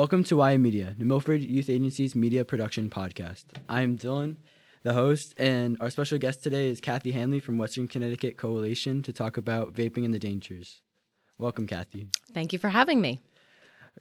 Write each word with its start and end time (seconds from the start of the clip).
Welcome 0.00 0.24
to 0.24 0.38
YA 0.38 0.56
Media, 0.56 0.94
New 0.96 1.04
Milford 1.04 1.42
Youth 1.42 1.68
Agency's 1.68 2.14
media 2.14 2.42
production 2.42 2.88
podcast. 2.88 3.44
I'm 3.68 3.98
Dylan, 3.98 4.36
the 4.82 4.94
host, 4.94 5.34
and 5.36 5.76
our 5.78 5.90
special 5.90 6.16
guest 6.16 6.42
today 6.42 6.68
is 6.68 6.80
Kathy 6.80 7.12
Hanley 7.12 7.38
from 7.38 7.58
Western 7.58 7.86
Connecticut 7.86 8.38
Coalition 8.38 9.02
to 9.02 9.12
talk 9.12 9.36
about 9.36 9.74
vaping 9.74 10.06
and 10.06 10.14
the 10.14 10.18
dangers. 10.18 10.80
Welcome, 11.36 11.66
Kathy. 11.66 12.08
Thank 12.32 12.54
you 12.54 12.58
for 12.58 12.70
having 12.70 13.02
me. 13.02 13.20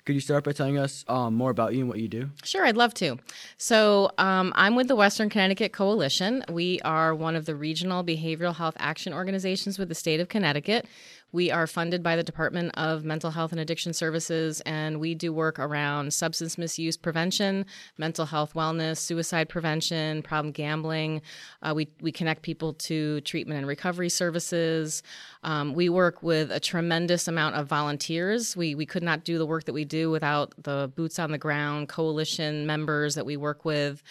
Could 0.06 0.16
you 0.16 0.22
start 0.22 0.46
by 0.46 0.54
telling 0.54 0.78
us 0.78 1.04
um, 1.10 1.36
more 1.36 1.52
about 1.52 1.74
you 1.74 1.82
and 1.82 1.90
what 1.90 2.00
you 2.00 2.08
do? 2.08 2.30
Sure, 2.44 2.66
I'd 2.66 2.78
love 2.78 2.94
to. 2.96 3.18
So, 3.58 4.12
um, 4.18 4.54
I'm 4.56 4.76
with 4.76 4.88
the 4.88 4.96
Western 4.96 5.30
Connecticut 5.30 5.74
Coalition. 5.74 6.46
We 6.50 6.80
are 6.82 7.14
one 7.14 7.36
of 7.36 7.46
the 7.46 7.56
regional 7.56 8.04
behavioral 8.06 8.56
health 8.56 8.76
action 8.80 9.14
organizations 9.14 9.78
with 9.78 9.90
the 9.90 9.96
state 9.96 10.22
of 10.22 10.30
Connecticut. 10.30 10.86
We 11.32 11.52
are 11.52 11.68
funded 11.68 12.02
by 12.02 12.16
the 12.16 12.24
Department 12.24 12.72
of 12.76 13.06
Mental 13.06 13.30
Health 13.30 13.52
and 13.52 13.62
Addiction 13.62 13.94
Services, 13.94 14.62
and 14.62 15.00
we 15.00 15.14
do 15.14 15.32
work 15.32 15.60
around 15.60 16.12
substance 16.12 16.58
misuse 16.58 16.98
prevention, 16.98 17.68
mental 18.00 18.26
health 18.26 18.54
wellness, 18.56 18.98
suicide 18.98 19.48
prevention, 19.48 20.24
problem 20.24 20.52
gambling. 20.52 21.22
Uh, 21.62 21.74
we, 21.76 21.88
we 22.02 22.12
connect 22.12 22.42
people 22.42 22.74
to 22.74 23.22
treatment 23.22 23.60
and 23.60 23.68
recovery 23.68 24.10
services. 24.10 25.04
Um, 25.44 25.74
we 25.74 25.88
work 25.88 26.24
with 26.24 26.52
a 26.52 26.60
tremendous 26.60 27.28
amount 27.28 27.56
of 27.56 27.68
volunteers. 27.68 28.58
We, 28.58 28.74
we 28.74 28.88
could 28.88 29.04
not 29.04 29.24
do 29.24 29.38
the 29.38 29.46
work 29.46 29.66
that 29.66 29.74
we 29.74 29.86
do 29.86 30.10
without 30.10 30.56
the 30.64 30.92
boots 30.96 31.20
on 31.20 31.32
the 31.32 31.38
ground 31.38 31.90
coalition 31.90 32.66
members 32.66 33.14
that 33.14 33.26
we 33.28 33.38
work 33.38 33.66
with. 33.66 34.02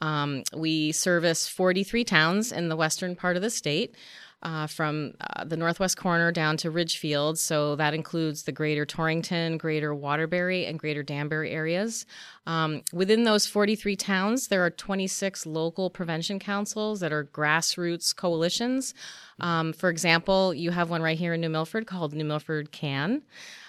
Um, 0.00 0.42
we 0.52 0.90
service 0.90 1.48
43 1.48 2.02
towns 2.02 2.50
in 2.50 2.68
the 2.68 2.76
western 2.76 3.14
part 3.14 3.36
of 3.36 3.42
the 3.42 3.48
state 3.50 3.94
uh, 4.44 4.66
from 4.66 5.14
uh, 5.20 5.44
the 5.44 5.56
northwest 5.56 5.96
corner 5.96 6.30
down 6.30 6.56
to 6.58 6.70
Ridgefield. 6.70 7.38
So 7.38 7.76
that 7.76 7.94
includes 7.94 8.42
the 8.42 8.52
greater 8.52 8.84
Torrington, 8.84 9.58
greater 9.58 9.94
Waterbury, 9.94 10.66
and 10.66 10.78
greater 10.78 11.02
Danbury 11.02 11.50
areas. 11.50 12.04
Um, 12.46 12.82
within 12.92 13.24
those 13.24 13.46
43 13.46 13.96
towns, 13.96 14.48
there 14.48 14.64
are 14.64 14.70
26 14.70 15.46
local 15.46 15.88
prevention 15.90 16.38
councils 16.38 17.00
that 17.00 17.12
are 17.12 17.24
grassroots 17.24 18.14
coalitions. 18.14 18.94
Um, 19.40 19.72
for 19.72 19.88
example, 19.88 20.52
you 20.52 20.70
have 20.70 20.90
one 20.90 21.02
right 21.02 21.18
here 21.18 21.34
in 21.34 21.40
New 21.40 21.48
Milford 21.48 21.86
called 21.86 22.12
New 22.12 22.24
Milford 22.24 22.70
CAN. 22.70 23.22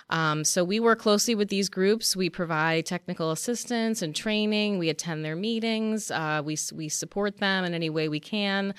Um, 0.09 0.43
so 0.43 0.63
we 0.63 0.79
work 0.79 0.99
closely 0.99 1.33
with 1.33 1.49
these 1.49 1.67
groups. 1.67 2.15
We 2.15 2.29
provide 2.29 2.85
technical 2.85 3.31
assistance 3.31 4.01
and 4.01 4.15
training. 4.15 4.77
We 4.77 4.89
attend 4.89 5.25
their 5.25 5.35
meetings. 5.35 6.11
Uh, 6.11 6.43
we 6.45 6.57
we 6.73 6.89
support 6.89 7.37
them 7.37 7.65
in 7.65 7.73
any 7.73 7.89
way 7.89 8.07
we 8.07 8.19
can. 8.19 8.75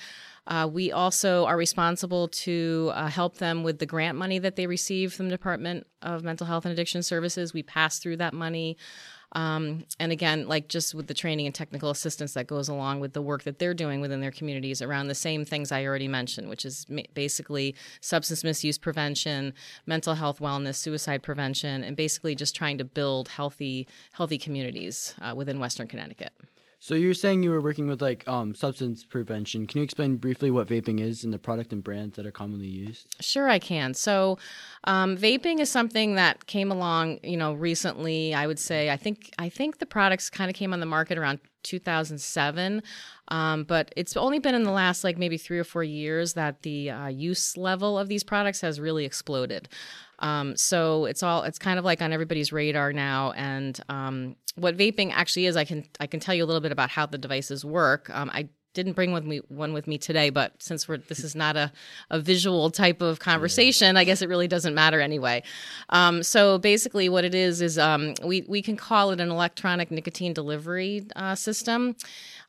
Uh, 0.47 0.67
we 0.71 0.91
also 0.91 1.45
are 1.45 1.57
responsible 1.57 2.29
to 2.29 2.91
uh, 2.93 3.07
help 3.07 3.37
them 3.37 3.63
with 3.63 3.79
the 3.79 3.85
grant 3.85 4.17
money 4.17 4.39
that 4.39 4.55
they 4.55 4.65
receive 4.65 5.13
from 5.13 5.27
the 5.27 5.35
Department 5.35 5.85
of 6.01 6.23
Mental 6.23 6.47
Health 6.47 6.65
and 6.65 6.71
Addiction 6.71 7.03
Services. 7.03 7.53
We 7.53 7.63
pass 7.63 7.99
through 7.99 8.17
that 8.17 8.33
money. 8.33 8.77
Um, 9.33 9.83
and 9.99 10.13
again, 10.13 10.47
like 10.47 10.69
just 10.69 10.95
with 10.95 11.07
the 11.07 11.13
training 11.13 11.47
and 11.47 11.53
technical 11.53 11.89
assistance 11.89 12.33
that 12.33 12.47
goes 12.47 12.69
along 12.69 13.01
with 13.01 13.11
the 13.11 13.21
work 13.21 13.43
that 13.43 13.59
they're 13.59 13.73
doing 13.73 13.99
within 13.99 14.21
their 14.21 14.31
communities 14.31 14.81
around 14.81 15.07
the 15.07 15.15
same 15.15 15.43
things 15.43 15.69
I 15.69 15.83
already 15.83 16.07
mentioned, 16.07 16.47
which 16.47 16.65
is 16.65 16.85
ma- 16.87 17.01
basically 17.13 17.75
substance 17.99 18.45
misuse 18.45 18.77
prevention, 18.77 19.53
mental 19.85 20.13
health 20.13 20.39
wellness, 20.39 20.75
suicide 20.75 21.23
prevention, 21.23 21.83
and 21.83 21.97
basically 21.97 22.35
just 22.35 22.55
trying 22.55 22.77
to 22.77 22.85
build 22.85 23.27
healthy, 23.27 23.85
healthy 24.13 24.37
communities 24.37 25.13
uh, 25.21 25.33
within 25.35 25.59
Western 25.59 25.87
Connecticut. 25.87 26.31
So 26.79 26.93
you're 26.93 27.15
saying 27.15 27.41
you 27.41 27.49
were 27.49 27.61
working 27.61 27.87
with 27.87 28.01
like 28.01 28.27
um, 28.27 28.53
substance 28.53 29.03
prevention. 29.03 29.65
Can 29.65 29.79
you 29.79 29.83
explain 29.83 30.17
briefly 30.17 30.51
what 30.51 30.67
vaping 30.67 30.99
is 30.99 31.23
and 31.23 31.33
the 31.33 31.39
product 31.39 31.73
and 31.73 31.83
brands 31.83 32.15
that 32.17 32.25
are 32.25 32.31
commonly 32.31 32.67
used? 32.67 33.07
Sure, 33.19 33.49
I 33.49 33.57
can. 33.57 33.95
So, 33.95 34.37
um, 34.83 35.17
vaping 35.17 35.59
is 35.59 35.71
something 35.71 36.15
that 36.15 36.45
came 36.45 36.71
along, 36.71 37.19
you 37.23 37.35
know, 37.35 37.53
recently. 37.53 38.35
I 38.35 38.45
would 38.45 38.59
say 38.59 38.91
I 38.91 38.97
think 38.97 39.33
I 39.39 39.49
think 39.49 39.79
the 39.79 39.87
products 39.87 40.29
kind 40.29 40.51
of 40.51 40.55
came 40.55 40.71
on 40.71 40.79
the 40.79 40.85
market 40.85 41.17
around 41.17 41.39
2007, 41.63 42.83
um, 43.29 43.63
but 43.63 43.91
it's 43.97 44.15
only 44.15 44.37
been 44.37 44.53
in 44.53 44.63
the 44.63 44.71
last 44.71 45.03
like 45.03 45.17
maybe 45.17 45.37
three 45.37 45.57
or 45.57 45.63
four 45.63 45.83
years 45.83 46.33
that 46.33 46.61
the 46.61 46.91
uh, 46.91 47.07
use 47.07 47.57
level 47.57 47.97
of 47.97 48.07
these 48.07 48.23
products 48.23 48.61
has 48.61 48.79
really 48.79 49.03
exploded. 49.03 49.67
Um, 50.19 50.57
so 50.57 51.05
it's 51.05 51.23
all 51.23 51.43
it's 51.43 51.59
kind 51.59 51.79
of 51.79 51.85
like 51.85 52.01
on 52.01 52.13
everybody's 52.13 52.51
radar 52.51 52.93
now, 52.93 53.31
and 53.31 53.79
um, 53.89 54.35
what 54.55 54.75
vaping 54.75 55.11
actually 55.13 55.45
is, 55.45 55.55
I 55.55 55.65
can 55.65 55.85
I 55.99 56.07
can 56.07 56.19
tell 56.19 56.35
you 56.35 56.43
a 56.43 56.47
little 56.47 56.61
bit 56.61 56.71
about 56.71 56.89
how 56.89 57.05
the 57.05 57.17
devices 57.17 57.63
work. 57.63 58.09
Um, 58.09 58.29
I 58.33 58.49
didn't 58.77 58.93
bring 58.93 59.11
with 59.11 59.25
me 59.25 59.39
one 59.47 59.73
with 59.73 59.87
me 59.87 59.97
today, 59.97 60.29
but 60.29 60.53
since 60.61 60.87
we're 60.87 60.97
this 60.97 61.23
is 61.23 61.35
not 61.35 61.57
a, 61.57 61.71
a 62.11 62.19
visual 62.19 62.69
type 62.69 63.01
of 63.01 63.19
conversation, 63.19 63.97
I 63.97 64.03
guess 64.03 64.21
it 64.21 64.29
really 64.29 64.47
doesn't 64.47 64.75
matter 64.75 65.01
anyway. 65.01 65.41
Um, 65.89 66.21
so 66.21 66.59
basically, 66.59 67.09
what 67.09 67.25
it 67.25 67.33
is 67.33 67.59
is 67.59 67.79
um, 67.79 68.13
we 68.23 68.45
we 68.47 68.61
can 68.61 68.77
call 68.77 69.09
it 69.11 69.19
an 69.19 69.31
electronic 69.31 69.89
nicotine 69.89 70.31
delivery 70.31 71.07
uh, 71.15 71.33
system. 71.33 71.95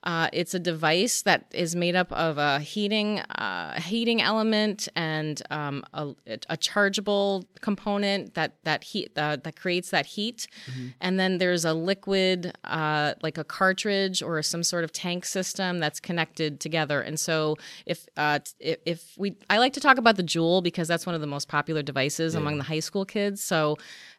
Uh, 0.05 0.29
it's 0.33 0.55
a 0.55 0.61
device 0.61 1.23
that 1.23 1.47
is 1.53 1.75
made 1.75 1.97
up 1.97 2.13
of 2.13 2.39
a 2.39 2.61
heating 2.61 3.19
uh, 3.19 3.81
heating 3.81 4.23
element 4.23 4.89
and 4.95 5.43
um, 5.51 5.85
a, 5.93 6.15
a, 6.49 6.57
chargeable 6.57 7.45
component 7.61 8.35
that 8.35 8.55
that 8.63 8.85
heat 8.85 9.11
uh, 9.17 9.37
that 9.43 9.57
creates 9.57 9.91
that 9.91 10.07
heat, 10.07 10.47
mm-hmm. 10.71 10.89
and 11.01 11.19
then 11.19 11.39
there's 11.39 11.65
a 11.65 11.75
liquid 11.75 12.57
uh, 12.63 13.15
like 13.25 13.39
a 13.39 13.45
cartridge 13.45 14.23
or 14.23 14.41
some 14.41 14.63
sort 14.63 14.85
of 14.85 14.93
tank 14.93 15.25
system 15.25 15.81
that's 15.81 15.99
connected 15.99 16.61
together. 16.61 17.01
And 17.01 17.19
so 17.19 17.57
if 17.85 18.07
uh, 18.17 18.39
if, 18.61 18.79
if 18.87 19.15
we 19.19 19.35
I 19.51 19.59
like 19.59 19.73
to 19.73 19.81
talk 19.81 19.99
about 19.99 20.17
the 20.17 20.23
Juul 20.23 20.63
because 20.63 20.87
that's 20.87 21.07
one 21.07 21.17
of 21.17 21.21
the 21.21 21.27
most 21.27 21.49
popular 21.49 21.83
devices 21.83 22.35
yeah. 22.35 22.41
among 22.41 22.59
the 22.59 22.65
high 22.65 22.81
school 22.81 23.05
kids. 23.05 23.43
So 23.43 23.77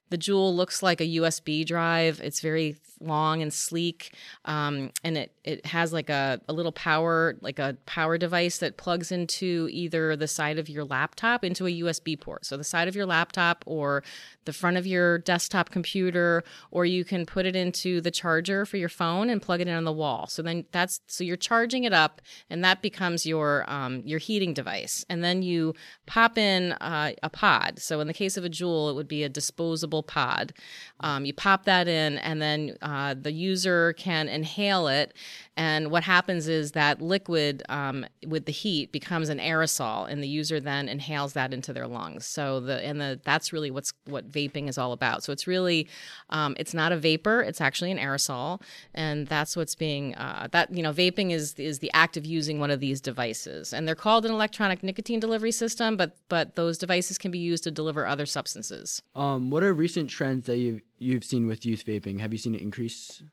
the 0.10 0.18
Juul 0.18 0.56
looks 0.56 0.82
like 0.82 1.02
a 1.02 1.06
USB 1.06 1.66
drive. 1.66 2.20
It's 2.22 2.42
very 2.42 2.78
long 3.02 3.42
and 3.42 3.54
sleek, 3.54 4.14
um, 4.46 4.92
and 5.04 5.18
it 5.18 5.32
it 5.44 5.66
has 5.66 5.94
like 5.94 6.10
a, 6.10 6.42
a 6.50 6.54
little 6.54 6.72
power 6.72 7.38
like 7.42 7.60
a 7.60 7.78
power 7.86 8.18
device 8.18 8.58
that 8.58 8.78
plugs 8.78 9.12
into 9.12 9.70
either 9.72 10.16
the 10.16 10.28
side 10.28 10.60
of 10.60 10.70
your 10.70 10.84
laptop 10.84 11.44
into 11.44 11.66
a 11.66 11.82
USB 11.82 12.20
port. 12.20 12.46
So 12.46 12.58
the 12.58 12.64
side 12.64 12.88
of 12.88 12.96
your 12.96 13.06
laptop 13.06 13.64
or 13.66 14.04
the 14.46 14.54
front 14.54 14.78
of 14.78 14.86
your 14.86 15.20
desktop 15.20 15.70
computer, 15.70 16.44
or 16.72 16.86
you 16.86 17.06
can 17.06 17.26
put 17.26 17.46
it 17.46 17.56
into 17.56 18.02
the 18.02 18.12
charger 18.12 18.66
for 18.66 18.78
your 18.78 18.90
phone 18.90 19.30
and 19.30 19.42
plug 19.42 19.62
it 19.62 19.68
in 19.68 19.76
on 19.76 19.86
the 19.86 19.94
wall. 19.94 20.28
So 20.28 20.42
then 20.42 20.66
that's 20.72 21.02
so 21.08 21.24
you're 21.24 21.38
charging 21.38 21.84
it 21.84 21.94
up, 21.94 22.22
and 22.50 22.64
that 22.64 22.82
becomes 22.82 23.26
your 23.26 23.70
um, 23.70 24.02
your 24.06 24.20
heating 24.20 24.54
device. 24.54 25.06
And 25.10 25.24
then 25.24 25.42
you 25.42 25.74
pop 26.06 26.38
in 26.38 26.74
uh, 26.74 27.14
a 27.24 27.30
pod. 27.30 27.80
So 27.80 28.00
in 28.00 28.08
the 28.08 28.14
case 28.14 28.38
of 28.38 28.44
a 28.44 28.50
Juul, 28.50 28.90
it 28.90 28.96
would 28.96 29.08
be 29.08 29.24
a 29.24 29.30
disposable 29.30 29.99
pod. 30.04 30.54
Um, 31.02 31.26
you 31.26 31.34
pop 31.34 31.66
that 31.66 31.88
in, 31.88 32.18
and 32.20 32.42
then 32.42 32.78
uh, 32.82 33.16
the 33.20 33.32
user 33.32 33.94
can 33.94 34.28
inhale 34.28 34.88
it 34.88 35.14
and 35.60 35.92
what 35.92 36.06
happens 36.06 36.48
is 36.48 36.72
that 36.72 37.02
liquid 37.02 37.64
um, 37.68 38.06
with 38.26 38.46
the 38.46 38.52
heat 38.54 38.94
becomes 38.94 39.28
an 39.28 39.40
aerosol, 39.40 40.10
and 40.10 40.24
the 40.24 40.28
user 40.28 40.62
then 40.62 40.88
inhales 40.88 41.34
that 41.34 41.54
into 41.54 41.74
their 41.74 41.86
lungs. 41.86 42.26
So 42.26 42.62
the 42.62 42.82
and 42.82 43.02
the 43.02 43.20
that's 43.26 43.52
really 43.52 43.70
what's 43.70 43.92
what 44.06 44.32
vaping 44.32 44.70
is 44.70 44.78
all 44.78 44.94
about. 44.94 45.22
So 45.22 45.34
it's 45.34 45.48
really 45.48 45.90
um, 46.30 46.56
it's 46.58 46.74
not 46.74 46.94
a 46.94 46.98
vapor; 46.98 47.42
it's 47.42 47.60
actually 47.60 47.92
an 47.92 47.98
aerosol, 47.98 48.62
and 48.94 49.28
that's 49.28 49.58
what's 49.58 49.76
being 49.76 50.16
uh, 50.16 50.48
that 50.54 50.74
you 50.74 50.82
know 50.82 50.94
vaping 50.94 51.32
is 51.32 51.56
is 51.56 51.80
the 51.80 51.92
act 51.94 52.16
of 52.16 52.26
using 52.26 52.62
one 52.62 52.72
of 52.72 52.80
these 52.80 53.02
devices, 53.02 53.74
and 53.74 53.86
they're 53.86 53.96
called 53.96 54.26
an 54.26 54.32
electronic 54.32 54.82
nicotine 54.82 55.20
delivery 55.20 55.52
system. 55.52 55.98
But 55.98 56.16
but 56.30 56.56
those 56.56 56.78
devices 56.78 57.18
can 57.18 57.32
be 57.32 57.40
used 57.40 57.66
to 57.66 57.72
deliver 57.72 58.08
other 58.08 58.26
substances. 58.26 59.02
Um, 59.14 59.50
what 59.50 59.64
are 59.64 59.74
recent 59.90 60.10
trends 60.10 60.46
that 60.46 60.58
you've 60.58 60.82
you've 61.00 61.24
seen 61.24 61.48
with 61.48 61.66
youth 61.66 61.84
vaping? 61.86 62.20
Have 62.20 62.32
you 62.32 62.38
seen 62.38 62.54
it 62.54 62.62
increase? 62.62 63.24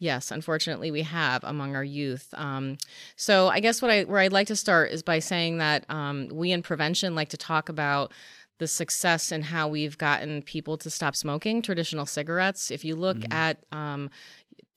Yes, 0.00 0.30
unfortunately, 0.30 0.90
we 0.90 1.02
have 1.02 1.42
among 1.42 1.74
our 1.74 1.82
youth. 1.84 2.32
Um, 2.34 2.78
so, 3.16 3.48
I 3.48 3.60
guess 3.60 3.80
what 3.82 3.90
I 3.90 4.04
where 4.04 4.20
I'd 4.20 4.32
like 4.32 4.48
to 4.48 4.56
start 4.56 4.90
is 4.90 5.02
by 5.02 5.20
saying 5.20 5.58
that 5.58 5.84
um, 5.88 6.28
we 6.32 6.52
in 6.52 6.62
prevention 6.62 7.14
like 7.14 7.28
to 7.30 7.36
talk 7.36 7.68
about 7.68 8.12
the 8.58 8.66
success 8.66 9.30
and 9.30 9.44
how 9.44 9.68
we've 9.68 9.96
gotten 9.98 10.42
people 10.42 10.76
to 10.78 10.90
stop 10.90 11.14
smoking 11.14 11.62
traditional 11.62 12.06
cigarettes. 12.06 12.72
If 12.72 12.84
you 12.84 12.96
look 12.96 13.18
mm-hmm. 13.18 13.32
at 13.32 13.58
um, 13.70 14.10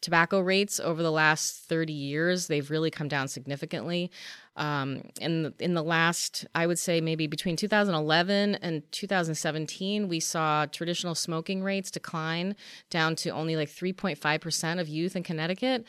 tobacco 0.02 0.40
rates 0.40 0.80
over 0.80 1.02
the 1.02 1.12
last 1.12 1.64
30 1.66 1.94
years, 1.94 2.48
they've 2.48 2.70
really 2.70 2.92
come 2.92 3.08
down 3.08 3.28
significantly. 3.28 4.12
Um, 4.58 5.04
in 5.22 5.44
the, 5.44 5.54
in 5.60 5.76
the 5.76 5.84
last, 5.84 6.46
I 6.54 6.68
would 6.68 6.80
say 6.80 7.00
maybe 7.00 7.28
between 7.28 7.56
2011 7.56 8.56
and 8.56 8.92
2017, 8.92 10.10
we 10.10 10.20
saw 10.20 10.66
traditional 10.66 11.16
smoking 11.16 11.64
rates 11.64 11.92
decline 11.92 12.56
down 12.90 13.16
to 13.18 13.30
only 13.30 13.56
like 13.56 13.70
3.5% 13.70 14.80
of 14.80 14.90
youth 14.90 15.16
in 15.16 15.24
Connecticut. 15.24 15.86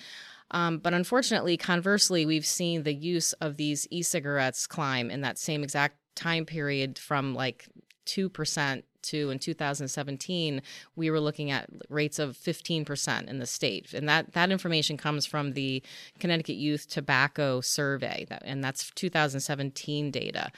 Um, 0.52 0.78
but 0.78 0.94
unfortunately, 0.94 1.56
conversely, 1.56 2.26
we've 2.26 2.46
seen 2.46 2.82
the 2.82 2.94
use 2.94 3.32
of 3.34 3.56
these 3.56 3.88
e 3.90 4.02
cigarettes 4.02 4.66
climb 4.66 5.10
in 5.10 5.22
that 5.22 5.38
same 5.38 5.64
exact 5.64 5.96
time 6.14 6.44
period 6.44 6.98
from 6.98 7.34
like 7.34 7.68
2% 8.06 8.82
to 9.04 9.30
in 9.30 9.38
2017, 9.38 10.62
we 10.96 11.10
were 11.10 11.20
looking 11.20 11.50
at 11.50 11.68
rates 11.88 12.18
of 12.18 12.36
15% 12.36 13.28
in 13.28 13.38
the 13.38 13.46
state. 13.46 13.92
And 13.92 14.08
that, 14.08 14.32
that 14.32 14.50
information 14.50 14.96
comes 14.96 15.26
from 15.26 15.52
the 15.52 15.82
Connecticut 16.18 16.56
Youth 16.56 16.88
Tobacco 16.88 17.60
Survey, 17.60 18.26
and 18.42 18.62
that's 18.62 18.90
2017 18.90 20.10
data. 20.10 20.50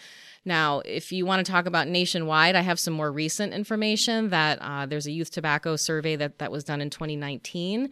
Now, 0.44 0.80
if 0.80 1.10
you 1.10 1.24
want 1.24 1.44
to 1.44 1.50
talk 1.50 1.66
about 1.66 1.88
nationwide, 1.88 2.54
I 2.54 2.60
have 2.60 2.78
some 2.78 2.92
more 2.92 3.10
recent 3.10 3.54
information 3.54 4.28
that 4.28 4.58
uh, 4.60 4.84
there's 4.84 5.06
a 5.06 5.10
youth 5.10 5.30
tobacco 5.30 5.76
survey 5.76 6.16
that, 6.16 6.38
that 6.38 6.52
was 6.52 6.64
done 6.64 6.82
in 6.82 6.90
2019 6.90 7.90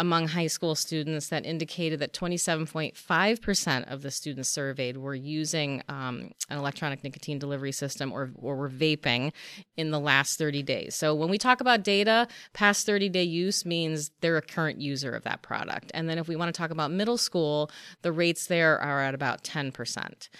among 0.00 0.28
high 0.28 0.46
school 0.46 0.74
students 0.74 1.28
that 1.28 1.44
indicated 1.44 2.00
that 2.00 2.14
27.5% 2.14 3.92
of 3.92 4.00
the 4.00 4.10
students 4.10 4.48
surveyed 4.48 4.96
were 4.96 5.14
using 5.14 5.82
um, 5.90 6.30
an 6.48 6.56
electronic 6.56 7.04
nicotine 7.04 7.38
delivery 7.38 7.70
system 7.70 8.10
or, 8.10 8.30
or 8.36 8.56
were 8.56 8.70
vaping 8.70 9.30
in 9.76 9.90
the 9.90 10.00
last 10.00 10.38
30 10.38 10.62
days. 10.62 10.94
So 10.94 11.14
when 11.14 11.28
we 11.28 11.36
talk 11.36 11.60
about 11.60 11.82
data, 11.82 12.26
past 12.54 12.86
30 12.86 13.10
day 13.10 13.24
use 13.24 13.66
means 13.66 14.10
they're 14.22 14.38
a 14.38 14.42
current 14.42 14.80
user 14.80 15.14
of 15.14 15.22
that 15.24 15.42
product. 15.42 15.90
And 15.92 16.08
then 16.08 16.16
if 16.16 16.28
we 16.28 16.34
want 16.34 16.52
to 16.52 16.58
talk 16.58 16.70
about 16.70 16.90
middle 16.90 17.18
school, 17.18 17.70
the 18.00 18.10
rates 18.10 18.46
there 18.46 18.78
are 18.80 19.02
at 19.02 19.14
about 19.14 19.44
10%. 19.44 20.30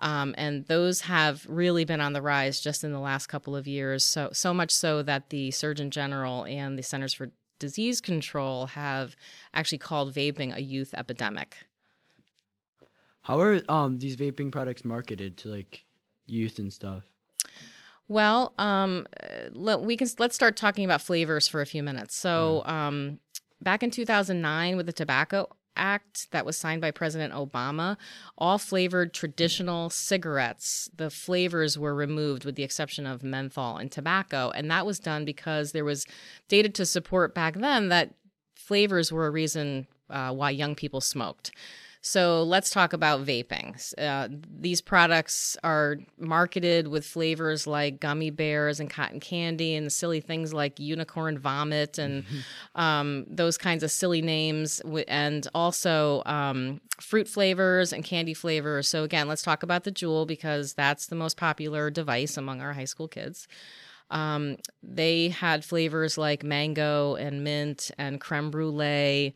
Um, 0.00 0.34
and 0.36 0.66
those 0.66 1.02
have 1.02 1.46
really 1.48 1.84
been 1.84 2.00
on 2.00 2.14
the 2.14 2.22
rise 2.22 2.60
just 2.60 2.82
in 2.82 2.90
the 2.90 2.98
last 2.98 3.28
couple 3.28 3.54
of 3.54 3.68
years. 3.68 4.04
So 4.04 4.30
so 4.32 4.52
much 4.52 4.72
so 4.72 5.04
that 5.04 5.30
the 5.30 5.52
Surgeon 5.52 5.92
General 5.92 6.44
and 6.46 6.76
the 6.76 6.82
Centers 6.82 7.14
for 7.14 7.30
Disease 7.58 8.00
Control 8.00 8.66
have 8.66 9.16
actually 9.52 9.78
called 9.78 10.14
vaping 10.14 10.54
a 10.54 10.60
youth 10.60 10.94
epidemic. 10.96 11.56
How 13.22 13.40
are 13.40 13.60
um, 13.68 13.98
these 13.98 14.16
vaping 14.16 14.52
products 14.52 14.84
marketed 14.84 15.36
to 15.38 15.48
like 15.48 15.84
youth 16.26 16.58
and 16.58 16.72
stuff? 16.72 17.04
Well, 18.06 18.52
um, 18.58 19.06
let, 19.52 19.80
we 19.80 19.96
can 19.96 20.08
let's 20.18 20.34
start 20.34 20.56
talking 20.56 20.84
about 20.84 21.00
flavors 21.00 21.48
for 21.48 21.62
a 21.62 21.66
few 21.66 21.82
minutes. 21.82 22.14
So, 22.14 22.62
mm-hmm. 22.66 22.70
um, 22.70 23.18
back 23.62 23.82
in 23.82 23.90
2009, 23.90 24.76
with 24.76 24.86
the 24.86 24.92
Tobacco 24.92 25.48
Act 25.76 26.30
that 26.30 26.46
was 26.46 26.56
signed 26.56 26.80
by 26.80 26.90
President 26.90 27.32
Obama, 27.32 27.96
all 28.38 28.58
flavored 28.58 29.12
traditional 29.12 29.90
cigarettes, 29.90 30.90
the 30.96 31.10
flavors 31.10 31.78
were 31.78 31.94
removed 31.94 32.44
with 32.44 32.54
the 32.54 32.62
exception 32.62 33.06
of 33.06 33.22
menthol 33.22 33.76
and 33.76 33.90
tobacco. 33.90 34.50
And 34.50 34.70
that 34.70 34.86
was 34.86 34.98
done 34.98 35.24
because 35.24 35.72
there 35.72 35.84
was 35.84 36.06
data 36.48 36.68
to 36.68 36.86
support 36.86 37.34
back 37.34 37.54
then 37.54 37.88
that 37.88 38.14
flavors 38.54 39.12
were 39.12 39.26
a 39.26 39.30
reason 39.30 39.86
uh, 40.10 40.32
why 40.32 40.50
young 40.50 40.74
people 40.74 41.00
smoked. 41.00 41.50
So 42.06 42.42
let's 42.42 42.68
talk 42.68 42.92
about 42.92 43.24
vaping. 43.24 43.94
Uh, 43.96 44.28
these 44.60 44.82
products 44.82 45.56
are 45.64 45.96
marketed 46.18 46.88
with 46.88 47.06
flavors 47.06 47.66
like 47.66 47.98
gummy 47.98 48.28
bears 48.28 48.78
and 48.78 48.90
cotton 48.90 49.20
candy 49.20 49.74
and 49.74 49.90
silly 49.90 50.20
things 50.20 50.52
like 50.52 50.78
unicorn 50.78 51.38
vomit 51.38 51.96
and 51.96 52.24
mm-hmm. 52.24 52.80
um, 52.80 53.24
those 53.26 53.56
kinds 53.56 53.82
of 53.82 53.90
silly 53.90 54.20
names, 54.20 54.82
and 55.08 55.48
also 55.54 56.22
um, 56.26 56.78
fruit 57.00 57.26
flavors 57.26 57.90
and 57.90 58.04
candy 58.04 58.34
flavors. 58.34 58.86
So, 58.86 59.02
again, 59.02 59.26
let's 59.26 59.42
talk 59.42 59.62
about 59.62 59.84
the 59.84 59.92
Juul 59.92 60.26
because 60.26 60.74
that's 60.74 61.06
the 61.06 61.16
most 61.16 61.38
popular 61.38 61.88
device 61.88 62.36
among 62.36 62.60
our 62.60 62.74
high 62.74 62.84
school 62.84 63.08
kids. 63.08 63.48
Um, 64.10 64.58
they 64.82 65.30
had 65.30 65.64
flavors 65.64 66.18
like 66.18 66.44
mango 66.44 67.14
and 67.14 67.42
mint 67.42 67.90
and 67.96 68.20
creme 68.20 68.50
brulee 68.50 69.34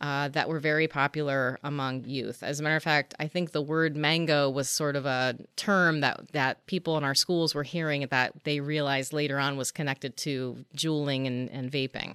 uh, 0.00 0.28
that 0.28 0.48
were 0.48 0.60
very 0.60 0.86
popular 0.86 1.58
among 1.62 2.04
youth. 2.04 2.42
As 2.42 2.60
a 2.60 2.62
matter 2.62 2.76
of 2.76 2.82
fact, 2.82 3.14
I 3.18 3.28
think 3.28 3.52
the 3.52 3.62
word 3.62 3.96
mango 3.96 4.50
was 4.50 4.68
sort 4.68 4.94
of 4.94 5.06
a 5.06 5.36
term 5.56 6.00
that, 6.00 6.32
that 6.32 6.66
people 6.66 6.98
in 6.98 7.04
our 7.04 7.14
schools 7.14 7.54
were 7.54 7.62
hearing 7.62 8.06
that 8.10 8.32
they 8.44 8.60
realized 8.60 9.12
later 9.12 9.38
on 9.38 9.56
was 9.56 9.70
connected 9.70 10.16
to 10.18 10.64
juuling 10.74 11.26
and, 11.26 11.50
and 11.50 11.72
vaping. 11.72 12.14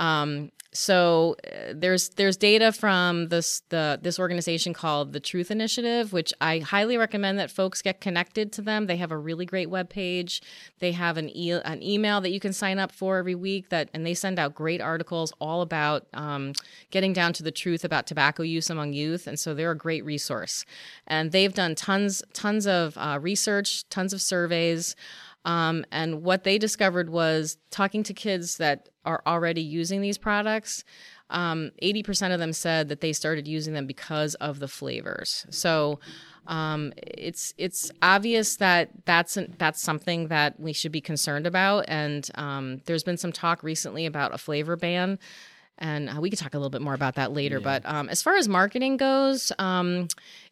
Um, 0.00 0.50
so 0.72 1.36
uh, 1.44 1.72
there's 1.74 2.10
there's 2.10 2.36
data 2.36 2.70
from 2.70 3.28
this 3.28 3.62
the 3.70 3.98
this 4.00 4.20
organization 4.20 4.72
called 4.72 5.12
the 5.12 5.18
Truth 5.18 5.50
Initiative, 5.50 6.12
which 6.12 6.32
I 6.40 6.60
highly 6.60 6.96
recommend 6.96 7.40
that 7.40 7.50
folks 7.50 7.82
get 7.82 8.00
connected 8.00 8.52
to 8.52 8.62
them. 8.62 8.86
They 8.86 8.96
have 8.96 9.10
a 9.10 9.18
really 9.18 9.44
great 9.44 9.68
web 9.68 9.90
page. 9.90 10.40
They 10.78 10.92
have 10.92 11.16
an 11.16 11.28
e- 11.36 11.50
an 11.50 11.82
email 11.82 12.20
that 12.20 12.30
you 12.30 12.38
can 12.38 12.52
sign 12.52 12.78
up 12.78 12.92
for 12.92 13.18
every 13.18 13.34
week 13.34 13.70
that 13.70 13.90
and 13.92 14.06
they 14.06 14.14
send 14.14 14.38
out 14.38 14.54
great 14.54 14.80
articles 14.80 15.32
all 15.40 15.60
about 15.62 16.06
um, 16.14 16.52
getting 16.90 17.12
down 17.12 17.32
to 17.34 17.42
the 17.42 17.50
truth 17.50 17.84
about 17.84 18.06
tobacco 18.06 18.44
use 18.44 18.70
among 18.70 18.92
youth. 18.92 19.26
And 19.26 19.40
so 19.40 19.54
they're 19.54 19.72
a 19.72 19.76
great 19.76 20.04
resource. 20.04 20.64
And 21.06 21.32
they've 21.32 21.52
done 21.52 21.74
tons 21.74 22.22
tons 22.32 22.66
of 22.68 22.96
uh, 22.96 23.18
research, 23.20 23.88
tons 23.88 24.12
of 24.12 24.22
surveys. 24.22 24.94
Um, 25.44 25.84
and 25.90 26.22
what 26.22 26.44
they 26.44 26.58
discovered 26.58 27.10
was 27.10 27.56
talking 27.70 28.02
to 28.04 28.14
kids 28.14 28.58
that 28.58 28.88
are 29.04 29.22
already 29.26 29.62
using 29.62 30.00
these 30.00 30.18
products. 30.18 30.84
Um, 31.30 31.70
80% 31.82 32.32
of 32.32 32.40
them 32.40 32.52
said 32.52 32.88
that 32.88 33.00
they 33.00 33.12
started 33.12 33.48
using 33.48 33.72
them 33.72 33.86
because 33.86 34.34
of 34.36 34.58
the 34.58 34.68
flavors. 34.68 35.46
So 35.50 36.00
um, 36.46 36.92
it's 36.96 37.54
it's 37.56 37.90
obvious 38.02 38.56
that 38.56 38.90
that's 39.04 39.36
an, 39.36 39.54
that's 39.58 39.80
something 39.80 40.28
that 40.28 40.58
we 40.58 40.72
should 40.72 40.90
be 40.92 41.00
concerned 41.00 41.46
about. 41.46 41.84
And 41.86 42.28
um, 42.34 42.80
there's 42.86 43.04
been 43.04 43.16
some 43.16 43.32
talk 43.32 43.62
recently 43.62 44.06
about 44.06 44.34
a 44.34 44.38
flavor 44.38 44.76
ban 44.76 45.18
and 45.80 46.10
uh, 46.10 46.20
we 46.20 46.28
could 46.28 46.38
talk 46.38 46.54
a 46.54 46.58
little 46.58 46.70
bit 46.70 46.82
more 46.82 46.94
about 46.94 47.14
that 47.14 47.32
later. 47.32 47.56
Yeah. 47.58 47.64
But 47.64 47.86
um, 47.86 48.08
as 48.10 48.22
far 48.22 48.36
as 48.36 48.48
marketing 48.48 48.98
goes, 48.98 49.50
um, 49.58 50.08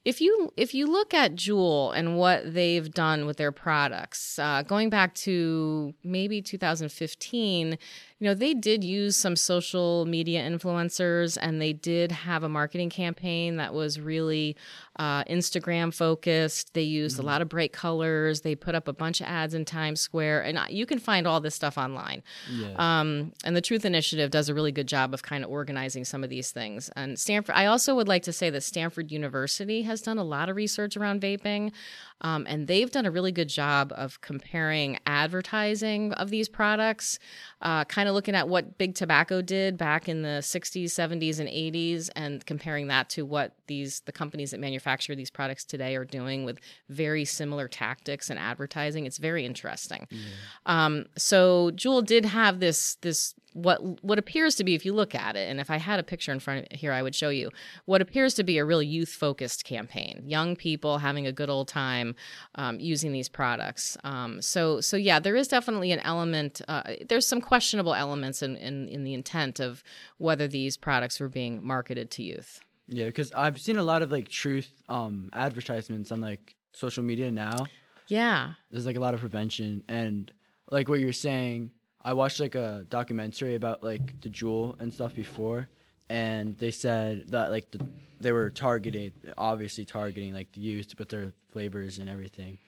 if 0.08 0.22
you 0.22 0.50
if 0.56 0.72
you 0.72 0.86
look 0.86 1.12
at 1.12 1.34
Juul 1.34 1.94
and 1.94 2.16
what 2.16 2.54
they've 2.54 2.90
done 2.90 3.26
with 3.26 3.36
their 3.36 3.52
products, 3.52 4.38
uh, 4.38 4.62
going 4.62 4.88
back 4.88 5.14
to 5.16 5.92
maybe 6.02 6.40
2015, 6.40 7.76
you 8.20 8.24
know, 8.26 8.34
they 8.34 8.54
did 8.54 8.82
use 8.82 9.16
some 9.16 9.36
social 9.36 10.06
media 10.06 10.42
influencers 10.42 11.36
and 11.40 11.60
they 11.60 11.72
did 11.72 12.10
have 12.10 12.42
a 12.42 12.48
marketing 12.48 12.90
campaign 12.90 13.56
that 13.58 13.74
was 13.74 14.00
really 14.00 14.56
uh, 14.98 15.22
Instagram 15.24 15.94
focused. 15.94 16.74
They 16.74 16.82
used 16.82 17.18
mm-hmm. 17.18 17.26
a 17.26 17.30
lot 17.30 17.42
of 17.42 17.48
bright 17.48 17.72
colors. 17.72 18.40
They 18.40 18.56
put 18.56 18.74
up 18.74 18.88
a 18.88 18.92
bunch 18.92 19.20
of 19.20 19.28
ads 19.28 19.54
in 19.54 19.64
Times 19.64 20.00
Square, 20.00 20.42
and 20.42 20.58
you 20.68 20.84
can 20.86 20.98
find 20.98 21.26
all 21.26 21.40
this 21.40 21.54
stuff 21.54 21.78
online. 21.78 22.24
Yeah. 22.50 22.74
Um, 22.76 23.32
and 23.44 23.54
the 23.54 23.60
Truth 23.60 23.84
Initiative 23.84 24.30
does 24.30 24.48
a 24.48 24.54
really 24.54 24.72
good 24.72 24.88
job 24.88 25.14
of 25.14 25.22
kind 25.22 25.44
of 25.44 25.50
organizing 25.50 26.04
some 26.04 26.24
of 26.24 26.30
these 26.30 26.50
things. 26.50 26.90
And 26.96 27.18
Stanford, 27.18 27.54
I 27.54 27.66
also 27.66 27.94
would 27.94 28.08
like 28.08 28.24
to 28.24 28.32
say 28.32 28.50
that 28.50 28.62
Stanford 28.62 29.12
University 29.12 29.82
has 29.82 29.97
done 30.02 30.18
a 30.18 30.24
lot 30.24 30.48
of 30.48 30.56
research 30.56 30.96
around 30.96 31.20
vaping. 31.20 31.72
Um, 32.20 32.46
and 32.48 32.66
they've 32.66 32.90
done 32.90 33.06
a 33.06 33.10
really 33.10 33.32
good 33.32 33.48
job 33.48 33.92
of 33.96 34.20
comparing 34.20 34.98
advertising 35.06 36.12
of 36.14 36.30
these 36.30 36.48
products, 36.48 37.18
uh, 37.62 37.84
kind 37.84 38.08
of 38.08 38.14
looking 38.14 38.34
at 38.34 38.48
what 38.48 38.78
big 38.78 38.94
tobacco 38.94 39.40
did 39.40 39.76
back 39.76 40.08
in 40.08 40.22
the 40.22 40.40
60s, 40.40 40.86
70s, 40.86 41.38
and 41.38 41.48
80s, 41.48 42.10
and 42.16 42.44
comparing 42.46 42.88
that 42.88 43.08
to 43.10 43.24
what 43.24 43.54
these 43.66 44.00
the 44.00 44.12
companies 44.12 44.50
that 44.50 44.60
manufacture 44.60 45.14
these 45.14 45.30
products 45.30 45.64
today 45.64 45.94
are 45.96 46.04
doing 46.04 46.44
with 46.44 46.58
very 46.88 47.24
similar 47.24 47.68
tactics 47.68 48.30
and 48.30 48.38
advertising. 48.38 49.06
It's 49.06 49.18
very 49.18 49.44
interesting. 49.44 50.06
Yeah. 50.10 50.18
Um, 50.66 51.06
so 51.16 51.70
Juul 51.72 52.04
did 52.04 52.24
have 52.24 52.60
this 52.60 52.96
this 52.96 53.34
what 53.54 54.04
what 54.04 54.18
appears 54.18 54.54
to 54.56 54.64
be 54.64 54.74
if 54.74 54.84
you 54.84 54.92
look 54.92 55.14
at 55.14 55.34
it 55.34 55.48
and 55.48 55.58
if 55.58 55.70
i 55.70 55.78
had 55.78 55.98
a 55.98 56.02
picture 56.02 56.32
in 56.32 56.38
front 56.38 56.66
of 56.70 56.78
here 56.78 56.92
i 56.92 57.02
would 57.02 57.14
show 57.14 57.28
you 57.30 57.50
what 57.86 58.00
appears 58.00 58.34
to 58.34 58.44
be 58.44 58.58
a 58.58 58.64
real 58.64 58.82
youth 58.82 59.08
focused 59.08 59.64
campaign 59.64 60.22
young 60.26 60.54
people 60.54 60.98
having 60.98 61.26
a 61.26 61.32
good 61.32 61.48
old 61.50 61.66
time 61.66 62.07
um, 62.54 62.78
using 62.80 63.12
these 63.12 63.28
products. 63.28 63.96
Um, 64.04 64.42
so 64.42 64.80
so 64.80 64.96
yeah 64.96 65.18
there 65.18 65.36
is 65.36 65.48
definitely 65.48 65.92
an 65.92 66.00
element 66.00 66.60
uh, 66.68 66.82
there's 67.08 67.26
some 67.26 67.40
questionable 67.40 67.94
elements 67.94 68.42
in, 68.42 68.56
in 68.56 68.88
in 68.88 69.04
the 69.04 69.14
intent 69.14 69.60
of 69.60 69.82
whether 70.18 70.48
these 70.48 70.76
products 70.76 71.20
were 71.20 71.28
being 71.28 71.64
marketed 71.64 72.10
to 72.12 72.22
youth. 72.22 72.60
Yeah 72.90 73.06
because 73.06 73.32
i've 73.32 73.60
seen 73.60 73.76
a 73.76 73.82
lot 73.82 74.00
of 74.00 74.10
like 74.10 74.28
truth 74.28 74.70
um 74.88 75.28
advertisements 75.32 76.10
on 76.10 76.20
like 76.20 76.54
social 76.72 77.02
media 77.02 77.30
now. 77.30 77.66
Yeah. 78.06 78.54
There's 78.70 78.86
like 78.86 78.96
a 78.96 79.00
lot 79.00 79.14
of 79.14 79.20
prevention 79.20 79.82
and 79.88 80.32
like 80.70 80.88
what 80.88 81.00
you're 81.00 81.12
saying 81.12 81.70
I 82.02 82.12
watched 82.12 82.40
like 82.40 82.54
a 82.54 82.86
documentary 82.88 83.54
about 83.54 83.82
like 83.82 84.20
the 84.20 84.30
Juul 84.30 84.80
and 84.80 84.92
stuff 84.92 85.14
before, 85.14 85.68
and 86.08 86.56
they 86.58 86.70
said 86.70 87.28
that 87.28 87.50
like 87.50 87.70
the, 87.70 87.86
they 88.20 88.32
were 88.32 88.50
targeting, 88.50 89.12
obviously 89.36 89.84
targeting 89.84 90.34
like 90.34 90.52
the 90.52 90.60
youth 90.60 90.96
put 90.96 91.08
their 91.08 91.32
flavors 91.52 91.98
and 91.98 92.08
everything. 92.08 92.58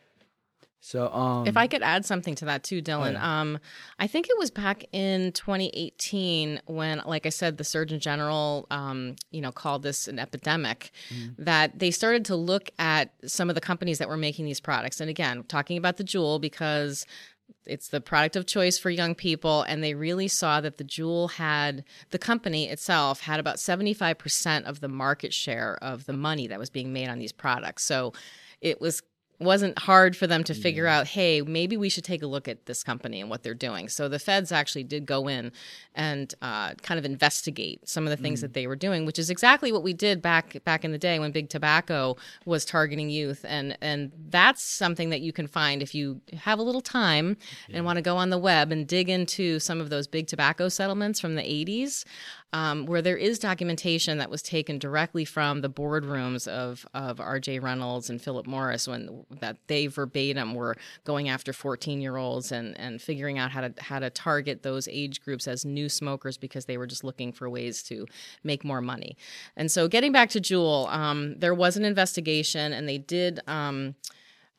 So, 0.82 1.12
um, 1.12 1.46
if 1.46 1.58
I 1.58 1.66
could 1.66 1.82
add 1.82 2.06
something 2.06 2.34
to 2.36 2.46
that 2.46 2.64
too, 2.64 2.80
Dylan, 2.80 3.10
oh, 3.10 3.12
yeah. 3.12 3.40
um, 3.40 3.58
I 3.98 4.06
think 4.06 4.28
it 4.30 4.38
was 4.38 4.50
back 4.50 4.84
in 4.92 5.30
2018 5.32 6.62
when, 6.66 7.02
like 7.04 7.26
I 7.26 7.28
said, 7.28 7.58
the 7.58 7.64
Surgeon 7.64 8.00
General, 8.00 8.66
um, 8.70 9.16
you 9.30 9.42
know, 9.42 9.52
called 9.52 9.82
this 9.82 10.08
an 10.08 10.18
epidemic. 10.18 10.90
Mm-hmm. 11.10 11.44
That 11.44 11.78
they 11.78 11.90
started 11.90 12.24
to 12.26 12.36
look 12.36 12.70
at 12.78 13.12
some 13.26 13.50
of 13.50 13.54
the 13.54 13.60
companies 13.60 13.98
that 13.98 14.08
were 14.08 14.16
making 14.16 14.46
these 14.46 14.60
products, 14.60 15.02
and 15.02 15.10
again, 15.10 15.44
talking 15.44 15.76
about 15.76 15.98
the 15.98 16.04
Juul 16.04 16.40
because 16.40 17.04
it's 17.66 17.88
the 17.88 18.00
product 18.00 18.36
of 18.36 18.46
choice 18.46 18.78
for 18.78 18.90
young 18.90 19.14
people 19.14 19.62
and 19.62 19.82
they 19.82 19.94
really 19.94 20.28
saw 20.28 20.60
that 20.60 20.78
the 20.78 20.84
Juul 20.84 21.32
had 21.32 21.84
the 22.10 22.18
company 22.18 22.68
itself 22.68 23.20
had 23.20 23.40
about 23.40 23.56
75% 23.56 24.64
of 24.64 24.80
the 24.80 24.88
market 24.88 25.32
share 25.32 25.78
of 25.82 26.06
the 26.06 26.12
money 26.12 26.46
that 26.46 26.58
was 26.58 26.70
being 26.70 26.92
made 26.92 27.08
on 27.08 27.18
these 27.18 27.32
products. 27.32 27.84
So 27.84 28.12
it 28.60 28.80
was 28.80 29.02
wasn't 29.40 29.78
hard 29.78 30.16
for 30.16 30.26
them 30.26 30.44
to 30.44 30.54
figure 30.54 30.86
out, 30.86 31.06
hey, 31.06 31.40
maybe 31.40 31.76
we 31.76 31.88
should 31.88 32.04
take 32.04 32.22
a 32.22 32.26
look 32.26 32.46
at 32.46 32.66
this 32.66 32.82
company 32.82 33.20
and 33.20 33.30
what 33.30 33.42
they're 33.42 33.54
doing. 33.54 33.88
So 33.88 34.08
the 34.08 34.18
feds 34.18 34.52
actually 34.52 34.84
did 34.84 35.06
go 35.06 35.28
in 35.28 35.50
and 35.94 36.34
uh, 36.42 36.74
kind 36.82 36.98
of 36.98 37.04
investigate 37.04 37.88
some 37.88 38.04
of 38.04 38.10
the 38.10 38.16
things 38.16 38.42
that 38.42 38.52
they 38.52 38.66
were 38.66 38.76
doing, 38.76 39.06
which 39.06 39.18
is 39.18 39.30
exactly 39.30 39.72
what 39.72 39.82
we 39.82 39.92
did 39.92 40.20
back 40.20 40.62
back 40.64 40.84
in 40.84 40.92
the 40.92 40.98
day 40.98 41.18
when 41.18 41.32
Big 41.32 41.48
Tobacco 41.48 42.16
was 42.44 42.64
targeting 42.64 43.10
youth, 43.10 43.44
and 43.48 43.76
and 43.80 44.12
that's 44.28 44.62
something 44.62 45.10
that 45.10 45.20
you 45.20 45.32
can 45.32 45.46
find 45.46 45.82
if 45.82 45.94
you 45.94 46.20
have 46.34 46.58
a 46.58 46.62
little 46.62 46.80
time 46.80 47.36
and 47.72 47.84
want 47.84 47.96
to 47.96 48.02
go 48.02 48.16
on 48.16 48.30
the 48.30 48.38
web 48.38 48.70
and 48.70 48.86
dig 48.86 49.08
into 49.08 49.58
some 49.58 49.80
of 49.80 49.90
those 49.90 50.06
big 50.06 50.26
tobacco 50.26 50.68
settlements 50.68 51.18
from 51.18 51.34
the 51.34 51.42
80s 51.42 52.04
um, 52.52 52.86
where 52.86 53.02
there 53.02 53.16
is 53.16 53.38
documentation 53.38 54.18
that 54.18 54.30
was 54.30 54.42
taken 54.42 54.78
directly 54.78 55.24
from 55.24 55.60
the 55.60 55.70
boardrooms 55.70 56.48
of, 56.48 56.84
of 56.94 57.20
R.J. 57.20 57.60
Reynolds 57.60 58.10
and 58.10 58.20
Philip 58.20 58.46
Morris 58.46 58.88
when 58.88 59.24
that 59.40 59.56
they 59.68 59.86
verbatim 59.86 60.54
were 60.54 60.76
going 61.04 61.28
after 61.28 61.52
14 61.52 62.00
year 62.00 62.16
olds 62.16 62.50
and, 62.50 62.78
and 62.78 63.00
figuring 63.00 63.38
out 63.38 63.50
how 63.50 63.60
to 63.60 63.72
how 63.78 63.98
to 63.98 64.10
target 64.10 64.62
those 64.62 64.88
age 64.88 65.22
groups 65.22 65.46
as 65.46 65.64
new 65.64 65.88
smokers 65.88 66.36
because 66.36 66.64
they 66.64 66.76
were 66.76 66.86
just 66.86 67.04
looking 67.04 67.32
for 67.32 67.48
ways 67.48 67.82
to 67.84 68.06
make 68.42 68.64
more 68.64 68.80
money. 68.80 69.16
And 69.56 69.70
so, 69.70 69.88
getting 69.88 70.12
back 70.12 70.30
to 70.30 70.40
Juul, 70.40 70.92
um, 70.92 71.38
there 71.38 71.54
was 71.54 71.76
an 71.76 71.84
investigation, 71.84 72.72
and 72.72 72.88
they 72.88 72.98
did. 72.98 73.40
Um, 73.46 73.94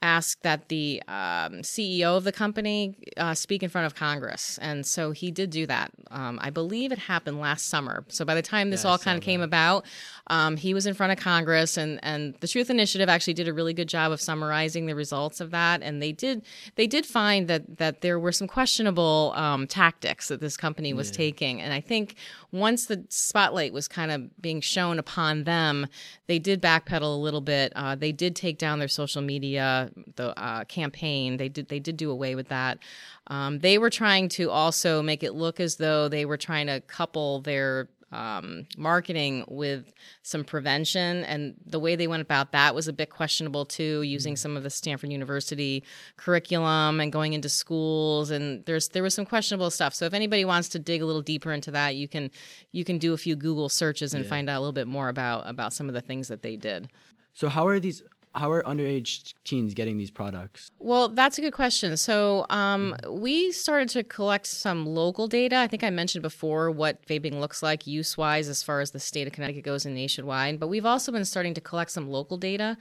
ask 0.01 0.41
that 0.41 0.69
the 0.69 1.01
um, 1.07 1.61
CEO 1.61 2.17
of 2.17 2.23
the 2.23 2.31
company 2.31 2.95
uh, 3.17 3.33
speak 3.33 3.61
in 3.61 3.69
front 3.69 3.85
of 3.85 3.95
Congress. 3.95 4.57
And 4.61 4.85
so 4.85 5.11
he 5.11 5.31
did 5.31 5.49
do 5.49 5.67
that. 5.67 5.91
Um, 6.09 6.39
I 6.41 6.49
believe 6.49 6.91
it 6.91 6.97
happened 6.97 7.39
last 7.39 7.67
summer. 7.67 8.03
So 8.07 8.25
by 8.25 8.35
the 8.35 8.41
time 8.41 8.69
this 8.69 8.83
Yeah, 8.83 8.91
all 8.91 8.97
kind 8.97 9.17
of 9.17 9.23
came 9.23 9.41
about, 9.41 9.85
um, 10.27 10.57
he 10.57 10.73
was 10.73 10.85
in 10.85 10.93
front 10.93 11.11
of 11.11 11.19
Congress, 11.19 11.77
and, 11.77 11.99
and 12.03 12.35
the 12.39 12.47
Truth 12.47 12.69
Initiative 12.69 13.09
actually 13.09 13.33
did 13.33 13.47
a 13.47 13.53
really 13.53 13.73
good 13.73 13.89
job 13.89 14.11
of 14.11 14.21
summarizing 14.21 14.85
the 14.85 14.95
results 14.95 15.41
of 15.41 15.51
that. 15.51 15.81
And 15.83 16.01
they 16.01 16.11
did 16.11 16.43
they 16.75 16.87
did 16.87 17.05
find 17.05 17.47
that 17.47 17.77
that 17.77 18.01
there 18.01 18.19
were 18.19 18.31
some 18.31 18.47
questionable 18.47 19.33
um, 19.35 19.67
tactics 19.67 20.29
that 20.29 20.39
this 20.39 20.57
company 20.57 20.93
was 20.93 21.11
taking. 21.11 21.61
And 21.61 21.73
I 21.73 21.81
think 21.81 22.15
once 22.51 22.85
the 22.85 23.05
spotlight 23.09 23.73
was 23.73 23.87
kind 23.87 24.11
of 24.11 24.41
being 24.41 24.61
shown 24.61 24.99
upon 24.99 25.43
them, 25.43 25.87
they 26.27 26.39
did 26.39 26.61
backpedal 26.61 27.01
a 27.01 27.19
little 27.19 27.41
bit. 27.41 27.73
Uh, 27.75 27.95
they 27.95 28.11
did 28.11 28.35
take 28.35 28.57
down 28.57 28.79
their 28.79 28.87
social 28.87 29.21
media 29.21 29.90
the 30.15 30.37
uh, 30.39 30.63
campaign. 30.65 31.37
They 31.37 31.49
did 31.49 31.67
they 31.67 31.79
did 31.79 31.97
do 31.97 32.11
away 32.11 32.35
with 32.35 32.49
that. 32.49 32.79
Um, 33.27 33.59
they 33.59 33.77
were 33.77 33.89
trying 33.89 34.29
to 34.29 34.49
also 34.49 35.01
make 35.01 35.23
it 35.23 35.33
look 35.33 35.59
as 35.59 35.77
though 35.77 36.07
they 36.07 36.25
were 36.25 36.37
trying 36.37 36.67
to 36.67 36.81
couple 36.81 37.41
their 37.41 37.89
um, 38.11 38.67
marketing 38.77 39.45
with 39.47 39.93
some 40.21 40.43
prevention, 40.43 41.23
and 41.23 41.55
the 41.65 41.79
way 41.79 41.95
they 41.95 42.07
went 42.07 42.21
about 42.21 42.51
that 42.51 42.75
was 42.75 42.87
a 42.87 42.93
bit 42.93 43.09
questionable 43.09 43.65
too, 43.65 44.01
using 44.01 44.35
some 44.35 44.57
of 44.57 44.63
the 44.63 44.69
Stanford 44.69 45.11
University 45.11 45.83
curriculum 46.17 46.99
and 46.99 47.11
going 47.11 47.33
into 47.33 47.47
schools, 47.47 48.29
and 48.29 48.65
there's 48.65 48.89
there 48.89 49.03
was 49.03 49.13
some 49.13 49.25
questionable 49.25 49.69
stuff. 49.69 49.93
So 49.93 50.05
if 50.05 50.13
anybody 50.13 50.43
wants 50.43 50.67
to 50.69 50.79
dig 50.79 51.01
a 51.01 51.05
little 51.05 51.21
deeper 51.21 51.53
into 51.53 51.71
that, 51.71 51.95
you 51.95 52.07
can 52.07 52.31
you 52.71 52.83
can 52.83 52.97
do 52.97 53.13
a 53.13 53.17
few 53.17 53.35
Google 53.35 53.69
searches 53.69 54.13
and 54.13 54.25
find 54.25 54.49
out 54.49 54.57
a 54.57 54.61
little 54.61 54.73
bit 54.73 54.87
more 54.87 55.07
about 55.07 55.49
about 55.49 55.71
some 55.71 55.87
of 55.87 55.93
the 55.93 56.01
things 56.01 56.27
that 56.27 56.41
they 56.41 56.57
did. 56.57 56.89
So 57.33 57.47
how 57.47 57.65
are 57.67 57.79
these? 57.79 58.03
How 58.33 58.51
are 58.51 58.63
underage 58.63 59.33
teens 59.43 59.73
getting 59.73 59.97
these 59.97 60.11
products? 60.11 60.71
Well, 60.79 61.09
that's 61.09 61.37
a 61.37 61.41
good 61.41 61.53
question. 61.53 61.97
So, 61.97 62.45
um, 62.49 62.95
we 63.09 63.51
started 63.51 63.89
to 63.89 64.03
collect 64.03 64.47
some 64.47 64.85
local 64.85 65.27
data. 65.27 65.57
I 65.57 65.67
think 65.67 65.83
I 65.83 65.89
mentioned 65.89 66.21
before 66.21 66.71
what 66.71 67.05
vaping 67.05 67.39
looks 67.39 67.61
like 67.61 67.85
use 67.85 68.17
wise 68.17 68.47
as 68.47 68.63
far 68.63 68.79
as 68.79 68.91
the 68.91 68.99
state 68.99 69.27
of 69.27 69.33
Connecticut 69.33 69.63
goes 69.63 69.85
and 69.85 69.93
nationwide, 69.95 70.59
but 70.59 70.67
we've 70.67 70.85
also 70.85 71.11
been 71.11 71.25
starting 71.25 71.53
to 71.55 71.61
collect 71.61 71.91
some 71.91 72.09
local 72.09 72.37
data. 72.37 72.77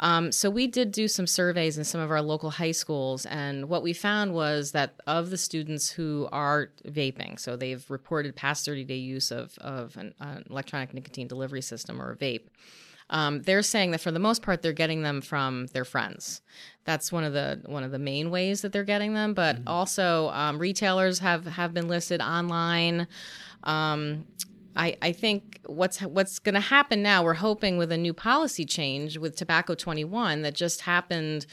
Um, 0.00 0.30
so, 0.30 0.48
we 0.48 0.66
did 0.68 0.92
do 0.92 1.08
some 1.08 1.26
surveys 1.26 1.76
in 1.76 1.84
some 1.84 2.00
of 2.00 2.10
our 2.10 2.22
local 2.22 2.50
high 2.50 2.72
schools, 2.72 3.26
and 3.26 3.68
what 3.68 3.82
we 3.82 3.92
found 3.92 4.32
was 4.32 4.72
that 4.72 4.94
of 5.06 5.30
the 5.30 5.38
students 5.38 5.90
who 5.90 6.28
are 6.30 6.70
vaping, 6.86 7.38
so 7.40 7.56
they've 7.56 7.84
reported 7.90 8.36
past 8.36 8.64
30 8.64 8.84
day 8.84 8.94
use 8.96 9.32
of, 9.32 9.58
of 9.58 9.96
an, 9.96 10.14
an 10.20 10.44
electronic 10.48 10.94
nicotine 10.94 11.26
delivery 11.26 11.62
system 11.62 12.00
or 12.00 12.12
a 12.12 12.16
vape. 12.16 12.46
Um, 13.10 13.42
they're 13.42 13.62
saying 13.62 13.90
that 13.90 14.00
for 14.00 14.10
the 14.10 14.18
most 14.18 14.42
part 14.42 14.62
they're 14.62 14.72
getting 14.72 15.02
them 15.02 15.20
from 15.20 15.66
their 15.68 15.84
friends. 15.84 16.42
That's 16.84 17.12
one 17.12 17.24
of 17.24 17.32
the 17.32 17.60
one 17.66 17.82
of 17.82 17.90
the 17.90 17.98
main 17.98 18.30
ways 18.30 18.62
that 18.62 18.72
they're 18.72 18.84
getting 18.84 19.14
them. 19.14 19.34
But 19.34 19.58
also 19.66 20.30
um, 20.30 20.58
retailers 20.58 21.18
have 21.20 21.46
have 21.46 21.74
been 21.74 21.88
listed 21.88 22.20
online. 22.20 23.06
Um, 23.62 24.26
I, 24.76 24.96
I 25.00 25.12
think 25.12 25.60
what's 25.66 26.00
what's 26.00 26.38
going 26.38 26.54
to 26.54 26.60
happen 26.60 27.02
now. 27.02 27.22
We're 27.22 27.34
hoping 27.34 27.78
with 27.78 27.92
a 27.92 27.96
new 27.96 28.12
policy 28.12 28.64
change 28.64 29.18
with 29.18 29.36
Tobacco 29.36 29.74
21 29.74 30.42
that 30.42 30.54
just 30.54 30.82
happened. 30.82 31.46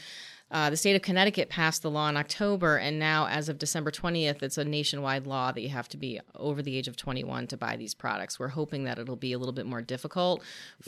Uh, 0.52 0.68
the 0.68 0.76
state 0.76 0.94
of 0.94 1.00
Connecticut 1.00 1.48
passed 1.48 1.80
the 1.80 1.90
law 1.90 2.10
in 2.10 2.16
October, 2.18 2.76
and 2.76 2.98
now, 2.98 3.26
as 3.26 3.48
of 3.48 3.56
December 3.56 3.90
20th, 3.90 4.42
it's 4.42 4.58
a 4.58 4.64
nationwide 4.64 5.26
law 5.26 5.50
that 5.50 5.62
you 5.62 5.70
have 5.70 5.88
to 5.88 5.96
be 5.96 6.20
over 6.36 6.60
the 6.60 6.76
age 6.76 6.86
of 6.88 6.94
21 6.94 7.46
to 7.46 7.56
buy 7.56 7.74
these 7.74 7.94
products. 7.94 8.38
We're 8.38 8.48
hoping 8.48 8.84
that 8.84 8.98
it'll 8.98 9.16
be 9.16 9.32
a 9.32 9.38
little 9.38 9.54
bit 9.54 9.64
more 9.64 9.80
difficult 9.80 10.42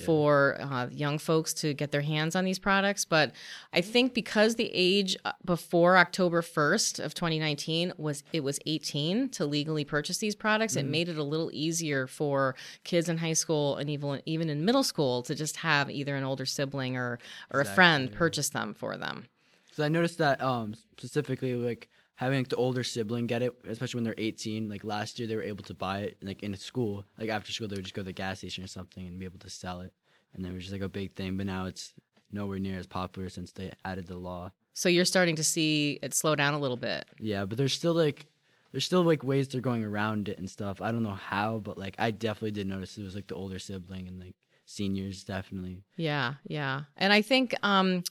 for 0.04 0.58
uh, 0.60 0.88
young 0.90 1.16
folks 1.16 1.54
to 1.54 1.72
get 1.72 1.92
their 1.92 2.02
hands 2.02 2.36
on 2.36 2.44
these 2.44 2.58
products. 2.58 3.06
But 3.06 3.32
I 3.72 3.80
think 3.80 4.12
because 4.12 4.56
the 4.56 4.70
age 4.74 5.16
uh, 5.24 5.32
before 5.42 5.96
October 5.96 6.42
1st 6.42 7.02
of 7.02 7.14
2019 7.14 7.94
was 7.96 8.22
it 8.34 8.44
was 8.44 8.60
18 8.66 9.30
to 9.30 9.46
legally 9.46 9.84
purchase 9.84 10.18
these 10.18 10.34
products, 10.34 10.76
it 10.76 10.84
made 10.84 11.08
it 11.08 11.16
a 11.16 11.22
little 11.22 11.50
easier 11.54 12.06
for 12.06 12.54
kids 12.84 13.08
in 13.08 13.16
high 13.16 13.32
school 13.32 13.76
and 13.76 13.88
even 13.88 14.20
even 14.26 14.50
in 14.50 14.64
middle 14.66 14.84
school 14.84 15.22
to 15.22 15.34
just 15.34 15.56
have 15.56 15.90
either 15.90 16.16
an 16.16 16.24
older 16.24 16.44
sibling 16.44 16.98
or 16.98 17.18
or 17.50 17.60
a 17.60 17.64
friend 17.64 18.12
purchase 18.12 18.50
them 18.50 18.74
for 18.74 18.98
them. 18.98 19.26
So 19.74 19.84
I 19.84 19.88
noticed 19.88 20.18
that 20.18 20.40
um 20.40 20.74
specifically 20.74 21.54
like 21.54 21.88
having 22.14 22.38
like 22.38 22.48
the 22.48 22.56
older 22.56 22.84
sibling 22.84 23.26
get 23.26 23.42
it, 23.42 23.52
especially 23.68 23.98
when 23.98 24.04
they're 24.04 24.14
18. 24.16 24.68
Like 24.68 24.84
last 24.84 25.18
year 25.18 25.26
they 25.26 25.34
were 25.34 25.42
able 25.42 25.64
to 25.64 25.74
buy 25.74 26.00
it 26.00 26.16
like 26.22 26.44
in 26.44 26.56
school, 26.56 27.04
like 27.18 27.28
after 27.28 27.50
school 27.50 27.66
they 27.66 27.74
would 27.74 27.84
just 27.84 27.94
go 27.94 28.02
to 28.02 28.06
the 28.06 28.12
gas 28.12 28.38
station 28.38 28.62
or 28.62 28.68
something 28.68 29.04
and 29.04 29.18
be 29.18 29.24
able 29.24 29.40
to 29.40 29.50
sell 29.50 29.80
it, 29.80 29.92
and 30.32 30.44
then 30.44 30.52
it 30.52 30.54
was 30.54 30.64
just 30.64 30.72
like 30.72 30.82
a 30.82 30.88
big 30.88 31.14
thing. 31.16 31.36
But 31.36 31.46
now 31.46 31.66
it's 31.66 31.92
nowhere 32.30 32.60
near 32.60 32.78
as 32.78 32.86
popular 32.86 33.28
since 33.28 33.50
they 33.50 33.72
added 33.84 34.06
the 34.06 34.16
law. 34.16 34.52
So 34.74 34.88
you're 34.88 35.04
starting 35.04 35.36
to 35.36 35.44
see 35.44 35.98
it 36.02 36.14
slow 36.14 36.36
down 36.36 36.54
a 36.54 36.58
little 36.58 36.76
bit. 36.76 37.04
Yeah, 37.18 37.44
but 37.44 37.58
there's 37.58 37.72
still 37.72 37.94
like 37.94 38.26
there's 38.70 38.84
still 38.84 39.02
like 39.02 39.24
ways 39.24 39.48
they're 39.48 39.60
going 39.60 39.82
around 39.82 40.28
it 40.28 40.38
and 40.38 40.48
stuff. 40.48 40.80
I 40.80 40.92
don't 40.92 41.02
know 41.02 41.10
how, 41.10 41.58
but 41.58 41.76
like 41.78 41.96
I 41.98 42.12
definitely 42.12 42.52
did 42.52 42.68
notice 42.68 42.96
it 42.96 43.02
was 43.02 43.16
like 43.16 43.26
the 43.26 43.34
older 43.34 43.58
sibling 43.58 44.06
and 44.06 44.20
like 44.20 44.36
seniors 44.66 45.24
definitely. 45.24 45.82
Yeah, 45.96 46.34
yeah. 46.46 46.82
And 46.96 47.12
I 47.12 47.22
think 47.22 47.56
um 47.64 48.04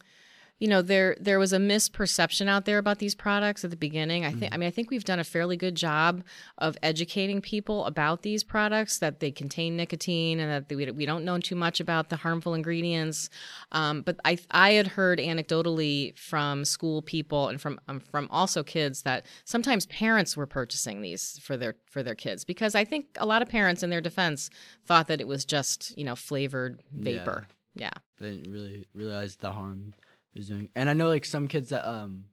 you 0.59 0.67
know 0.67 0.81
there 0.81 1.17
there 1.19 1.39
was 1.39 1.51
a 1.51 1.57
misperception 1.57 2.47
out 2.47 2.65
there 2.65 2.77
about 2.77 2.99
these 2.99 3.15
products 3.15 3.63
at 3.63 3.69
the 3.69 3.75
beginning. 3.75 4.23
I 4.23 4.31
think 4.31 4.53
I 4.53 4.57
mean 4.57 4.67
I 4.67 4.71
think 4.71 4.89
we've 4.91 5.03
done 5.03 5.19
a 5.19 5.23
fairly 5.23 5.57
good 5.57 5.75
job 5.75 6.23
of 6.57 6.77
educating 6.81 7.41
people 7.41 7.85
about 7.85 8.21
these 8.21 8.43
products 8.43 8.99
that 8.99 9.19
they 9.19 9.31
contain 9.31 9.75
nicotine 9.75 10.39
and 10.39 10.49
that 10.49 10.69
they, 10.69 10.75
we 10.75 10.89
we 10.91 11.05
don't 11.05 11.25
know 11.25 11.37
too 11.39 11.55
much 11.55 11.79
about 11.79 12.09
the 12.09 12.17
harmful 12.17 12.53
ingredients. 12.53 13.29
Um, 13.71 14.03
but 14.03 14.19
I 14.23 14.37
I 14.51 14.71
had 14.71 14.87
heard 14.87 15.19
anecdotally 15.19 16.17
from 16.17 16.65
school 16.65 17.01
people 17.01 17.49
and 17.49 17.59
from 17.59 17.79
um, 17.87 17.99
from 17.99 18.27
also 18.31 18.63
kids 18.63 19.01
that 19.01 19.25
sometimes 19.45 19.85
parents 19.87 20.37
were 20.37 20.47
purchasing 20.47 21.01
these 21.01 21.39
for 21.39 21.57
their 21.57 21.75
for 21.89 22.03
their 22.03 22.15
kids 22.15 22.45
because 22.45 22.75
I 22.75 22.85
think 22.85 23.07
a 23.17 23.25
lot 23.25 23.41
of 23.41 23.49
parents 23.49 23.83
in 23.83 23.89
their 23.89 24.01
defense 24.01 24.49
thought 24.85 25.07
that 25.07 25.19
it 25.19 25.27
was 25.27 25.45
just 25.45 25.97
you 25.97 26.05
know 26.05 26.15
flavored 26.15 26.81
vapor. 26.93 27.47
yeah. 27.75 27.91
They 28.19 28.37
didn't 28.37 28.53
really 28.53 28.85
realize 28.93 29.35
the 29.35 29.51
harm 29.51 29.93
was 30.39 30.47
doing. 30.47 30.69
And 30.75 30.89
I 30.89 30.93
know 30.93 31.07
like 31.07 31.25
some 31.25 31.47
kids 31.47 31.69
that 31.69 31.87
um 31.87 32.25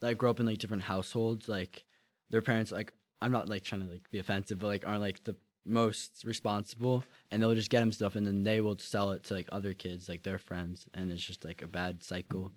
like 0.00 0.18
grow 0.18 0.30
up 0.30 0.40
in 0.40 0.46
like 0.46 0.58
different 0.58 0.82
households, 0.82 1.48
like 1.48 1.84
their 2.30 2.42
parents 2.42 2.72
like 2.72 2.92
I'm 3.20 3.32
not 3.32 3.48
like 3.48 3.62
trying 3.62 3.86
to 3.86 3.92
like 3.92 4.10
be 4.10 4.18
offensive, 4.18 4.58
but 4.58 4.66
like 4.66 4.86
aren't 4.86 5.00
like 5.00 5.24
the 5.24 5.36
most 5.64 6.22
responsible 6.24 7.02
and 7.30 7.42
they'll 7.42 7.54
just 7.54 7.70
get 7.70 7.80
them 7.80 7.90
stuff 7.92 8.14
and 8.14 8.26
then 8.26 8.44
they 8.44 8.60
will 8.60 8.78
sell 8.78 9.10
it 9.12 9.24
to 9.24 9.34
like 9.34 9.48
other 9.50 9.74
kids, 9.74 10.08
like 10.08 10.22
their 10.22 10.38
friends, 10.38 10.86
and 10.94 11.10
it's 11.10 11.24
just 11.24 11.44
like 11.44 11.62
a 11.62 11.66
bad 11.66 12.02
cycle. 12.02 12.52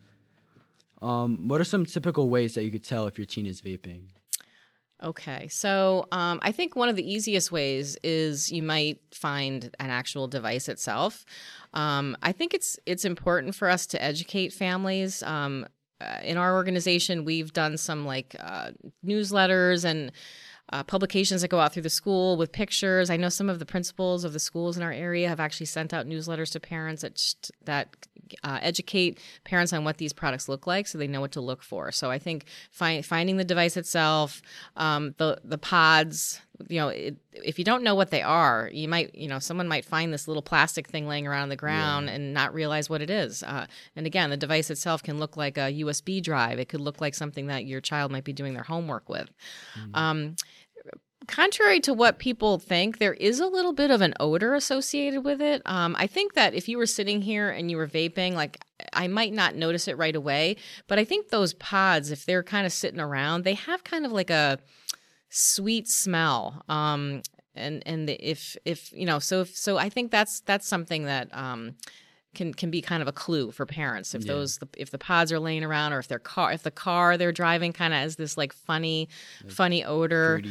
Um, 1.01 1.47
what 1.47 1.61
are 1.61 1.65
some 1.65 1.85
typical 1.85 2.29
ways 2.29 2.55
that 2.55 2.63
you 2.63 2.71
could 2.71 2.83
tell 2.83 3.07
if 3.07 3.17
your 3.17 3.25
teen 3.25 3.45
is 3.45 3.61
vaping? 3.61 4.03
Okay, 5.01 5.47
so 5.47 6.07
um, 6.11 6.39
I 6.41 6.51
think 6.51 6.75
one 6.75 6.89
of 6.89 6.97
the 6.97 7.09
easiest 7.09 7.53
ways 7.53 7.97
is 8.03 8.51
you 8.51 8.61
might 8.61 8.99
find 9.13 9.73
an 9.79 9.89
actual 9.89 10.27
device 10.27 10.67
itself. 10.67 11.23
Um, 11.73 12.17
I 12.21 12.33
think 12.33 12.53
it's 12.53 12.77
it's 12.85 13.05
important 13.05 13.55
for 13.55 13.69
us 13.69 13.85
to 13.87 14.03
educate 14.03 14.51
families. 14.51 15.23
Um, 15.23 15.65
uh, 16.01 16.19
in 16.23 16.37
our 16.37 16.53
organization, 16.53 17.23
we've 17.23 17.53
done 17.53 17.77
some 17.77 18.05
like 18.05 18.35
uh, 18.39 18.71
newsletters 19.05 19.85
and 19.85 20.11
uh, 20.71 20.83
publications 20.83 21.41
that 21.41 21.47
go 21.49 21.59
out 21.59 21.73
through 21.73 21.81
the 21.83 21.89
school 21.89 22.37
with 22.37 22.51
pictures. 22.51 23.09
I 23.09 23.17
know 23.17 23.29
some 23.29 23.49
of 23.49 23.59
the 23.59 23.65
principals 23.65 24.23
of 24.23 24.33
the 24.33 24.39
schools 24.39 24.77
in 24.77 24.83
our 24.83 24.91
area 24.91 25.27
have 25.27 25.39
actually 25.39 25.65
sent 25.65 25.93
out 25.93 26.05
newsletters 26.07 26.51
to 26.51 26.59
parents 26.59 27.01
that 27.01 27.17
sh- 27.17 27.33
that 27.65 27.95
uh, 28.43 28.59
educate 28.61 29.19
parents 29.43 29.73
on 29.73 29.83
what 29.83 29.97
these 29.97 30.13
products 30.13 30.47
look 30.47 30.67
like, 30.67 30.85
so 30.87 30.97
they 30.99 31.07
know 31.07 31.21
what 31.21 31.31
to 31.31 31.41
look 31.41 31.63
for. 31.63 31.91
So 31.91 32.11
I 32.11 32.19
think 32.19 32.45
fi- 32.69 33.01
finding 33.01 33.37
the 33.37 33.43
device 33.45 33.75
itself, 33.77 34.41
um, 34.75 35.15
the 35.17 35.39
the 35.43 35.57
pods, 35.57 36.39
you 36.67 36.79
know, 36.79 36.89
it, 36.89 37.17
if 37.33 37.57
you 37.57 37.65
don't 37.65 37.83
know 37.83 37.95
what 37.95 38.11
they 38.11 38.21
are, 38.21 38.69
you 38.71 38.87
might, 38.87 39.15
you 39.15 39.27
know, 39.27 39.39
someone 39.39 39.67
might 39.67 39.85
find 39.85 40.13
this 40.13 40.27
little 40.27 40.43
plastic 40.43 40.87
thing 40.87 41.07
laying 41.07 41.25
around 41.25 41.43
on 41.43 41.49
the 41.49 41.55
ground 41.55 42.07
Yeah. 42.07 42.13
and 42.15 42.33
not 42.33 42.53
realize 42.53 42.89
what 42.89 43.01
it 43.01 43.09
is. 43.09 43.41
Uh, 43.43 43.65
and 43.95 44.05
again, 44.05 44.29
the 44.29 44.37
device 44.37 44.69
itself 44.69 45.01
can 45.01 45.17
look 45.19 45.37
like 45.37 45.57
a 45.57 45.71
USB 45.81 46.21
drive. 46.21 46.59
It 46.59 46.67
could 46.69 46.81
look 46.81 46.99
like 47.01 47.15
something 47.15 47.47
that 47.47 47.65
your 47.65 47.79
child 47.81 48.11
might 48.11 48.25
be 48.25 48.33
doing 48.33 48.53
their 48.53 48.63
homework 48.63 49.07
with. 49.09 49.29
Um, 49.93 50.35
contrary 51.29 51.79
to 51.81 51.93
what 51.93 52.19
people 52.19 52.59
think, 52.59 52.97
there 52.97 53.13
is 53.13 53.39
a 53.39 53.47
little 53.47 53.71
bit 53.71 53.91
of 53.91 54.01
an 54.01 54.13
odor 54.19 54.55
associated 54.55 55.23
with 55.23 55.41
it. 55.41 55.61
Um, 55.65 55.95
I 55.97 56.07
think 56.07 56.33
that 56.33 56.53
if 56.53 56.67
you 56.67 56.77
were 56.77 56.85
sitting 56.85 57.21
here 57.21 57.49
and 57.49 57.71
you 57.71 57.77
were 57.77 57.87
vaping, 57.87 58.33
like 58.33 58.59
I 58.93 59.07
might 59.07 59.33
not 59.33 59.55
notice 59.55 59.87
it 59.87 59.97
right 59.97 60.15
away, 60.15 60.57
but 60.87 60.99
I 60.99 61.05
think 61.05 61.29
those 61.29 61.53
pods, 61.53 62.11
if 62.11 62.25
they're 62.25 62.43
kind 62.43 62.65
of 62.65 62.73
sitting 62.73 62.99
around, 62.99 63.43
they 63.43 63.53
have 63.53 63.83
kind 63.83 64.05
of 64.05 64.11
like 64.11 64.29
a 64.29 64.59
sweet 65.29 65.87
smell. 65.87 66.63
Um, 66.67 67.21
and 67.55 67.83
and 67.85 68.09
if 68.09 68.57
if 68.65 68.91
you 68.91 69.05
know, 69.05 69.19
so 69.19 69.41
if, 69.41 69.55
so 69.55 69.77
I 69.77 69.89
think 69.89 70.11
that's 70.11 70.41
that's 70.41 70.67
something 70.67 71.05
that 71.05 71.29
um, 71.31 71.75
can 72.35 72.53
can 72.53 72.69
be 72.69 72.81
kind 72.81 73.01
of 73.01 73.07
a 73.07 73.11
clue 73.11 73.51
for 73.51 73.65
parents. 73.65 74.13
If 74.13 74.23
Yeah. 74.25 74.33
those 74.33 74.59
if 74.77 74.91
the 74.91 74.97
pods 74.97 75.31
are 75.31 75.39
laying 75.39 75.63
around 75.63 75.93
or 75.93 75.99
if 75.99 76.07
their 76.07 76.19
car 76.19 76.51
if 76.51 76.63
the 76.63 76.71
car 76.71 77.17
they're 77.17 77.31
driving 77.31 77.73
kind 77.73 77.93
of 77.93 77.99
has 77.99 78.15
this 78.17 78.37
like 78.37 78.53
funny 78.53 79.09
funny 79.47 79.83
odor. 79.83 80.41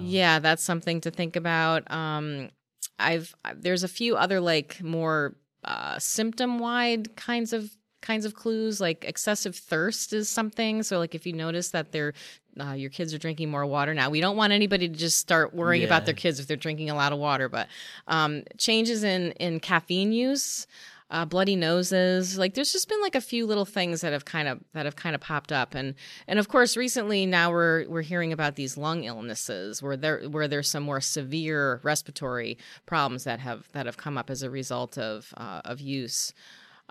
yeah 0.00 0.38
that's 0.40 0.64
something 0.64 1.00
to 1.02 1.10
think 1.10 1.36
about. 1.36 1.88
Um 1.90 2.50
i've 2.98 3.34
there's 3.54 3.84
a 3.84 3.88
few 3.88 4.16
other 4.16 4.40
like 4.40 4.82
more 4.82 5.36
uh 5.64 5.96
symptom 5.98 6.58
wide 6.58 7.14
kinds 7.16 7.52
of 7.52 7.70
kinds 8.00 8.24
of 8.24 8.34
clues 8.34 8.80
like 8.80 9.04
excessive 9.04 9.54
thirst 9.56 10.12
is 10.12 10.28
something. 10.28 10.82
So 10.82 10.98
like 10.98 11.14
if 11.14 11.26
you 11.26 11.32
notice 11.32 11.70
that 11.70 11.92
they're 11.92 12.14
uh, 12.60 12.72
your 12.72 12.90
kids 12.90 13.14
are 13.14 13.18
drinking 13.18 13.48
more 13.48 13.64
water 13.64 13.94
now 13.94 14.10
we 14.10 14.20
don't 14.20 14.36
want 14.36 14.52
anybody 14.52 14.88
to 14.88 14.94
just 14.96 15.18
start 15.20 15.54
worrying 15.54 15.84
about 15.84 16.06
their 16.06 16.14
kids 16.14 16.40
if 16.40 16.48
they're 16.48 16.56
drinking 16.56 16.90
a 16.90 16.94
lot 16.94 17.12
of 17.12 17.18
water 17.20 17.48
but 17.48 17.68
um 18.08 18.42
changes 18.56 19.04
in 19.04 19.30
in 19.32 19.60
caffeine 19.60 20.10
use 20.10 20.66
uh, 21.10 21.24
bloody 21.24 21.56
noses 21.56 22.36
like 22.36 22.52
there's 22.52 22.70
just 22.70 22.86
been 22.88 23.00
like 23.00 23.14
a 23.14 23.20
few 23.20 23.46
little 23.46 23.64
things 23.64 24.02
that 24.02 24.12
have 24.12 24.26
kind 24.26 24.46
of 24.46 24.60
that 24.74 24.84
have 24.84 24.94
kind 24.96 25.14
of 25.14 25.20
popped 25.22 25.50
up 25.52 25.74
and 25.74 25.94
and 26.26 26.38
of 26.38 26.48
course 26.48 26.76
recently 26.76 27.24
now 27.24 27.50
we're 27.50 27.88
we're 27.88 28.02
hearing 28.02 28.30
about 28.32 28.56
these 28.56 28.76
lung 28.76 29.04
illnesses 29.04 29.82
where 29.82 29.96
there 29.96 30.20
where 30.28 30.46
there's 30.46 30.68
some 30.68 30.82
more 30.82 31.00
severe 31.00 31.80
respiratory 31.82 32.58
problems 32.84 33.24
that 33.24 33.40
have 33.40 33.68
that 33.72 33.86
have 33.86 33.96
come 33.96 34.18
up 34.18 34.28
as 34.28 34.42
a 34.42 34.50
result 34.50 34.98
of 34.98 35.32
uh, 35.38 35.62
of 35.64 35.80
use 35.80 36.34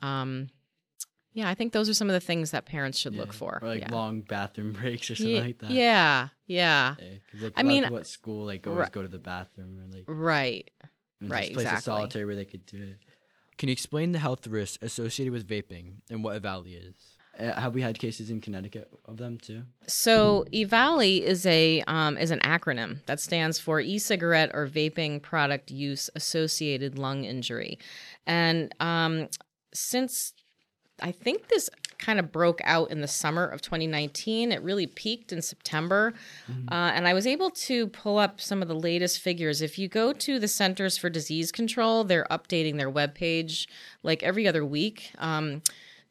um 0.02 0.50
yeah 1.34 1.48
i 1.48 1.54
think 1.54 1.72
those 1.74 1.88
are 1.88 1.94
some 1.94 2.10
of 2.10 2.14
the 2.14 2.20
things 2.20 2.50
that 2.52 2.66
parents 2.66 2.98
should 2.98 3.16
look 3.16 3.34
for 3.34 3.60
Or 3.62 3.68
like 3.68 3.82
yeah. 3.82 3.92
long 3.92 4.22
bathroom 4.22 4.74
breaks 4.82 5.12
or 5.12 5.16
something 5.16 5.36
Ye- 5.36 5.42
like 5.42 5.60
that. 5.60 5.70
yeah 5.70 6.30
yeah 6.48 6.96
Yeah, 7.00 7.06
like, 7.42 7.54
I 7.56 7.62
a 7.62 7.64
lot 7.64 7.66
of 7.66 7.66
mean- 7.68 7.84
people 7.84 7.98
at 8.00 8.08
school 8.08 8.46
like 8.48 8.66
always 8.66 8.90
go 8.90 9.04
to 9.04 9.08
the 9.08 9.20
bathroom 9.20 9.78
or 9.80 9.96
like 9.96 10.06
right 10.08 10.72
right, 11.22 11.42
just 11.46 11.54
place 11.54 11.66
exactly. 11.66 11.82
solitary 11.82 12.26
where 12.26 12.36
they 12.36 12.46
could 12.46 12.66
do 12.68 12.78
it. 12.78 12.98
Can 13.58 13.70
you 13.70 13.74
explain 13.74 14.12
the 14.12 14.20
health 14.20 14.46
risks 14.48 14.78
associated 14.82 15.34
with 15.34 15.48
vaping 15.48 15.96
and 16.10 16.24
what 16.24 16.42
Evali 16.42 16.90
is? 16.90 17.18
Uh, 17.40 17.54
have 17.60 17.76
we 17.76 17.82
had 17.82 18.00
cases 18.00 18.32
in 18.32 18.42
Connecticut 18.42 18.90
of 19.06 19.18
them 19.18 19.38
too? 19.38 19.62
So 19.86 20.46
EVALI 20.52 21.22
is 21.22 21.46
a 21.46 21.84
um, 21.86 22.18
is 22.18 22.32
an 22.32 22.40
acronym 22.40 23.06
that 23.06 23.20
stands 23.20 23.60
for 23.60 23.80
e-cigarette 23.80 24.50
or 24.54 24.68
vaping 24.68 25.22
product 25.22 25.70
use 25.70 26.10
associated 26.16 26.98
lung 26.98 27.26
injury, 27.26 27.78
and 28.26 28.74
um, 28.80 29.28
since 29.72 30.34
I 31.00 31.12
think 31.12 31.50
this 31.50 31.70
kind 32.00 32.20
of 32.20 32.32
broke 32.32 32.62
out 32.63 32.92
in 32.92 33.01
the 33.01 33.08
summer 33.08 33.46
of 33.46 33.62
2019, 33.62 34.51
it 34.51 34.62
really 34.62 34.86
peaked 34.88 35.32
in 35.32 35.42
September, 35.42 36.13
uh, 36.72 36.92
and 36.94 37.08
I 37.08 37.13
was 37.13 37.25
able 37.27 37.50
to 37.51 37.88
pull 37.88 38.18
up 38.20 38.39
some 38.39 38.62
of 38.62 38.68
the 38.68 38.75
latest 38.75 39.20
figures. 39.20 39.62
If 39.62 39.80
you 39.80 39.88
go 39.88 40.13
to 40.13 40.39
the 40.39 40.48
Centers 40.48 40.98
for 40.98 41.10
Disease 41.10 41.51
Control, 41.51 42.04
they're 42.04 42.27
updating 42.30 42.77
their 42.77 42.92
webpage 42.92 43.68
like 44.04 44.22
every 44.24 44.48
other 44.48 44.63
week. 44.63 45.12
Um, 45.18 45.62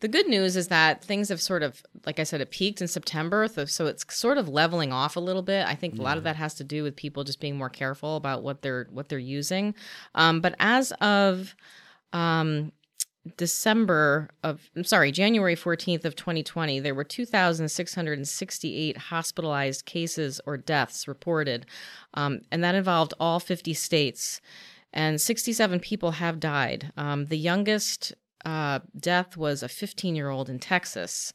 the 0.01 0.09
good 0.09 0.29
news 0.29 0.57
is 0.57 0.69
that 0.69 1.03
things 1.03 1.31
have 1.31 1.41
sort 1.41 1.63
of, 1.63 1.83
like 2.05 2.21
I 2.21 2.25
said, 2.25 2.43
it 2.43 2.51
peaked 2.51 2.83
in 2.83 2.89
September, 2.89 3.49
so- 3.49 3.65
so 3.65 3.87
it's 3.87 4.05
sort 4.15 4.37
of 4.37 4.47
leveling 4.49 4.93
off 4.93 5.17
a 5.17 5.21
little 5.21 5.41
bit. 5.41 5.67
I 5.67 5.75
think 5.75 5.99
a 5.99 6.03
lot 6.03 6.19
of 6.19 6.25
that 6.25 6.37
has 6.37 6.53
to 6.57 6.65
do 6.65 6.83
with 6.83 6.97
people 6.97 7.25
just 7.25 7.41
being 7.41 7.57
more 7.57 7.71
careful 7.71 8.17
about 8.17 8.43
what 8.43 8.61
they're 8.61 8.87
what 8.91 9.09
they're 9.09 9.19
using. 9.19 9.75
Um, 10.15 10.41
but 10.43 10.55
as 10.59 10.93
of 11.01 11.57
um, 12.13 12.73
December 13.37 14.31
of, 14.43 14.71
I'm 14.77 14.85
sorry, 14.85 15.13
January 15.13 15.57
14th 15.57 16.05
of 16.05 16.17
2020, 16.17 16.81
there 16.81 16.95
were 16.95 17.05
2,668 17.05 18.97
hospitalized 18.97 19.85
cases 19.85 20.41
or 20.47 20.57
deaths 20.57 21.09
reported, 21.09 21.67
um, 22.15 22.41
and 22.51 22.63
that 22.65 22.75
involved 22.75 23.15
all 23.19 23.41
50 23.41 23.75
states. 23.75 24.41
And 24.93 25.21
67 25.21 25.81
people 25.81 26.13
have 26.13 26.41
died. 26.41 26.93
Um, 26.97 27.27
the 27.27 27.37
youngest 27.37 28.15
uh, 28.45 28.81
death 28.99 29.37
was 29.37 29.63
a 29.63 29.69
15 29.69 30.15
year 30.15 30.31
old 30.31 30.49
in 30.49 30.59
Texas. 30.59 31.33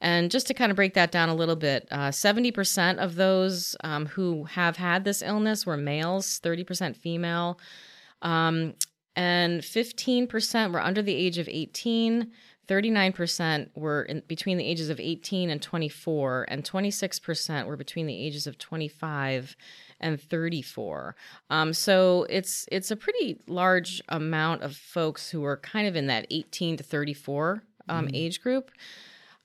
And 0.00 0.30
just 0.30 0.46
to 0.46 0.54
kind 0.54 0.70
of 0.70 0.76
break 0.76 0.94
that 0.94 1.10
down 1.10 1.28
a 1.28 1.34
little 1.34 1.56
bit, 1.56 1.86
uh, 1.90 2.08
70% 2.08 2.98
of 2.98 3.16
those 3.16 3.76
um, 3.84 4.06
who 4.06 4.44
have 4.44 4.76
had 4.76 5.04
this 5.04 5.22
illness 5.22 5.66
were 5.66 5.76
males, 5.76 6.40
30% 6.40 6.96
female, 6.96 7.58
um, 8.22 8.74
and 9.16 9.60
15% 9.60 10.72
were 10.72 10.80
under 10.80 11.02
the 11.02 11.14
age 11.14 11.38
of 11.38 11.48
18. 11.48 12.30
39% 12.68 13.68
were 13.74 14.04
in, 14.04 14.22
between 14.28 14.56
the 14.56 14.64
ages 14.64 14.90
of 14.90 15.00
18 15.00 15.50
and 15.50 15.60
24, 15.60 16.46
and 16.48 16.62
26% 16.62 17.66
were 17.66 17.76
between 17.76 18.06
the 18.06 18.16
ages 18.16 18.46
of 18.46 18.58
25 18.58 19.56
and 19.98 20.20
34. 20.20 21.16
Um, 21.50 21.74
so 21.74 22.26
it's 22.30 22.66
it's 22.70 22.92
a 22.92 22.96
pretty 22.96 23.40
large 23.48 24.00
amount 24.08 24.62
of 24.62 24.76
folks 24.76 25.30
who 25.30 25.44
are 25.44 25.56
kind 25.56 25.88
of 25.88 25.96
in 25.96 26.06
that 26.06 26.26
18 26.30 26.76
to 26.76 26.84
34 26.84 27.64
um, 27.88 28.08
age 28.14 28.40
group. 28.40 28.70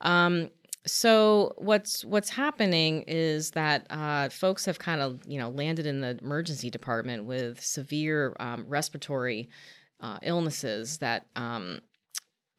Um, 0.01 0.51
so 0.85 1.53
what's 1.57 2.05
what's 2.05 2.29
happening 2.29 3.03
is 3.07 3.51
that 3.51 3.87
uh, 3.89 4.29
folks 4.29 4.65
have 4.65 4.79
kind 4.79 5.01
of 5.01 5.21
you 5.27 5.39
know 5.39 5.49
landed 5.49 5.85
in 5.85 6.01
the 6.01 6.17
emergency 6.21 6.69
department 6.69 7.25
with 7.25 7.63
severe 7.63 8.35
um, 8.39 8.65
respiratory 8.67 9.49
uh, 10.01 10.19
illnesses 10.21 10.99
that 10.99 11.25
um, 11.35 11.79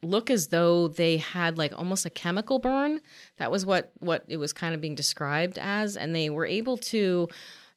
look 0.02 0.30
as 0.30 0.48
though 0.48 0.88
they 0.88 1.18
had 1.18 1.58
like 1.58 1.72
almost 1.76 2.06
a 2.06 2.10
chemical 2.10 2.58
burn. 2.58 3.00
That 3.38 3.50
was 3.50 3.64
what 3.64 3.92
what 3.98 4.24
it 4.28 4.36
was 4.38 4.52
kind 4.52 4.74
of 4.74 4.80
being 4.80 4.94
described 4.94 5.58
as, 5.58 5.96
and 5.96 6.14
they 6.14 6.30
were 6.30 6.46
able 6.46 6.76
to. 6.78 7.28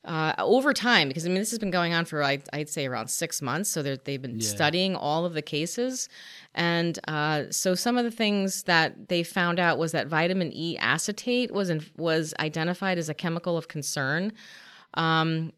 Uh, 0.05 0.33
over 0.39 0.71
time, 0.73 1.09
because 1.09 1.25
I 1.25 1.29
mean, 1.29 1.39
this 1.39 1.49
has 1.49 1.59
been 1.59 1.71
going 1.71 1.93
on 1.93 2.05
for 2.05 2.23
I'd, 2.23 2.43
I'd 2.53 2.69
say 2.69 2.85
around 2.87 3.09
six 3.09 3.41
months. 3.41 3.69
So 3.69 3.83
they've 3.83 4.21
been 4.21 4.39
Yeah. 4.39 4.47
studying 4.47 4.95
all 4.95 5.25
of 5.25 5.33
the 5.33 5.41
cases, 5.41 6.07
and 6.55 6.97
uh, 7.07 7.43
so 7.51 7.75
some 7.75 7.97
of 7.97 8.05
the 8.05 8.11
things 8.11 8.63
that 8.63 9.09
they 9.09 9.23
found 9.23 9.59
out 9.59 9.77
was 9.77 9.91
that 9.91 10.07
vitamin 10.07 10.51
E 10.53 10.77
acetate 10.77 11.51
was 11.51 11.69
in, 11.69 11.85
was 11.97 12.33
identified 12.39 12.97
as 12.97 13.09
a 13.09 13.13
chemical 13.13 13.57
of 13.57 13.67
concern. 13.67 14.31
Um, 14.93 15.51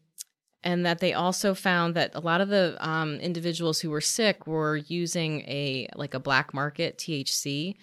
and 0.64 0.86
that 0.86 0.98
they 1.00 1.12
also 1.12 1.54
found 1.54 1.94
that 1.94 2.12
a 2.14 2.20
lot 2.20 2.40
of 2.40 2.48
the 2.48 2.76
um, 2.80 3.14
individuals 3.16 3.80
who 3.80 3.90
were 3.90 4.00
sick 4.00 4.46
were 4.46 4.76
using 4.76 5.40
a 5.42 5.88
like 5.96 6.14
a 6.14 6.20
black 6.20 6.54
market 6.54 6.98
THC 6.98 7.76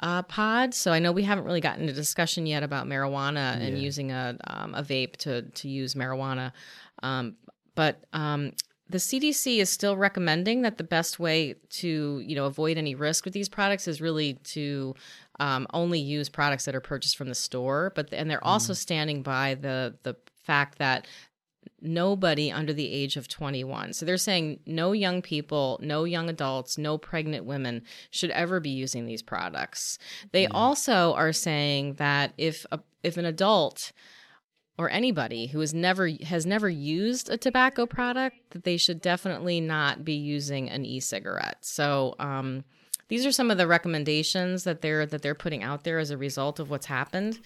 uh, 0.00 0.22
pod. 0.22 0.74
So 0.74 0.92
I 0.92 0.98
know 0.98 1.12
we 1.12 1.22
haven't 1.24 1.44
really 1.44 1.60
gotten 1.60 1.82
into 1.82 1.92
discussion 1.94 2.46
yet 2.46 2.62
about 2.62 2.86
marijuana 2.86 3.56
and 3.60 3.76
Yeah. 3.76 3.82
using 3.82 4.12
a 4.12 4.36
um, 4.46 4.74
a 4.74 4.82
vape 4.82 5.16
to 5.18 5.42
to 5.42 5.68
use 5.68 5.94
marijuana, 5.94 6.52
um, 7.02 7.36
but 7.74 8.04
um, 8.12 8.52
the 8.90 8.98
CDC 8.98 9.58
is 9.58 9.68
still 9.68 9.96
recommending 9.96 10.62
that 10.62 10.78
the 10.78 10.84
best 10.84 11.18
way 11.18 11.54
to 11.70 12.20
you 12.24 12.34
know 12.36 12.46
avoid 12.46 12.78
any 12.78 12.94
risk 12.94 13.24
with 13.24 13.34
these 13.34 13.48
products 13.48 13.86
is 13.88 14.00
really 14.00 14.34
to 14.44 14.94
um, 15.40 15.66
only 15.72 16.00
use 16.00 16.28
products 16.28 16.64
that 16.64 16.74
are 16.74 16.80
purchased 16.80 17.16
from 17.16 17.28
the 17.28 17.34
store. 17.34 17.92
But 17.94 18.12
and 18.12 18.30
they're 18.30 18.44
also 18.44 18.72
standing 18.72 19.22
by 19.22 19.54
the 19.54 19.94
the 20.02 20.16
fact 20.44 20.78
that 20.78 21.06
nobody 21.80 22.50
under 22.50 22.72
the 22.72 22.90
age 22.90 23.16
of 23.16 23.28
21. 23.28 23.92
So 23.92 24.06
they're 24.06 24.16
saying 24.16 24.60
no 24.66 24.92
young 24.92 25.22
people, 25.22 25.78
no 25.82 26.04
young 26.04 26.28
adults, 26.28 26.78
no 26.78 26.98
pregnant 26.98 27.44
women 27.44 27.82
should 28.10 28.30
ever 28.30 28.60
be 28.60 28.70
using 28.70 29.06
these 29.06 29.22
products. 29.22 29.98
They 30.32 30.46
also 30.46 31.14
are 31.14 31.32
saying 31.32 31.94
that 31.94 32.32
if 32.36 32.66
a, 32.72 32.80
if 33.02 33.16
an 33.16 33.24
adult 33.24 33.92
or 34.78 34.88
anybody 34.90 35.48
who 35.48 35.60
has 35.60 35.74
never 35.74 36.08
has 36.24 36.46
never 36.46 36.68
used 36.68 37.28
a 37.28 37.36
tobacco 37.36 37.84
product 37.84 38.36
that 38.50 38.64
they 38.64 38.76
should 38.76 39.00
definitely 39.00 39.60
not 39.60 40.04
be 40.04 40.14
using 40.14 40.70
an 40.70 40.84
e-cigarette. 40.84 41.58
So 41.60 42.14
um 42.18 42.64
these 43.08 43.26
are 43.26 43.32
some 43.32 43.50
of 43.50 43.58
the 43.58 43.66
recommendations 43.66 44.64
that 44.64 44.80
they're 44.80 45.04
that 45.06 45.22
they're 45.22 45.34
putting 45.34 45.62
out 45.62 45.84
there 45.84 45.98
as 45.98 46.10
a 46.10 46.16
result 46.16 46.60
of 46.60 46.70
what's 46.70 46.86
happened. 46.86 47.40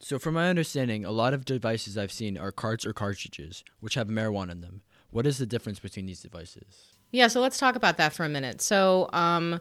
So, 0.00 0.18
from 0.18 0.34
my 0.34 0.48
understanding, 0.48 1.04
a 1.04 1.10
lot 1.10 1.34
of 1.34 1.44
devices 1.44 1.98
I've 1.98 2.12
seen 2.12 2.38
are 2.38 2.52
carts 2.52 2.86
or 2.86 2.92
cartridges, 2.92 3.64
which 3.80 3.94
have 3.94 4.08
marijuana 4.08 4.52
in 4.52 4.60
them. 4.60 4.82
What 5.10 5.26
is 5.26 5.38
the 5.38 5.46
difference 5.46 5.80
between 5.80 6.06
these 6.06 6.20
devices? 6.20 6.92
Yeah, 7.10 7.28
so 7.28 7.40
let's 7.40 7.58
talk 7.58 7.74
about 7.74 7.96
that 7.96 8.12
for 8.12 8.24
a 8.24 8.28
minute. 8.28 8.60
So, 8.60 9.08
um, 9.12 9.60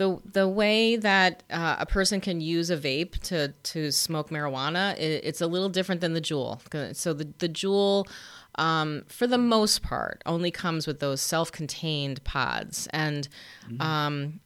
the 0.00 0.18
the 0.24 0.48
way 0.48 0.96
that 0.96 1.42
uh, 1.50 1.76
a 1.78 1.86
person 1.86 2.20
can 2.20 2.40
use 2.40 2.70
a 2.70 2.76
vape 2.76 3.18
to 3.24 3.48
to 3.48 3.92
smoke 3.92 4.30
marijuana, 4.30 4.98
it, 4.98 5.22
it's 5.24 5.42
a 5.42 5.46
little 5.46 5.68
different 5.68 6.00
than 6.00 6.14
the 6.14 6.22
Juul. 6.22 6.58
So 6.96 7.12
the 7.12 7.28
the 7.38 7.48
Juul. 7.48 8.08
Um, 8.56 9.04
for 9.06 9.28
the 9.28 9.38
most 9.38 9.80
part, 9.80 10.22
only 10.26 10.50
comes 10.50 10.86
with 10.86 10.98
those 10.98 11.20
self-contained 11.20 12.24
pods, 12.24 12.88
and 12.92 13.28
mm-hmm. 13.64 13.80
um, 13.80 14.40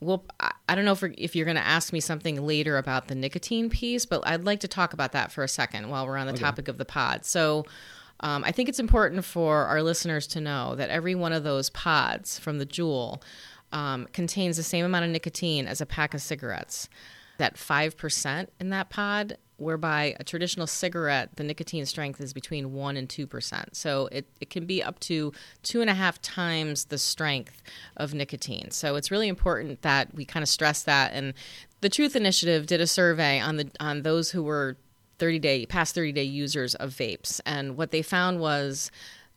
well, 0.00 0.24
I 0.68 0.74
don't 0.74 0.84
know 0.84 0.92
if, 0.92 1.02
if 1.16 1.34
you're 1.34 1.44
going 1.44 1.56
to 1.56 1.66
ask 1.66 1.92
me 1.92 2.00
something 2.00 2.46
later 2.46 2.76
about 2.78 3.08
the 3.08 3.14
nicotine 3.14 3.68
piece, 3.68 4.06
but 4.06 4.26
I'd 4.26 4.44
like 4.44 4.60
to 4.60 4.68
talk 4.68 4.92
about 4.92 5.12
that 5.12 5.32
for 5.32 5.42
a 5.42 5.48
second 5.48 5.88
while 5.88 6.06
we're 6.06 6.16
on 6.16 6.26
the 6.26 6.34
okay. 6.34 6.42
topic 6.42 6.68
of 6.68 6.78
the 6.78 6.84
pod. 6.84 7.24
So, 7.24 7.64
um, 8.20 8.42
I 8.44 8.50
think 8.50 8.68
it's 8.68 8.80
important 8.80 9.24
for 9.24 9.66
our 9.66 9.82
listeners 9.82 10.26
to 10.28 10.40
know 10.40 10.74
that 10.74 10.90
every 10.90 11.14
one 11.14 11.32
of 11.32 11.44
those 11.44 11.70
pods 11.70 12.38
from 12.38 12.58
the 12.58 12.66
Juul 12.66 13.22
um, 13.72 14.08
contains 14.12 14.56
the 14.56 14.62
same 14.62 14.84
amount 14.84 15.04
of 15.04 15.10
nicotine 15.10 15.66
as 15.66 15.80
a 15.80 15.86
pack 15.86 16.14
of 16.14 16.22
cigarettes. 16.22 16.88
That 17.38 17.56
5% 17.56 18.48
in 18.60 18.70
that 18.70 18.90
pod, 18.90 19.38
whereby 19.56 20.14
a 20.20 20.24
traditional 20.24 20.66
cigarette, 20.66 21.30
the 21.36 21.42
nicotine 21.42 21.84
strength 21.84 22.20
is 22.20 22.32
between 22.32 22.70
1% 22.70 22.96
and 22.96 23.08
2%. 23.08 23.64
So 23.72 24.08
it, 24.12 24.26
it 24.40 24.50
can 24.50 24.66
be 24.66 24.82
up 24.82 25.00
to 25.00 25.32
two 25.62 25.80
and 25.80 25.90
a 25.90 25.94
half 25.94 26.22
times 26.22 26.86
the 26.86 26.98
strength 26.98 27.62
of 27.96 28.14
nicotine. 28.14 28.70
So 28.70 28.94
it's 28.96 29.10
really 29.10 29.28
important 29.28 29.82
that 29.82 30.14
we 30.14 30.24
kind 30.24 30.42
of 30.42 30.48
stress 30.48 30.82
that. 30.84 31.12
And 31.12 31.34
the 31.80 31.88
Truth 31.88 32.14
Initiative 32.14 32.66
did 32.66 32.80
a 32.80 32.86
survey 32.86 33.40
on 33.40 33.56
the 33.56 33.70
on 33.80 34.02
those 34.02 34.30
who 34.30 34.42
were 34.42 34.76
30 35.18 35.38
day 35.40 35.66
past 35.66 35.94
30 35.94 36.12
day 36.12 36.22
users 36.22 36.74
of 36.76 36.90
vapes 36.90 37.40
and 37.44 37.76
what 37.76 37.90
they 37.90 38.02
found 38.02 38.40
was 38.40 38.90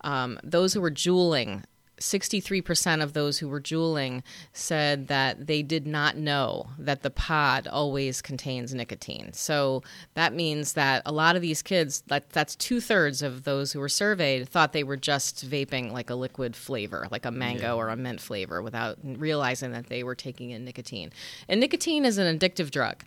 um, 0.04 0.40
those 0.44 0.74
who 0.74 0.82
were 0.82 0.92
juuling 0.92 1.64
63% 2.02 3.02
of 3.02 3.14
those 3.14 3.40
who 3.40 3.48
were 3.48 3.62
juuling 3.62 4.24
said 4.54 5.08
that 5.08 5.48
they 5.48 5.62
did 5.62 5.88
not 5.88 6.18
know 6.18 6.68
that 6.78 7.04
the 7.04 7.10
pod 7.10 7.68
always 7.68 8.22
contains 8.22 8.74
nicotine. 8.74 9.32
So 9.34 9.84
that 10.16 10.34
means 10.34 10.74
that 10.74 11.04
a 11.06 11.12
lot 11.12 11.36
of 11.36 11.42
these 11.42 11.62
kids, 11.62 12.02
that, 12.08 12.30
that's 12.32 12.56
two 12.56 12.82
thirds 12.82 13.22
of 13.22 13.44
those 13.44 13.72
who 13.72 13.80
were 13.80 13.90
surveyed, 13.90 14.50
thought 14.50 14.74
they 14.74 14.84
were 14.84 14.98
just 14.98 15.48
vaping 15.50 15.92
like 15.92 16.10
a 16.10 16.16
liquid 16.16 16.56
flavor, 16.56 17.08
like 17.12 17.26
a 17.26 17.32
mango 17.32 17.62
yeah. 17.62 17.74
or 17.74 17.90
a 17.90 17.96
mint 17.96 18.20
flavor, 18.20 18.62
without 18.62 18.98
realizing 19.04 19.72
that 19.72 19.88
they 19.88 20.04
were 20.04 20.16
taking 20.16 20.50
in 20.50 20.66
nicotine. 20.66 21.12
And 21.48 21.60
nicotine 21.60 22.06
is 22.06 22.18
an 22.18 22.38
addictive 22.38 22.72
drug. 22.72 23.04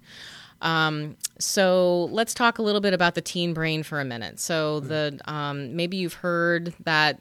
Um, 0.63 1.17
so 1.39 2.09
let's 2.11 2.33
talk 2.33 2.59
a 2.59 2.63
little 2.63 2.81
bit 2.81 2.95
about 2.95 3.15
the 3.15 3.21
teen 3.21 3.53
brain 3.53 3.83
for 3.83 4.01
a 4.01 4.05
minute. 4.05 4.41
So 4.41 4.81
the 4.81 5.21
um, 5.27 5.77
maybe 5.77 5.97
you've 5.97 6.15
heard 6.15 6.73
that 6.85 7.21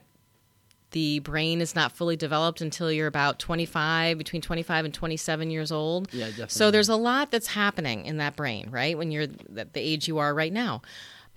the 0.93 1.19
brain 1.19 1.59
is 1.61 1.75
not 1.75 1.91
fully 1.91 2.15
developed 2.15 2.61
until 2.61 2.91
you're 2.91 3.07
about 3.07 3.37
25 3.39 4.17
between 4.17 4.41
25 4.41 4.85
and 4.85 4.93
27 4.93 5.51
years 5.51 5.71
old. 5.71 6.11
Yeah 6.13 6.27
definitely 6.27 6.47
so 6.49 6.71
there's 6.71 6.89
a 6.89 6.95
lot 6.95 7.29
that's 7.29 7.47
happening 7.47 8.05
in 8.05 8.17
that 8.17 8.35
brain 8.35 8.69
right? 8.71 8.97
When 8.97 9.11
you're 9.11 9.27
the 9.27 9.67
age 9.75 10.07
you 10.07 10.17
are 10.19 10.33
right 10.33 10.53
now 10.53 10.81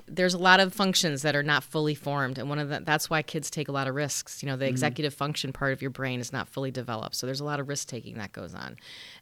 there's 0.09 0.35
a 0.35 0.39
lot 0.39 0.61
of 0.61 0.73
functions 0.73 1.23
that 1.23 1.35
are 1.35 1.43
not 1.43 1.65
fully 1.65 1.95
formed 1.95 2.39
and 2.39 2.49
one 2.49 2.59
of 2.59 2.69
the, 2.69 2.81
that's 2.85 3.11
why 3.11 3.23
kids 3.23 3.51
take 3.51 3.69
a 3.69 3.73
lot 3.73 3.89
of 3.89 3.95
risks. 3.95 4.43
You 4.43 4.49
know 4.49 4.57
the 4.57 4.65
mm-hmm. 4.65 4.71
executive 4.71 5.15
function 5.15 5.53
part 5.53 5.73
of 5.73 5.83
your 5.83 5.91
brain 5.91 6.21
is 6.21 6.33
not 6.33 6.49
fully 6.49 6.71
developed 6.71 7.17
so 7.17 7.27
there's 7.27 7.41
a 7.41 7.45
lot 7.45 7.61
of 7.61 7.69
risk 7.69 7.89
taking 7.89 8.17
that 8.19 8.33
goes 8.33 8.55
on. 8.55 8.77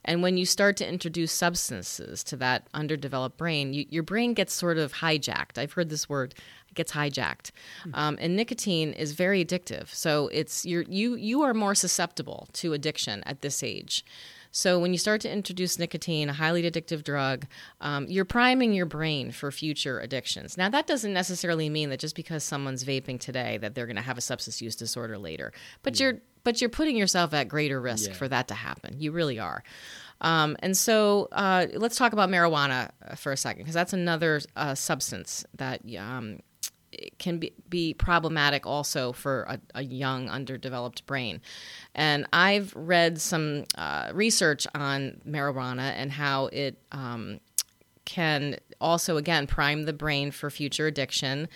And 0.05 0.23
when 0.23 0.37
you 0.37 0.47
start 0.47 0.77
to 0.79 0.88
introduce 0.88 1.33
substances 1.33 2.23
to 2.25 2.37
that 2.37 2.68
underdeveloped 2.75 3.37
brain 3.37 3.73
you, 3.73 3.87
your 3.88 4.03
brain 4.03 4.35
gets 4.35 4.53
sort 4.53 4.79
of 4.79 4.94
hijacked. 4.94 5.59
I've 5.59 5.73
heard 5.73 5.88
this 5.88 6.09
word 6.09 6.35
gets 6.75 6.92
hijacked. 6.92 7.51
Mm-hmm. 7.81 7.94
um, 7.94 8.18
and 8.20 8.37
nicotine 8.37 8.92
is 8.92 9.12
very 9.12 9.44
addictive 9.44 9.88
so 9.94 10.29
it's 10.33 10.64
you're, 10.66 10.83
you 10.83 11.14
you 11.14 11.42
are 11.42 11.55
more 11.55 11.75
susceptible 11.75 12.49
to 12.55 12.73
addiction 12.73 13.23
at 13.25 13.42
this 13.42 13.62
age 13.62 14.05
so 14.55 14.79
when 14.79 14.93
you 14.93 14.99
start 14.99 15.21
to 15.23 15.31
introduce 15.31 15.81
nicotine, 15.81 16.29
a 16.29 16.33
highly 16.33 16.62
addictive 16.62 17.03
drug, 17.03 17.47
um, 17.81 18.07
you're 18.09 18.25
priming 18.25 18.73
your 18.73 18.87
brain 18.87 19.33
for 19.33 19.51
future 19.51 19.99
addictions. 19.99 20.57
Now 20.57 20.69
that 20.69 20.87
doesn't 20.87 21.12
necessarily 21.12 21.69
mean 21.69 21.90
that 21.90 21.99
just 21.99 22.14
because 22.14 22.45
someone's 22.45 22.85
vaping 22.85 23.19
today 23.19 23.59
that 23.59 23.75
they're 23.75 23.87
going 23.87 23.97
to 23.97 24.03
have 24.03 24.17
a 24.17 24.21
substance 24.21 24.62
use 24.62 24.77
disorder 24.77 25.19
later, 25.19 25.53
but 25.83 25.99
yeah. 25.99 26.07
you're 26.07 26.21
but 26.45 26.61
you're 26.61 26.71
putting 26.71 26.97
yourself 26.97 27.35
at 27.35 27.49
greater 27.49 27.81
risk 27.81 28.11
yeah. 28.11 28.14
for 28.14 28.29
that 28.29 28.47
to 28.49 28.55
happen. 28.55 28.95
You 29.01 29.11
really 29.11 29.40
are. 29.40 29.64
Um, 30.21 30.57
and 30.61 30.77
so 30.77 31.29
uh, 31.33 31.67
let's 31.75 31.97
talk 31.97 32.12
about 32.12 32.29
marijuana 32.29 32.90
uh, 33.03 33.17
for 33.17 33.33
a 33.33 33.37
second, 33.37 33.62
because 33.62 33.75
that's 33.75 33.93
another 33.93 34.40
uh, 34.55 34.75
substance 34.77 35.45
that 35.57 35.81
um, 35.99 36.38
can 37.18 37.38
be, 37.38 37.52
be 37.68 37.94
problematic 37.94 38.66
also 38.66 39.12
for 39.12 39.42
a, 39.42 39.61
a, 39.74 39.83
young, 39.83 40.28
underdeveloped 40.28 41.07
brain. 41.07 41.40
And 41.94 42.26
I've 42.33 42.74
read 42.74 43.20
some 43.20 43.64
uh, 43.76 44.11
research 44.12 44.66
on 44.74 45.20
marijuana 45.26 45.92
and 45.96 46.12
how 46.12 46.46
it 46.46 46.78
um, 46.92 47.40
can 48.04 48.57
also, 48.80 49.16
again, 49.16 49.46
prime 49.46 49.85
the 49.85 49.92
brain 49.92 50.30
for 50.30 50.50
future 50.50 50.87
addiction. 50.87 51.48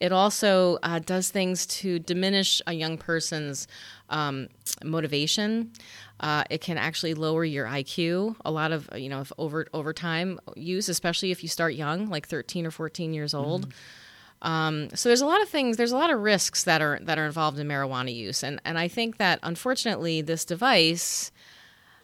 It 0.00 0.12
also 0.12 0.78
uh, 0.82 0.98
does 0.98 1.30
things 1.30 1.66
to 1.66 1.98
diminish 1.98 2.60
a 2.66 2.72
young 2.72 2.98
person's 2.98 3.66
um, 4.10 4.48
motivation. 4.84 5.72
Uh, 6.20 6.44
it 6.50 6.60
can 6.60 6.78
actually 6.78 7.14
lower 7.14 7.44
your 7.44 7.66
IQ. 7.66 8.36
A 8.44 8.50
lot 8.50 8.72
of 8.72 8.88
you 8.96 9.08
know, 9.08 9.20
if 9.20 9.32
over 9.38 9.66
over 9.72 9.92
time 9.92 10.38
use, 10.56 10.88
especially 10.88 11.30
if 11.30 11.42
you 11.42 11.48
start 11.48 11.74
young, 11.74 12.08
like 12.08 12.28
13 12.28 12.66
or 12.66 12.70
14 12.70 13.14
years 13.14 13.34
old. 13.34 13.68
Mm-hmm 13.68 13.78
um, 14.44 14.90
so 14.94 15.08
there's 15.08 15.22
a 15.22 15.26
lot 15.26 15.40
of 15.40 15.48
things, 15.48 15.78
there's 15.78 15.90
a 15.90 15.96
lot 15.96 16.10
of 16.10 16.20
risks 16.20 16.64
that 16.64 16.82
are 16.82 16.98
that 17.02 17.18
are 17.18 17.24
involved 17.24 17.58
in 17.58 17.66
marijuana 17.66 18.14
use, 18.14 18.42
and 18.44 18.60
and 18.64 18.78
I 18.78 18.88
think 18.88 19.16
that 19.16 19.40
unfortunately 19.42 20.20
this 20.20 20.44
device 20.44 21.32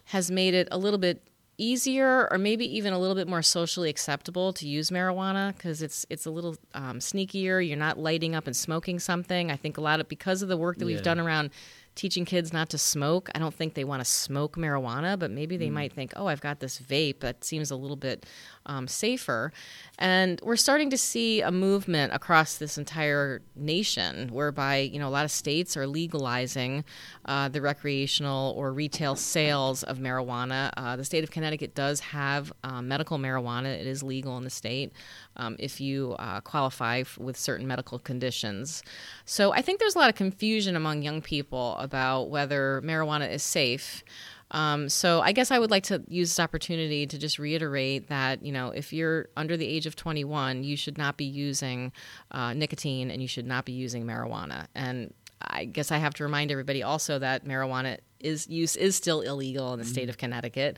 has 0.05 0.31
made 0.31 0.55
it 0.55 0.67
a 0.71 0.77
little 0.77 0.97
bit 0.97 1.25
easier 1.57 2.27
or 2.31 2.39
maybe 2.39 2.65
even 2.75 2.91
a 2.91 2.97
little 2.97 3.15
bit 3.15 3.27
more 3.27 3.43
socially 3.43 3.89
acceptable 3.89 4.51
to 4.53 4.67
use 4.67 4.89
marijuana 4.89 5.55
because 5.55 5.83
it's 5.83 6.05
it's 6.09 6.25
a 6.25 6.31
little 6.31 6.55
um, 6.73 6.97
sneakier. 6.97 7.65
You're 7.65 7.77
not 7.77 7.99
lighting 7.99 8.33
up 8.33 8.47
and 8.47 8.55
smoking 8.55 8.99
something. 8.99 9.51
I 9.51 9.55
think 9.55 9.77
a 9.77 9.81
lot 9.81 9.99
of 9.99 10.07
because 10.07 10.41
of 10.41 10.49
the 10.49 10.57
work 10.57 10.79
that 10.79 10.85
yeah. 10.85 10.95
we've 10.95 11.03
done 11.03 11.19
around 11.19 11.51
teaching 11.93 12.25
kids 12.25 12.51
not 12.51 12.69
to 12.69 12.77
smoke. 12.77 13.29
I 13.35 13.39
don't 13.39 13.53
think 13.53 13.75
they 13.75 13.83
want 13.83 14.01
to 14.01 14.05
smoke 14.05 14.55
marijuana, 14.55 15.19
but 15.19 15.29
maybe 15.29 15.57
they 15.57 15.67
mm. 15.67 15.73
might 15.73 15.93
think, 15.93 16.13
oh, 16.15 16.27
I've 16.27 16.41
got 16.41 16.59
this 16.59 16.79
vape 16.79 17.19
that 17.19 17.43
seems 17.43 17.69
a 17.69 17.75
little 17.75 17.97
bit 17.97 18.25
um, 18.65 18.87
safer. 18.87 19.51
And 19.97 20.39
we're 20.43 20.55
starting 20.55 20.89
to 20.89 20.97
see 20.97 21.41
a 21.41 21.51
movement 21.51 22.13
across 22.13 22.57
this 22.57 22.77
entire 22.77 23.41
nation 23.55 24.29
whereby, 24.29 24.77
you 24.77 24.99
know, 24.99 25.07
a 25.07 25.09
lot 25.09 25.25
of 25.25 25.31
states 25.31 25.77
are 25.77 25.85
legalizing 25.85 26.83
uh, 27.25 27.49
the 27.49 27.61
recreational 27.61 28.53
or 28.57 28.73
retail 28.73 29.15
sales 29.15 29.83
of 29.83 29.99
marijuana. 29.99 30.71
Uh, 30.75 30.95
the 30.95 31.05
state 31.05 31.23
of 31.23 31.31
Connecticut 31.31 31.75
does 31.75 31.99
have 31.99 32.51
uh, 32.63 32.81
medical 32.81 33.17
marijuana, 33.17 33.65
it 33.65 33.85
is 33.87 34.01
legal 34.01 34.37
in 34.37 34.43
the 34.43 34.49
state 34.49 34.91
um, 35.35 35.55
if 35.59 35.79
you 35.79 36.15
uh, 36.19 36.41
qualify 36.41 36.99
f- 36.99 37.17
with 37.17 37.37
certain 37.37 37.67
medical 37.67 37.99
conditions. 37.99 38.83
So 39.25 39.51
I 39.53 39.61
think 39.61 39.79
there's 39.79 39.95
a 39.95 39.99
lot 39.99 40.09
of 40.09 40.15
confusion 40.15 40.75
among 40.75 41.03
young 41.03 41.21
people 41.21 41.75
about 41.77 42.29
whether 42.29 42.81
marijuana 42.83 43.29
is 43.29 43.43
safe. 43.43 44.03
Um, 44.51 44.89
so 44.89 45.21
I 45.21 45.31
guess 45.31 45.49
I 45.49 45.59
would 45.59 45.71
like 45.71 45.83
to 45.83 46.03
use 46.07 46.29
this 46.29 46.39
opportunity 46.39 47.07
to 47.07 47.17
just 47.17 47.39
reiterate 47.39 48.09
that 48.09 48.45
you 48.45 48.51
know 48.51 48.69
if 48.69 48.91
you're 48.93 49.29
under 49.37 49.57
the 49.57 49.67
age 49.67 49.85
of 49.85 49.95
21, 49.95 50.63
you 50.63 50.75
should 50.75 50.97
not 50.97 51.17
be 51.17 51.25
using 51.25 51.91
uh, 52.31 52.53
nicotine 52.53 53.09
and 53.09 53.21
you 53.21 53.27
should 53.27 53.47
not 53.47 53.65
be 53.65 53.71
using 53.71 54.05
marijuana. 54.05 54.67
And 54.75 55.13
I 55.41 55.65
guess 55.65 55.91
I 55.91 55.97
have 55.97 56.13
to 56.15 56.23
remind 56.23 56.51
everybody 56.51 56.83
also 56.83 57.19
that 57.19 57.45
marijuana 57.45 57.97
is 58.19 58.47
use 58.47 58.75
is 58.75 58.95
still 58.95 59.21
illegal 59.21 59.73
in 59.73 59.79
the 59.79 59.85
mm-hmm. 59.85 59.93
state 59.93 60.09
of 60.09 60.17
Connecticut. 60.17 60.77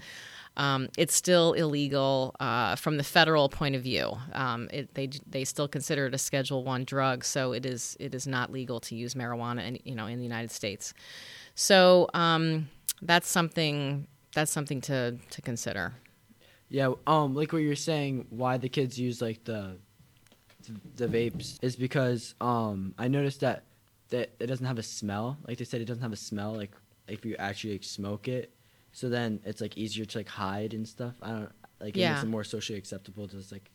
Um, 0.56 0.90
it's 0.98 1.16
still 1.16 1.54
illegal 1.54 2.36
uh, 2.40 2.76
from 2.76 2.98
the 2.98 3.04
federal 3.04 3.50
point 3.50 3.76
of 3.76 3.82
view. 3.82 4.18
Um, 4.34 4.70
it, 4.72 4.94
they 4.94 5.10
they 5.28 5.46
still 5.46 5.68
consider 5.68 6.06
it 6.06 6.14
a 6.14 6.18
Schedule 6.18 6.64
One 6.64 6.84
drug, 6.84 7.24
so 7.24 7.54
it 7.54 7.66
is 7.66 7.98
it 8.00 8.14
is 8.14 8.28
not 8.28 8.52
legal 8.52 8.80
to 8.82 8.96
use 8.96 9.16
marijuana, 9.16 9.68
in, 9.68 9.80
you 9.84 9.96
know, 9.96 10.06
in 10.06 10.20
the 10.20 10.24
United 10.24 10.52
States. 10.52 10.94
So 11.56 12.08
um, 12.14 12.70
that's 13.06 13.28
something 13.28 14.08
that's 14.34 14.52
something 14.52 14.82
to 14.82 15.18
to 15.30 15.42
consider. 15.42 15.94
Yeah, 16.70 16.94
um, 17.06 17.36
like 17.36 17.54
what 17.54 17.60
you're 17.60 17.76
saying, 17.76 18.26
why 18.30 18.58
the 18.58 18.70
kids 18.70 19.00
use 19.00 19.22
like 19.22 19.44
the 19.44 19.78
the 20.96 21.08
vapes 21.08 21.58
is 21.62 21.76
because 21.76 22.36
um 22.40 22.94
I 22.98 23.08
noticed 23.08 23.42
that 23.42 23.64
that 24.10 24.32
it 24.40 24.48
doesn't 24.48 24.66
have 24.66 24.80
a 24.80 24.84
smell. 24.84 25.38
Like 25.48 25.58
they 25.58 25.66
said, 25.66 25.82
it 25.82 25.86
doesn't 25.86 26.04
have 26.04 26.14
a 26.14 26.18
smell. 26.18 26.54
Like 26.54 26.72
if 27.08 27.26
you 27.26 27.36
actually 27.38 27.74
like, 27.74 27.84
smoke 27.84 28.28
it, 28.28 28.54
so 28.92 29.10
then 29.10 29.40
it's 29.46 29.62
like 29.62 29.78
easier 29.78 30.06
to 30.06 30.18
like 30.20 30.30
hide 30.30 30.74
and 30.74 30.88
stuff. 30.88 31.16
I 31.22 31.30
don't 31.30 31.52
like 31.80 31.96
yeah. 31.96 32.08
it 32.08 32.14
makes 32.14 32.24
it 32.24 32.30
more 32.30 32.44
socially 32.44 32.78
acceptable 32.78 33.28
to 33.28 33.38
just 33.38 33.52
like 33.52 33.70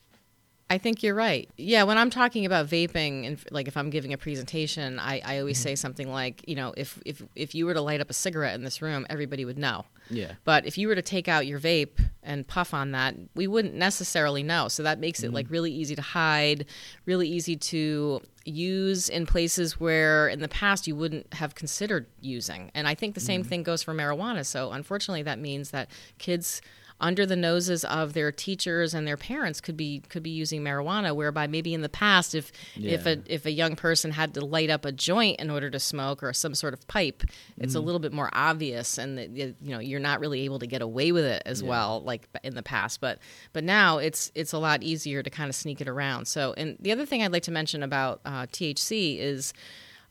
I 0.70 0.76
think 0.76 1.02
you're 1.02 1.14
right. 1.14 1.48
Yeah, 1.56 1.84
when 1.84 1.96
I'm 1.96 2.10
talking 2.10 2.44
about 2.44 2.66
vaping 2.66 3.26
and 3.26 3.38
like 3.50 3.68
if 3.68 3.76
I'm 3.76 3.88
giving 3.88 4.12
a 4.12 4.18
presentation, 4.18 4.98
I, 4.98 5.22
I 5.24 5.38
always 5.38 5.58
mm-hmm. 5.58 5.68
say 5.68 5.74
something 5.76 6.12
like, 6.12 6.46
you 6.46 6.56
know, 6.56 6.74
if, 6.76 7.00
if 7.06 7.22
if 7.34 7.54
you 7.54 7.64
were 7.64 7.72
to 7.72 7.80
light 7.80 8.02
up 8.02 8.10
a 8.10 8.12
cigarette 8.12 8.54
in 8.54 8.64
this 8.64 8.82
room, 8.82 9.06
everybody 9.08 9.46
would 9.46 9.56
know. 9.56 9.86
Yeah. 10.10 10.32
But 10.44 10.66
if 10.66 10.76
you 10.76 10.88
were 10.88 10.94
to 10.94 11.02
take 11.02 11.26
out 11.26 11.46
your 11.46 11.58
vape 11.58 11.98
and 12.22 12.46
puff 12.46 12.74
on 12.74 12.92
that, 12.92 13.14
we 13.34 13.46
wouldn't 13.46 13.74
necessarily 13.74 14.42
know. 14.42 14.68
So 14.68 14.82
that 14.82 14.98
makes 14.98 15.22
it 15.22 15.32
like 15.32 15.50
really 15.50 15.72
easy 15.72 15.96
to 15.96 16.02
hide, 16.02 16.66
really 17.06 17.28
easy 17.28 17.56
to 17.56 18.20
use 18.44 19.08
in 19.08 19.24
places 19.26 19.80
where 19.80 20.28
in 20.28 20.40
the 20.40 20.48
past 20.48 20.86
you 20.86 20.96
wouldn't 20.96 21.32
have 21.34 21.54
considered 21.54 22.06
using. 22.20 22.70
And 22.74 22.86
I 22.86 22.94
think 22.94 23.14
the 23.14 23.20
same 23.20 23.42
thing 23.42 23.62
goes 23.62 23.82
for 23.82 23.94
marijuana. 23.94 24.44
So 24.44 24.72
unfortunately, 24.72 25.22
that 25.22 25.38
means 25.38 25.70
that 25.70 25.90
kids 26.18 26.60
under 27.00 27.24
the 27.24 27.36
noses 27.36 27.84
of 27.84 28.12
their 28.12 28.32
teachers 28.32 28.94
and 28.94 29.06
their 29.06 29.16
parents 29.16 29.60
could 29.60 29.76
be 29.76 30.00
could 30.08 30.22
be 30.22 30.30
using 30.30 30.62
marijuana 30.62 31.14
whereby 31.14 31.46
maybe 31.46 31.74
in 31.74 31.82
the 31.82 31.88
past 31.88 32.34
if 32.34 32.50
if 32.76 33.06
a 33.06 33.18
if 33.26 33.46
a 33.46 33.52
young 33.52 33.76
person 33.76 34.10
had 34.10 34.34
to 34.34 34.44
light 34.44 34.70
up 34.70 34.84
a 34.84 34.92
joint 34.92 35.38
in 35.40 35.50
order 35.50 35.70
to 35.70 35.78
smoke 35.78 36.22
or 36.22 36.32
some 36.32 36.54
sort 36.54 36.74
of 36.74 36.86
pipe 36.88 37.22
it's 37.58 37.74
a 37.74 37.80
little 37.80 37.98
bit 38.00 38.12
more 38.12 38.30
obvious 38.32 38.98
and 38.98 39.18
that, 39.18 39.30
you 39.30 39.54
know 39.60 39.78
you're 39.78 40.00
not 40.00 40.20
really 40.20 40.42
able 40.42 40.58
to 40.58 40.66
get 40.66 40.82
away 40.82 41.12
with 41.12 41.24
it 41.24 41.42
as 41.46 41.62
well 41.62 42.02
like 42.02 42.28
in 42.42 42.54
the 42.54 42.62
past. 42.62 43.00
But 43.00 43.18
but 43.52 43.64
now 43.64 43.98
it's 43.98 44.32
it's 44.34 44.52
a 44.52 44.58
lot 44.58 44.82
easier 44.82 45.22
to 45.22 45.30
kind 45.30 45.48
of 45.48 45.54
sneak 45.54 45.80
it 45.80 45.88
around. 45.88 46.26
So 46.26 46.54
and 46.56 46.76
the 46.80 46.92
other 46.92 47.06
thing 47.06 47.22
I'd 47.22 47.32
like 47.32 47.44
to 47.44 47.50
mention 47.50 47.82
about 47.82 48.20
uh, 48.24 48.46
THC 48.46 49.18
is 49.18 49.52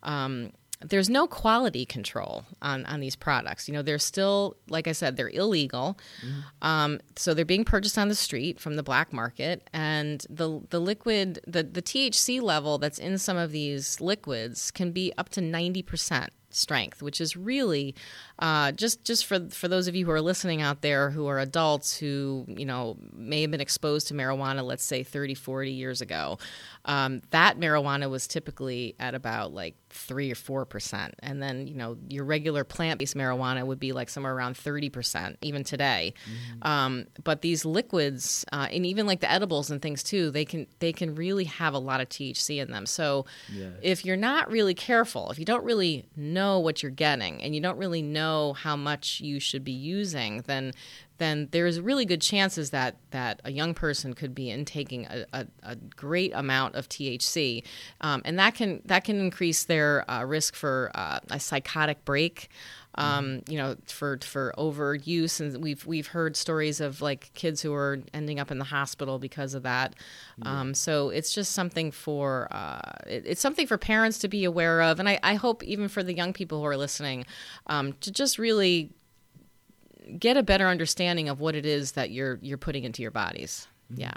um, 0.03 0.51
there's 0.79 1.09
no 1.09 1.27
quality 1.27 1.85
control 1.85 2.45
on, 2.61 2.85
on 2.85 2.99
these 2.99 3.15
products. 3.15 3.67
You 3.67 3.73
know, 3.73 3.81
they're 3.81 3.99
still, 3.99 4.57
like 4.69 4.87
I 4.87 4.91
said, 4.91 5.17
they're 5.17 5.29
illegal. 5.29 5.97
Um, 6.61 6.99
so 7.15 7.33
they're 7.33 7.45
being 7.45 7.65
purchased 7.65 7.97
on 7.97 8.09
the 8.09 8.15
street 8.15 8.59
from 8.59 8.75
the 8.75 8.83
black 8.83 9.11
market. 9.11 9.69
And 9.73 10.25
the, 10.29 10.61
the 10.69 10.79
liquid, 10.79 11.39
the, 11.47 11.63
the 11.63 11.81
THC 11.81 12.41
level 12.41 12.77
that's 12.77 12.99
in 12.99 13.17
some 13.17 13.37
of 13.37 13.51
these 13.51 13.99
liquids 13.99 14.71
can 14.71 14.91
be 14.91 15.11
up 15.17 15.29
to 15.29 15.41
90% 15.41 16.29
strength, 16.49 17.01
which 17.01 17.21
is 17.21 17.35
really 17.37 17.95
uh, 18.39 18.71
just 18.71 19.03
just 19.03 19.25
for 19.25 19.49
for 19.49 19.67
those 19.67 19.87
of 19.87 19.95
you 19.95 20.05
who 20.05 20.11
are 20.11 20.21
listening 20.21 20.61
out 20.61 20.81
there 20.81 21.09
who 21.09 21.27
are 21.27 21.39
adults 21.39 21.97
who 21.97 22.45
you 22.47 22.65
know 22.65 22.97
may 23.13 23.41
have 23.41 23.51
been 23.51 23.61
exposed 23.61 24.07
to 24.07 24.13
marijuana, 24.13 24.63
let's 24.63 24.83
say 24.83 25.03
30, 25.03 25.33
40 25.35 25.71
years 25.71 26.01
ago. 26.01 26.37
Um, 26.87 27.21
that 27.31 27.59
marijuana 27.59 28.09
was 28.09 28.27
typically 28.27 28.95
at 28.99 29.13
about 29.13 29.53
like 29.53 29.75
three 29.89 30.31
or 30.31 30.35
four 30.35 30.65
percent, 30.65 31.15
and 31.19 31.41
then 31.43 31.67
you 31.67 31.75
know 31.75 31.97
your 32.09 32.23
regular 32.23 32.63
plant-based 32.63 33.15
marijuana 33.15 33.65
would 33.65 33.79
be 33.79 33.91
like 33.91 34.09
somewhere 34.09 34.33
around 34.33 34.57
thirty 34.57 34.89
percent, 34.89 35.37
even 35.41 35.63
today. 35.63 36.13
Um, 36.61 37.05
but 37.23 37.41
these 37.41 37.65
liquids, 37.65 38.45
uh, 38.51 38.67
and 38.71 38.85
even 38.85 39.05
like 39.05 39.19
the 39.19 39.31
edibles 39.31 39.69
and 39.69 39.81
things 39.81 40.01
too, 40.03 40.31
they 40.31 40.45
can 40.45 40.65
they 40.79 40.93
can 40.93 41.13
really 41.15 41.43
have 41.45 41.73
a 41.73 41.79
lot 41.79 42.01
of 42.01 42.09
THC 42.09 42.61
in 42.61 42.71
them. 42.71 42.85
So 42.85 43.25
Yeah. 43.53 43.69
if 43.81 44.05
you're 44.05 44.15
not 44.17 44.49
really 44.49 44.73
careful, 44.73 45.29
if 45.31 45.39
you 45.39 45.45
don't 45.45 45.63
really 45.65 46.05
know 46.15 46.59
what 46.59 46.81
you're 46.81 46.91
getting, 46.91 47.41
and 47.43 47.53
you 47.53 47.61
don't 47.61 47.77
really 47.77 48.01
know 48.01 48.53
how 48.53 48.75
much 48.75 49.19
you 49.21 49.39
should 49.39 49.63
be 49.63 49.71
using, 49.73 50.43
then 50.47 50.71
then 51.17 51.47
there's 51.51 51.79
really 51.79 52.05
good 52.05 52.21
chances 52.21 52.69
that 52.71 52.95
that 53.11 53.41
a 53.43 53.51
young 53.51 53.73
person 53.73 54.13
could 54.13 54.33
be 54.35 54.49
intaking 54.49 55.05
a, 55.05 55.25
a, 55.33 55.47
a 55.63 55.75
great 55.75 56.31
amount 56.33 56.75
of 56.75 56.87
THC, 56.89 57.63
um, 58.01 58.21
and 58.25 58.37
that 58.39 58.55
can 58.55 58.81
that 58.85 59.03
can 59.03 59.19
increase 59.19 59.65
their 59.65 60.09
uh, 60.09 60.23
risk 60.23 60.55
for 60.55 60.91
uh, 60.95 61.19
a 61.29 61.39
psychotic 61.39 62.03
break. 62.05 62.49
Um, 62.99 63.43
you 63.47 63.59
know, 63.59 63.75
for 63.85 64.17
for 64.23 64.55
overuse, 64.57 65.39
and 65.39 65.63
we've 65.63 65.85
we've 65.85 66.07
heard 66.07 66.35
stories 66.35 66.81
of 66.81 66.99
like 66.99 67.31
kids 67.35 67.61
who 67.61 67.71
are 67.71 67.99
ending 68.11 68.39
up 68.39 68.49
in 68.49 68.57
the 68.57 68.65
hospital 68.65 69.19
because 69.19 69.53
of 69.53 69.61
that. 69.63 69.93
Um, 70.41 70.73
so 70.73 71.09
it's 71.09 71.31
just 71.31 71.51
something 71.51 71.91
for 71.91 72.47
uh, 72.49 72.79
it- 73.05 73.23
it's 73.27 73.41
something 73.41 73.67
for 73.67 73.77
parents 73.77 74.17
to 74.19 74.27
be 74.27 74.45
aware 74.45 74.81
of, 74.81 74.99
and 74.99 75.07
I, 75.07 75.19
I 75.21 75.35
hope 75.35 75.63
even 75.63 75.89
for 75.89 76.01
the 76.01 76.13
young 76.15 76.33
people 76.33 76.59
who 76.59 76.65
are 76.65 76.77
listening, 76.77 77.27
um, 77.67 77.93
to 78.01 78.11
just 78.11 78.39
really 78.39 78.89
get 80.19 80.37
a 80.37 80.43
better 80.43 80.67
understanding 80.67 81.29
of 81.29 81.39
what 81.39 81.55
it 81.55 81.65
is 81.65 81.93
that 81.93 82.11
you're 82.11 82.39
you're 82.41 82.57
putting 82.57 82.83
into 82.83 83.01
your 83.01 83.11
bodies. 83.11 83.67
Yeah, 83.93 84.13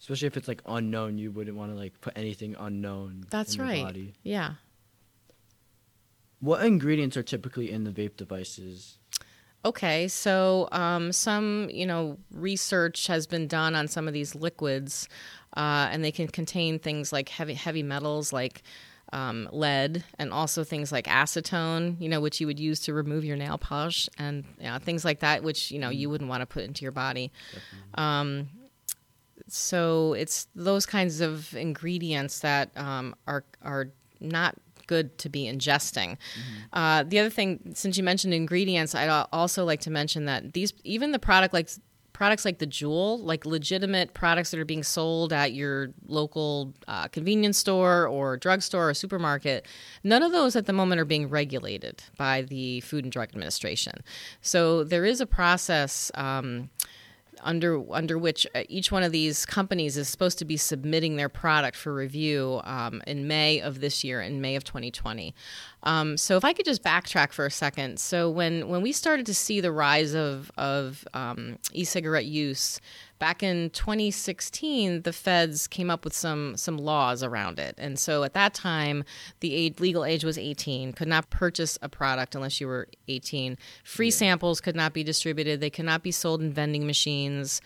Especially 0.00 0.26
if 0.26 0.36
it's 0.36 0.48
like 0.48 0.62
unknown, 0.66 1.18
you 1.18 1.30
wouldn't 1.30 1.56
want 1.56 1.72
to 1.72 1.76
like 1.76 2.00
put 2.00 2.16
anything 2.16 2.54
unknown. 2.58 3.24
that's 3.30 3.54
in 3.54 3.58
your 3.60 3.66
right. 3.68 3.84
Body. 3.84 4.14
Yeah. 4.22 4.54
What 6.40 6.64
ingredients 6.64 7.16
are 7.16 7.22
typically 7.22 7.70
in 7.70 7.82
the 7.84 7.90
vape 7.90 8.16
devices? 8.16 8.98
Okay, 9.64 10.06
so 10.06 10.68
um, 10.70 11.10
some 11.10 11.68
you 11.72 11.84
know 11.84 12.16
research 12.32 13.08
has 13.08 13.26
been 13.26 13.48
done 13.48 13.74
on 13.74 13.88
some 13.88 14.06
of 14.06 14.14
these 14.14 14.36
liquids, 14.36 15.08
uh, 15.56 15.88
and 15.90 16.04
they 16.04 16.12
can 16.12 16.28
contain 16.28 16.78
things 16.78 17.12
like 17.12 17.28
heavy 17.28 17.54
heavy 17.54 17.82
metals 17.82 18.32
like 18.32 18.62
um, 19.12 19.48
lead, 19.52 20.04
and 20.18 20.32
also 20.32 20.64
things 20.64 20.92
like 20.92 21.06
acetone, 21.06 22.00
you 22.00 22.08
know, 22.08 22.20
which 22.20 22.40
you 22.40 22.46
would 22.46 22.60
use 22.60 22.80
to 22.80 22.92
remove 22.92 23.24
your 23.24 23.36
nail 23.36 23.58
polish, 23.58 24.08
and 24.18 24.44
you 24.58 24.64
know, 24.64 24.78
things 24.78 25.04
like 25.04 25.20
that, 25.20 25.42
which 25.42 25.70
you 25.70 25.78
know 25.78 25.90
you 25.90 26.10
wouldn't 26.10 26.28
want 26.28 26.42
to 26.42 26.46
put 26.46 26.64
into 26.64 26.82
your 26.82 26.92
body. 26.92 27.32
Um, 27.94 28.48
so 29.48 30.12
it's 30.12 30.46
those 30.54 30.86
kinds 30.86 31.20
of 31.20 31.54
ingredients 31.54 32.40
that 32.40 32.70
um, 32.76 33.14
are 33.26 33.44
are 33.62 33.88
not 34.20 34.56
good 34.86 35.16
to 35.18 35.28
be 35.28 35.44
ingesting. 35.44 36.16
Uh, 36.72 37.04
the 37.06 37.18
other 37.20 37.30
thing, 37.30 37.72
since 37.74 37.96
you 37.96 38.02
mentioned 38.02 38.34
ingredients, 38.34 38.94
I'd 38.94 39.26
also 39.32 39.64
like 39.64 39.80
to 39.80 39.90
mention 39.90 40.24
that 40.24 40.54
these 40.54 40.72
even 40.82 41.12
the 41.12 41.18
product 41.18 41.54
like 41.54 41.68
products 42.18 42.44
like 42.44 42.58
the 42.58 42.66
Juul, 42.66 43.22
like 43.22 43.46
legitimate 43.46 44.12
products 44.12 44.50
that 44.50 44.58
are 44.58 44.64
being 44.64 44.82
sold 44.82 45.32
at 45.32 45.52
your 45.52 45.90
local 46.08 46.74
uh, 46.88 47.06
convenience 47.06 47.56
store 47.56 48.08
or 48.08 48.36
drugstore 48.36 48.90
or 48.90 48.94
supermarket, 48.94 49.64
none 50.02 50.24
of 50.24 50.32
those 50.32 50.56
at 50.56 50.66
the 50.66 50.72
moment 50.72 51.00
are 51.00 51.04
being 51.04 51.28
regulated 51.28 52.02
by 52.16 52.42
the 52.42 52.80
Food 52.80 53.04
and 53.04 53.12
Drug 53.12 53.28
Administration. 53.28 54.02
So 54.42 54.82
there 54.82 55.04
is 55.04 55.20
a 55.20 55.26
process. 55.26 56.10
Um, 56.16 56.70
under 57.42 57.82
under 57.92 58.18
which 58.18 58.46
uh, 58.54 58.62
each 58.68 58.90
one 58.92 59.02
of 59.02 59.12
these 59.12 59.46
companies 59.46 59.96
is 59.96 60.08
supposed 60.08 60.38
to 60.38 60.44
be 60.44 60.56
submitting 60.56 61.16
their 61.16 61.28
product 61.28 61.76
for 61.76 61.94
review 61.94 62.60
um, 62.64 63.02
in 63.06 63.26
May 63.26 63.60
of 63.60 63.80
this 63.80 64.04
year, 64.04 64.20
in 64.20 64.40
May 64.40 64.56
of 64.56 64.64
2020. 64.64 65.34
Um, 65.82 66.16
so 66.16 66.36
if 66.36 66.44
I 66.44 66.52
could 66.52 66.66
just 66.66 66.82
backtrack 66.82 67.32
for 67.32 67.46
a 67.46 67.50
second, 67.50 68.00
so 68.00 68.30
when 68.30 68.68
when 68.68 68.82
we 68.82 68.92
started 68.92 69.26
to 69.26 69.34
see 69.34 69.60
the 69.60 69.72
rise 69.72 70.14
of 70.14 70.50
of 70.56 71.06
um, 71.14 71.58
e-cigarette 71.72 72.26
use. 72.26 72.80
Back 73.18 73.42
in 73.42 73.70
2016, 73.70 75.02
the 75.02 75.12
feds 75.12 75.66
came 75.66 75.90
up 75.90 76.04
with 76.04 76.14
some 76.14 76.56
some 76.56 76.76
laws 76.76 77.22
around 77.22 77.58
it, 77.58 77.74
and 77.78 77.98
so 77.98 78.22
at 78.22 78.34
that 78.34 78.54
time, 78.54 79.04
the 79.40 79.54
age, 79.54 79.80
legal 79.80 80.04
age 80.04 80.24
was 80.24 80.38
18. 80.38 80.92
Could 80.92 81.08
not 81.08 81.30
purchase 81.30 81.78
a 81.82 81.88
product 81.88 82.34
unless 82.34 82.60
you 82.60 82.68
were 82.68 82.88
18. 83.08 83.58
Free 83.84 84.10
samples 84.10 84.60
could 84.60 84.76
not 84.76 84.92
be 84.92 85.02
distributed. 85.02 85.60
They 85.60 85.70
could 85.70 85.84
not 85.84 86.02
be 86.02 86.12
sold 86.12 86.40
in 86.42 86.52
vending 86.52 86.86
machines. 86.86 87.60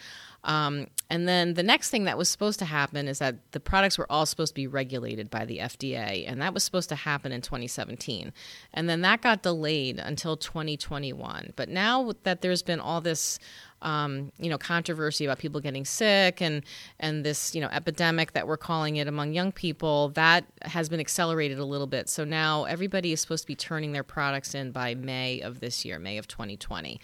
Um, 0.44 0.88
and 1.08 1.28
then 1.28 1.54
the 1.54 1.62
next 1.62 1.90
thing 1.90 2.04
that 2.04 2.18
was 2.18 2.28
supposed 2.28 2.58
to 2.60 2.64
happen 2.64 3.06
is 3.06 3.20
that 3.20 3.52
the 3.52 3.60
products 3.60 3.96
were 3.96 4.10
all 4.10 4.26
supposed 4.26 4.52
to 4.52 4.54
be 4.54 4.66
regulated 4.66 5.30
by 5.30 5.44
the 5.44 5.58
FDA, 5.58 6.24
and 6.26 6.40
that 6.40 6.54
was 6.54 6.64
supposed 6.64 6.88
to 6.88 6.94
happen 6.94 7.32
in 7.32 7.42
2017. 7.42 8.32
And 8.74 8.88
then 8.88 9.02
that 9.02 9.20
got 9.20 9.42
delayed 9.42 9.98
until 9.98 10.36
2021. 10.36 11.52
But 11.54 11.68
now 11.68 12.12
that 12.24 12.40
there's 12.40 12.62
been 12.62 12.80
all 12.80 13.00
this 13.00 13.38
um, 13.82 14.32
you 14.38 14.48
know, 14.48 14.58
controversy 14.58 15.24
about 15.24 15.38
people 15.38 15.60
getting 15.60 15.84
sick 15.84 16.40
and 16.40 16.62
and 16.98 17.24
this 17.24 17.54
you 17.54 17.60
know 17.60 17.68
epidemic 17.68 18.32
that 18.32 18.46
we're 18.46 18.56
calling 18.56 18.96
it 18.96 19.06
among 19.06 19.32
young 19.32 19.52
people 19.52 20.08
that 20.10 20.44
has 20.62 20.88
been 20.88 21.00
accelerated 21.00 21.58
a 21.58 21.64
little 21.64 21.86
bit. 21.86 22.08
So 22.08 22.24
now 22.24 22.64
everybody 22.64 23.12
is 23.12 23.20
supposed 23.20 23.44
to 23.44 23.48
be 23.48 23.56
turning 23.56 23.92
their 23.92 24.04
products 24.04 24.54
in 24.54 24.70
by 24.72 24.94
May 24.94 25.40
of 25.40 25.60
this 25.60 25.84
year, 25.84 25.98
May 25.98 26.18
of 26.18 26.26
2020. 26.28 27.00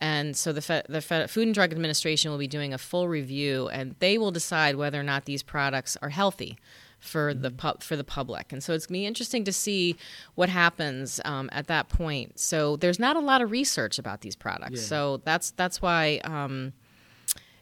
And 0.00 0.36
so 0.36 0.52
the 0.52 0.62
Fe- 0.62 0.82
the 0.88 1.00
Fe- 1.00 1.26
Food 1.28 1.48
and 1.48 1.54
Drug 1.54 1.72
Administration 1.72 2.30
will 2.30 2.38
be 2.38 2.48
doing 2.48 2.74
a 2.74 2.78
full 2.78 3.08
review, 3.08 3.68
and 3.68 3.94
they 4.00 4.18
will 4.18 4.32
decide 4.32 4.76
whether 4.76 4.98
or 4.98 5.04
not 5.04 5.26
these 5.26 5.42
products 5.42 5.96
are 6.02 6.08
healthy 6.08 6.58
for 7.02 7.34
the 7.34 7.50
pub 7.50 7.82
for 7.82 7.96
the 7.96 8.04
public. 8.04 8.52
And 8.52 8.62
so 8.62 8.72
it's 8.72 8.86
gonna 8.86 8.98
be 8.98 9.06
interesting 9.06 9.44
to 9.44 9.52
see 9.52 9.96
what 10.36 10.48
happens 10.48 11.20
um, 11.24 11.50
at 11.52 11.66
that 11.66 11.88
point. 11.88 12.38
So 12.38 12.76
there's 12.76 12.98
not 12.98 13.16
a 13.16 13.20
lot 13.20 13.42
of 13.42 13.50
research 13.50 13.98
about 13.98 14.20
these 14.20 14.36
products. 14.36 14.80
Yeah. 14.82 14.86
So 14.86 15.16
that's 15.24 15.50
that's 15.50 15.82
why. 15.82 16.20
Um, 16.24 16.72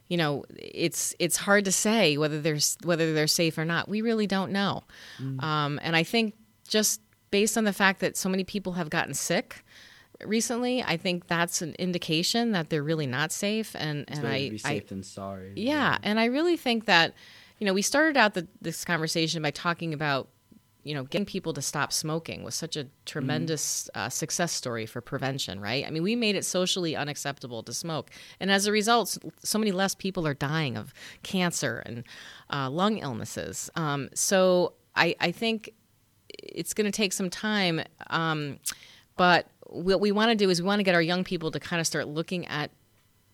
you 0.09 0.17
know, 0.17 0.45
it's 0.57 1.15
it's 1.21 1.37
hard 1.37 1.65
to 1.67 1.73
say 1.73 2.17
whether 2.19 2.41
they're 2.41 2.59
whether 2.83 3.15
they're 3.15 3.29
safe 3.29 3.57
or 3.57 3.65
not. 3.65 3.89
We 3.89 4.03
really 4.03 4.27
don't 4.27 4.51
know, 4.51 4.83
um, 5.39 5.79
and 5.85 5.95
I 5.95 6.03
think 6.03 6.35
just 6.67 7.01
based 7.31 7.57
on 7.57 7.63
the 7.63 7.73
fact 7.73 8.01
that 8.01 8.17
so 8.17 8.29
many 8.29 8.43
people 8.43 8.73
have 8.73 8.91
gotten 8.91 9.15
sick 9.15 9.65
recently, 10.25 10.83
I 10.83 10.97
think 10.97 11.29
that's 11.29 11.63
an 11.63 11.75
indication 11.79 12.51
that 12.53 12.71
they're 12.71 12.83
really 12.83 13.07
not 13.07 13.33
safe. 13.33 13.77
And 13.79 14.05
It's 14.09 14.19
and 14.19 14.27
I, 14.29 14.51
be 14.51 14.61
I 14.65 14.69
safe 14.69 14.89
than 14.89 15.03
sorry. 15.05 15.53
yeah, 15.57 15.99
and 16.03 16.19
I 16.19 16.25
really 16.25 16.57
think 16.57 16.87
that, 16.87 17.15
you 17.61 17.67
know, 17.67 17.75
we 17.75 17.83
started 17.83 18.17
out 18.17 18.35
the, 18.35 18.49
this 18.61 18.85
conversation 18.85 19.43
by 19.43 19.51
talking 19.51 19.93
about, 19.93 20.29
you 20.83 20.95
know, 20.95 21.05
getting 21.05 21.27
people 21.27 21.53
to 21.53 21.61
stop 21.61 21.93
smoking 21.93 22.43
was 22.43 22.55
such 22.55 22.75
a 22.75 22.87
tremendous 23.05 23.91
uh, 23.95 24.09
success 24.09 24.51
story 24.51 24.87
for 24.87 25.03
prevention, 25.03 25.61
right? 25.61 25.87
I 25.87 25.91
mean, 25.91 26.03
we 26.03 26.17
made 26.17 26.37
it 26.37 26.45
socially 26.47 26.97
unacceptable 26.97 27.63
to 27.65 27.75
smoke, 27.75 28.11
and 28.41 28.51
as 28.51 28.67
a 28.67 28.73
result, 28.73 29.19
so 29.45 29.59
many 29.59 29.73
less 29.73 29.95
people 29.95 30.27
are 30.27 30.33
dying 30.33 30.79
of 30.79 30.95
cancer 31.23 31.83
and 31.85 32.05
uh, 32.51 32.71
lung 32.71 32.97
illnesses. 32.97 33.69
Um, 33.77 34.09
so 34.15 34.73
I, 34.97 35.15
I 35.21 35.33
think 35.33 35.75
it's 36.31 36.73
going 36.73 36.87
to 36.87 36.97
take 36.97 37.13
some 37.13 37.29
time, 37.29 37.83
um, 38.09 38.59
but 39.19 39.49
what 39.67 40.01
we 40.01 40.13
want 40.13 40.31
to 40.31 40.35
do 40.35 40.49
is 40.49 40.63
we 40.63 40.67
want 40.67 40.79
to 40.79 40.85
get 40.85 40.95
our 40.95 41.03
young 41.03 41.25
people 41.25 41.51
to 41.51 41.61
kind 41.61 41.79
of 41.79 41.87
start 41.87 42.09
looking 42.09 42.47
at 42.47 42.71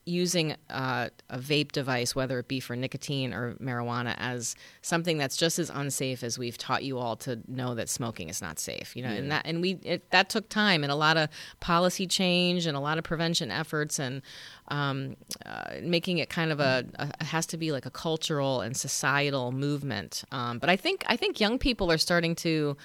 using 0.06 0.54
uh, 0.70 1.08
a 1.28 1.38
vape 1.38 1.72
device, 1.72 2.14
whether 2.14 2.38
it 2.38 2.46
be 2.46 2.60
for 2.60 2.76
nicotine 2.76 3.34
or 3.34 3.54
marijuana, 3.54 4.14
as 4.18 4.54
something 4.80 5.18
that's 5.18 5.36
just 5.36 5.58
as 5.58 5.68
unsafe 5.68 6.22
as 6.22 6.38
we've 6.38 6.56
taught 6.56 6.84
you 6.84 6.96
all 6.96 7.16
to 7.16 7.40
know 7.48 7.74
that 7.74 7.88
smoking 7.88 8.28
is 8.28 8.40
not 8.40 8.58
safe. 8.60 8.96
You 8.96 9.02
know, 9.02 9.08
and 9.08 9.30
that 9.32 9.42
and 9.44 9.60
we 9.60 9.72
it, 9.82 10.08
that 10.10 10.30
took 10.30 10.48
time 10.48 10.84
and 10.84 10.92
a 10.92 10.94
lot 10.94 11.16
of 11.16 11.28
policy 11.60 12.06
change 12.06 12.66
and 12.66 12.76
a 12.76 12.80
lot 12.80 12.98
of 12.98 13.04
prevention 13.04 13.50
efforts 13.50 13.98
and 13.98 14.22
um, 14.68 15.16
uh, 15.44 15.74
making 15.82 16.18
it 16.18 16.30
kind 16.30 16.52
of 16.52 16.60
a, 16.60 16.84
a 16.94 17.24
has 17.24 17.44
to 17.46 17.56
be 17.56 17.72
like 17.72 17.84
a 17.84 17.90
cultural 17.90 18.60
and 18.60 18.76
societal 18.76 19.50
movement. 19.52 20.22
Um, 20.30 20.58
but 20.58 20.70
I 20.70 20.76
think 20.76 21.04
I 21.08 21.16
think 21.16 21.40
young 21.40 21.58
people 21.58 21.90
are 21.90 21.98
starting 21.98 22.36
to 22.36 22.76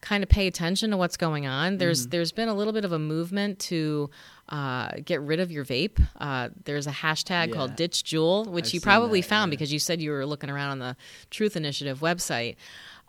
kind 0.00 0.22
of 0.22 0.28
pay 0.28 0.46
attention 0.46 0.92
to 0.92 0.96
what's 0.96 1.16
going 1.16 1.46
on. 1.46 1.78
There's 1.78 2.02
Mm-hmm. 2.02 2.10
there's 2.10 2.30
been 2.30 2.48
a 2.48 2.54
little 2.54 2.72
bit 2.72 2.84
of 2.84 2.92
a 2.92 3.00
movement 3.00 3.58
to 3.70 4.10
uh, 4.48 4.92
get 5.04 5.20
rid 5.20 5.40
of 5.40 5.50
your 5.50 5.64
vape. 5.64 6.00
Uh, 6.18 6.48
there's 6.64 6.86
a 6.86 6.92
hashtag 6.92 7.52
called 7.52 7.76
Ditch 7.76 8.02
Juul, 8.04 8.46
which 8.46 8.68
I've 8.68 8.74
you 8.74 8.80
probably 8.80 9.20
that, 9.20 9.28
found 9.28 9.50
yeah. 9.50 9.56
because 9.56 9.72
you 9.72 9.78
said 9.78 10.00
you 10.00 10.10
were 10.10 10.26
looking 10.26 10.50
around 10.50 10.70
on 10.70 10.78
the 10.78 10.96
Truth 11.30 11.56
Initiative 11.56 12.00
website. 12.00 12.56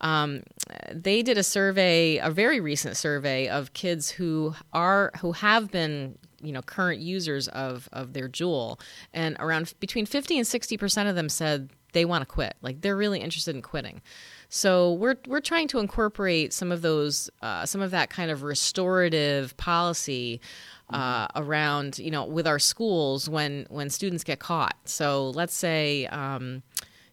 Um, 0.02 0.43
they 0.91 1.21
did 1.21 1.38
a 1.38 1.43
survey, 1.43 2.17
a 2.17 2.30
very 2.30 2.60
recent 2.60 2.97
survey 2.97 3.47
of 3.47 3.73
kids 3.73 4.10
who 4.10 4.56
are 4.73 5.12
who 5.19 5.34
have 5.34 5.71
been 5.71 6.17
you 6.41 6.52
know 6.52 6.62
current 6.62 7.02
users 7.02 7.47
of 7.49 7.89
of 7.91 8.13
their 8.13 8.30
Juul, 8.30 8.80
and 9.13 9.36
around 9.39 9.73
between 9.80 10.06
50 10.06 10.38
and 10.38 10.47
60 10.47 10.78
percent 10.78 11.10
of 11.10 11.15
them 11.15 11.30
said 11.30 11.69
they 11.93 12.06
want 12.06 12.21
to 12.21 12.25
quit. 12.25 12.56
Like 12.62 12.82
they're 12.82 12.95
really 12.95 13.19
interested 13.19 13.56
in 13.56 13.62
quitting. 13.62 14.02
So 14.49 14.93
we're 14.93 15.17
we're 15.28 15.41
trying 15.41 15.67
to 15.69 15.80
incorporate 15.80 16.54
some 16.54 16.71
of 16.71 16.82
those 16.82 17.30
uh, 17.41 17.65
some 17.65 17.82
of 17.82 17.91
that 17.91 18.10
kind 18.10 18.32
of 18.32 18.43
restorative 18.43 19.56
policy 19.58 20.41
uh, 20.89 21.28
around 21.36 21.99
you 21.99 22.12
know 22.12 22.25
with 22.25 22.47
our 22.47 22.60
schools 22.60 23.30
when 23.30 23.65
when 23.69 23.89
students 23.89 24.23
get 24.23 24.39
caught. 24.39 24.75
So 24.86 25.32
let's 25.32 25.54
say. 25.54 26.08
Um, 26.08 26.63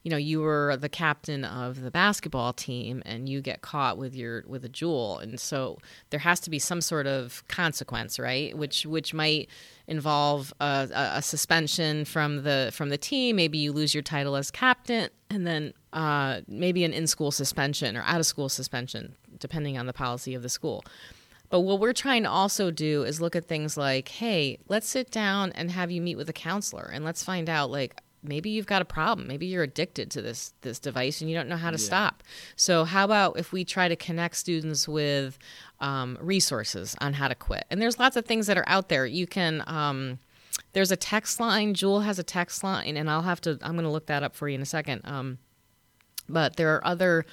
you 0.07 0.11
know 0.11 0.17
you 0.17 0.41
were 0.41 0.77
the 0.77 0.89
captain 0.89 1.45
of 1.45 1.81
the 1.81 1.91
basketball 1.91 2.53
team 2.53 3.03
and 3.05 3.29
you 3.29 3.41
get 3.41 3.61
caught 3.61 3.99
with 3.99 4.15
your 4.15 4.45
with 4.47 4.65
a 4.65 4.69
Juul 4.69 5.21
and 5.21 5.41
so 5.41 5.79
there 6.11 6.21
has 6.21 6.39
to 6.41 6.51
be 6.51 6.61
some 6.61 6.81
sort 6.81 7.09
of 7.09 7.43
consequence 7.49 8.17
right 8.21 8.57
which 8.57 8.87
which 8.87 9.13
might 9.13 9.49
involve 9.89 10.55
a, 10.61 10.89
a, 11.17 11.23
suspension 11.23 12.05
from 12.05 12.45
the 12.45 12.71
from 12.73 12.89
the 12.89 12.97
team 12.97 13.35
maybe 13.35 13.59
you 13.59 13.73
lose 13.73 13.95
your 13.95 14.03
title 14.05 14.37
as 14.37 14.49
captain 14.53 15.11
and 15.29 15.45
then 15.45 15.75
uh, 15.93 16.41
maybe 16.47 16.85
an 16.85 16.93
in-school 16.93 17.33
suspension 17.33 17.97
or 17.97 18.03
out-of-school 18.07 18.49
suspension 18.49 19.17
depending 19.41 19.77
on 19.77 19.87
the 19.87 19.93
policy 19.93 20.37
of 20.37 20.43
the 20.43 20.49
school 20.49 20.85
but 21.49 21.61
what 21.61 21.81
we're 21.81 21.93
trying 21.93 22.23
to 22.25 22.31
also 22.31 22.71
do 22.71 23.05
is 23.05 23.21
look 23.21 23.37
at 23.37 23.47
things 23.47 23.77
like, 23.77 24.09
hey, 24.09 24.59
let's 24.69 24.89
sit 24.89 25.11
down 25.11 25.53
and 25.53 25.71
have 25.71 25.91
you 25.91 26.01
meet 26.01 26.17
with 26.17 26.29
a 26.29 26.33
counselor 26.33 26.91
and 26.93 27.05
let's 27.05 27.23
find 27.23 27.49
out 27.49 27.71
like 27.71 28.01
maybe 28.23 28.51
you've 28.51 28.67
got 28.67 28.83
a 28.83 28.87
problem. 28.87 29.29
Maybe 29.29 29.47
you're 29.47 29.63
addicted 29.63 30.11
to 30.13 30.23
this 30.23 30.53
this 30.63 30.79
device 30.79 31.21
and 31.21 31.31
you 31.31 31.37
don't 31.37 31.49
know 31.49 31.57
how 31.57 31.71
to 31.71 31.79
stop. 31.79 32.23
So 32.57 32.85
how 32.85 33.05
about 33.05 33.39
if 33.39 33.53
we 33.53 33.65
try 33.65 33.89
to 33.89 33.97
connect 33.97 34.37
students 34.37 34.89
with 34.89 35.39
um, 35.81 36.19
resources 36.21 36.97
on 37.01 37.15
how 37.15 37.29
to 37.29 37.35
quit? 37.35 37.65
And 37.71 37.81
there's 37.81 37.99
lots 37.99 38.17
of 38.17 38.25
things 38.25 38.47
that 38.49 38.59
are 38.59 38.69
out 38.69 38.89
there. 38.89 39.07
You 39.07 39.27
can 39.27 39.63
um, 39.67 40.19
there's 40.73 40.91
a 40.91 40.97
text 40.97 41.41
line. 41.41 41.75
Juul 41.75 42.05
has 42.05 42.19
a 42.19 42.23
text 42.23 42.63
line, 42.65 42.97
and 42.97 43.09
I'll 43.09 43.23
have 43.23 43.41
to. 43.43 43.59
I'm 43.63 43.73
going 43.73 43.85
to 43.85 43.91
look 43.91 44.07
that 44.07 44.23
up 44.23 44.35
for 44.35 44.49
you 44.49 44.55
in 44.57 44.63
a 44.63 44.67
second. 44.67 45.03
Um, 45.05 45.39
but 46.29 46.57
there 46.57 46.75
are 46.75 46.87
other 46.87 47.25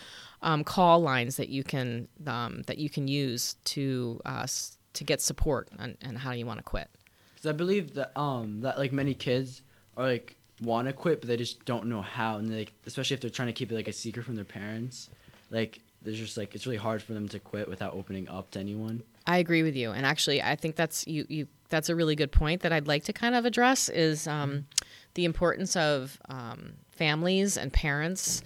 um, 0.43 0.63
call 0.63 1.01
lines 1.01 1.38
that 1.38 1.49
you 1.49 1.63
can 1.63 2.08
um, 2.27 2.62
that 2.67 2.77
you 2.77 2.89
can 2.89 3.08
use 3.08 3.56
to 3.65 4.21
uh, 4.25 4.45
to 4.93 5.03
get 5.03 5.21
support 5.21 5.69
and, 5.79 5.97
on 6.06 6.15
how 6.15 6.32
you 6.32 6.45
want 6.45 6.60
to 6.60 6.63
quit. 6.63 6.89
Because 7.34 7.49
I 7.49 7.53
believe 7.53 7.95
that 7.95 8.17
um 8.19 8.62
that 8.62 8.77
like 8.77 8.91
many 8.91 9.13
kids 9.13 9.63
are 9.97 10.06
like 10.06 10.36
want 10.62 10.88
to 10.88 10.93
quit, 10.93 11.21
but 11.21 11.27
they 11.27 11.38
just 11.38 11.65
don't 11.65 11.86
know 11.88 12.01
how, 12.01 12.38
and 12.38 12.56
like 12.56 12.73
especially 12.86 13.15
if 13.15 13.21
they're 13.21 13.29
trying 13.29 13.47
to 13.47 13.53
keep 13.53 13.71
it 13.71 13.75
like 13.75 13.88
a 13.88 13.93
secret 13.93 14.23
from 14.25 14.36
their 14.36 14.45
parents, 14.45 15.10
like 15.49 15.79
there's 16.01 16.19
just 16.19 16.38
like 16.38 16.53
it's 16.53 16.65
really 16.65 16.77
hard 16.77 17.01
for 17.01 17.13
them 17.13 17.27
to 17.29 17.39
quit 17.39 17.67
without 17.67 17.93
opening 17.93 18.27
up 18.29 18.51
to 18.51 18.60
anyone. 18.60 19.01
I 19.25 19.38
agree 19.38 19.63
with 19.63 19.75
you, 19.75 19.91
and 19.91 20.06
actually, 20.06 20.41
I 20.41 20.56
think 20.56 20.75
that's 20.75 21.08
you. 21.08 21.25
You 21.29 21.47
that's 21.69 21.89
a 21.89 21.95
really 21.95 22.15
good 22.15 22.32
point 22.32 22.62
that 22.62 22.71
I'd 22.71 22.88
like 22.88 23.06
to 23.06 23.13
kind 23.13 23.34
of 23.34 23.45
address 23.45 23.89
is 23.89 24.27
um, 24.27 24.67
the 25.15 25.25
importance 25.25 25.75
of 25.75 26.19
um, 26.29 26.73
families 26.91 27.58
and 27.58 27.71
parents. 27.73 28.43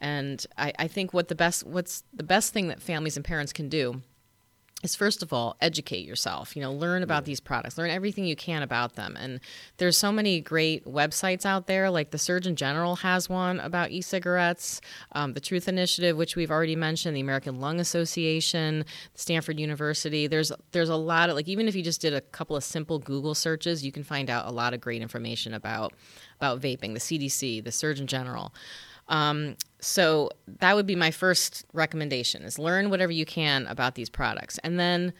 And 0.00 0.44
I, 0.56 0.72
I 0.78 0.88
think 0.88 1.12
what 1.12 1.28
the 1.28 1.34
best 1.34 1.66
what's 1.66 2.04
the 2.12 2.22
best 2.22 2.52
thing 2.52 2.68
that 2.68 2.80
families 2.80 3.16
and 3.16 3.24
parents 3.24 3.52
can 3.52 3.68
do 3.68 4.02
is 4.84 4.94
first 4.94 5.24
of 5.24 5.32
all 5.32 5.56
educate 5.60 6.06
yourself 6.06 6.54
you 6.54 6.62
know 6.62 6.72
learn 6.72 7.02
about 7.02 7.24
these 7.24 7.40
products 7.40 7.76
learn 7.76 7.90
everything 7.90 8.24
you 8.24 8.36
can 8.36 8.62
about 8.62 8.94
them. 8.94 9.16
And 9.18 9.40
there's 9.78 9.96
so 9.96 10.12
many 10.12 10.40
great 10.40 10.84
websites 10.84 11.44
out 11.44 11.66
there 11.66 11.90
like 11.90 12.12
the 12.12 12.18
surgeon 12.18 12.54
general 12.54 12.96
has 12.96 13.28
one 13.28 13.58
about 13.58 13.90
e-cigarettes 13.90 14.80
um, 15.12 15.32
the 15.32 15.40
truth 15.40 15.66
initiative 15.66 16.16
which 16.16 16.36
we've 16.36 16.50
already 16.50 16.76
mentioned 16.76 17.16
the 17.16 17.20
american 17.20 17.60
lung 17.60 17.80
association 17.80 18.84
stanford 19.14 19.58
university. 19.58 20.28
There's 20.28 20.52
there's 20.70 20.90
a 20.90 20.96
lot 20.96 21.28
of 21.28 21.34
like 21.34 21.48
even 21.48 21.66
if 21.66 21.74
you 21.74 21.82
just 21.82 22.00
did 22.00 22.14
a 22.14 22.20
couple 22.20 22.54
of 22.54 22.62
simple 22.62 23.00
google 23.00 23.34
searches 23.34 23.84
you 23.84 23.90
can 23.90 24.04
find 24.04 24.30
out 24.30 24.46
a 24.46 24.52
lot 24.52 24.74
of 24.74 24.80
great 24.80 25.02
information 25.02 25.54
about 25.54 25.92
about 26.36 26.60
vaping 26.60 26.94
the 26.94 27.00
cdc 27.00 27.64
the 27.64 27.72
surgeon 27.72 28.06
general. 28.06 28.54
Um, 29.08 29.56
so 29.80 30.30
that 30.46 30.74
would 30.74 30.86
be 30.86 30.96
my 30.96 31.10
first 31.10 31.64
recommendation: 31.72 32.42
is 32.42 32.58
learn 32.58 32.90
whatever 32.90 33.12
you 33.12 33.26
can 33.26 33.66
about 33.66 33.94
these 33.94 34.08
products, 34.08 34.58
and 34.58 34.78
then 34.78 35.12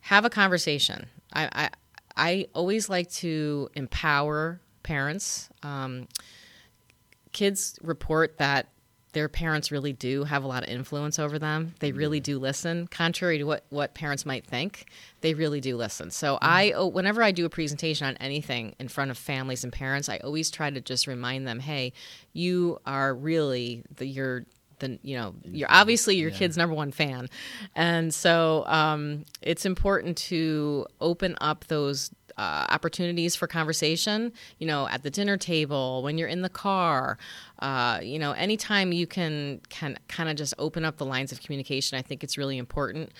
have 0.00 0.24
a 0.24 0.30
conversation. 0.30 1.06
I 1.32 1.48
I, 1.52 1.70
I 2.16 2.46
always 2.54 2.88
like 2.88 3.10
to 3.12 3.68
empower 3.74 4.60
parents. 4.82 5.48
Um, 5.62 6.08
kids 7.32 7.78
report 7.82 8.38
that 8.38 8.68
their 9.14 9.28
parents 9.28 9.70
really 9.70 9.92
do 9.92 10.24
have 10.24 10.44
a 10.44 10.46
lot 10.46 10.64
of 10.64 10.68
influence 10.68 11.18
over 11.18 11.38
them. 11.38 11.74
They 11.78 11.92
really 11.92 12.20
do 12.20 12.38
listen, 12.38 12.88
contrary 12.88 13.38
to 13.38 13.44
what, 13.44 13.64
what 13.70 13.94
parents 13.94 14.26
might 14.26 14.44
think. 14.44 14.86
They 15.20 15.34
really 15.34 15.60
do 15.60 15.76
listen. 15.76 16.10
So 16.10 16.36
I, 16.42 16.72
oh, 16.72 16.88
whenever 16.88 17.22
I 17.22 17.30
do 17.30 17.46
a 17.46 17.48
presentation 17.48 18.06
on 18.06 18.16
anything 18.16 18.74
in 18.78 18.88
front 18.88 19.10
of 19.12 19.16
families 19.16 19.64
and 19.64 19.72
parents, 19.72 20.08
I 20.08 20.18
always 20.18 20.50
try 20.50 20.68
to 20.68 20.80
just 20.80 21.06
remind 21.06 21.46
them, 21.46 21.60
hey, 21.60 21.92
you 22.32 22.80
are 22.84 23.14
really 23.14 23.84
the 23.96 24.04
you're 24.06 24.44
the 24.80 24.98
you 25.02 25.16
know 25.16 25.34
you're 25.44 25.70
obviously 25.70 26.16
your 26.16 26.32
kid's 26.32 26.56
number 26.56 26.74
one 26.74 26.90
fan, 26.90 27.30
and 27.76 28.12
so 28.12 28.64
um, 28.66 29.24
it's 29.40 29.64
important 29.64 30.16
to 30.16 30.86
open 31.00 31.36
up 31.40 31.64
those 31.68 32.10
uh, 32.36 32.66
opportunities 32.70 33.36
for 33.36 33.46
conversation, 33.46 34.32
you 34.58 34.66
know, 34.66 34.88
at 34.88 35.02
the 35.02 35.10
dinner 35.10 35.36
table, 35.36 36.02
when 36.02 36.18
you're 36.18 36.28
in 36.28 36.42
the 36.42 36.48
car, 36.48 37.18
uh, 37.60 38.00
you 38.02 38.18
know, 38.18 38.32
anytime 38.32 38.92
you 38.92 39.06
can 39.06 39.60
can 39.68 39.96
kind 40.08 40.28
of 40.28 40.36
just 40.36 40.54
open 40.58 40.84
up 40.84 40.96
the 40.96 41.06
lines 41.06 41.32
of 41.32 41.40
communication, 41.40 41.98
I 41.98 42.02
think 42.02 42.24
it's 42.24 42.36
really 42.36 42.58
important. 42.58 43.12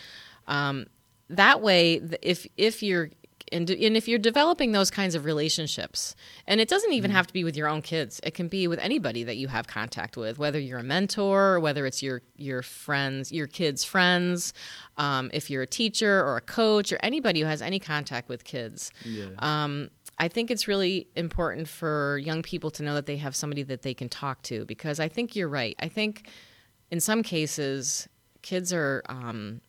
Um, 0.46 0.86
that 1.30 1.60
way, 1.62 2.00
if 2.22 2.46
if 2.56 2.82
you're 2.82 3.10
and, 3.52 3.68
and 3.70 3.96
if 3.96 4.08
you're 4.08 4.18
developing 4.18 4.72
those 4.72 4.90
kinds 4.90 5.14
of 5.14 5.24
relationships, 5.24 6.16
and 6.46 6.60
it 6.60 6.68
doesn't 6.68 6.92
even 6.92 7.10
have 7.10 7.26
to 7.26 7.32
be 7.32 7.44
with 7.44 7.56
your 7.56 7.68
own 7.68 7.82
kids, 7.82 8.20
it 8.22 8.32
can 8.34 8.48
be 8.48 8.66
with 8.66 8.78
anybody 8.78 9.24
that 9.24 9.36
you 9.36 9.48
have 9.48 9.66
contact 9.66 10.16
with, 10.16 10.38
whether 10.38 10.58
you're 10.58 10.78
a 10.78 10.84
mentor, 10.84 11.54
or 11.54 11.60
whether 11.60 11.86
it's 11.86 12.02
your 12.02 12.22
your 12.36 12.62
friends, 12.62 13.32
your 13.32 13.46
kids' 13.46 13.84
friends, 13.84 14.52
um, 14.96 15.30
if 15.32 15.50
you're 15.50 15.62
a 15.62 15.66
teacher 15.66 16.22
or 16.24 16.36
a 16.36 16.40
coach 16.40 16.92
or 16.92 16.98
anybody 17.02 17.40
who 17.40 17.46
has 17.46 17.62
any 17.62 17.78
contact 17.78 18.28
with 18.28 18.44
kids. 18.44 18.90
Yeah. 19.04 19.26
Um, 19.38 19.90
I 20.18 20.28
think 20.28 20.50
it's 20.50 20.68
really 20.68 21.08
important 21.16 21.68
for 21.68 22.18
young 22.18 22.42
people 22.42 22.70
to 22.72 22.82
know 22.82 22.94
that 22.94 23.06
they 23.06 23.16
have 23.16 23.34
somebody 23.34 23.62
that 23.64 23.82
they 23.82 23.94
can 23.94 24.08
talk 24.08 24.42
to 24.42 24.64
because 24.64 25.00
I 25.00 25.08
think 25.08 25.34
you're 25.34 25.48
right. 25.48 25.74
I 25.80 25.88
think 25.88 26.28
in 26.90 27.00
some 27.00 27.22
cases, 27.22 28.08
kids 28.42 28.72
are 28.72 29.02
um, 29.08 29.60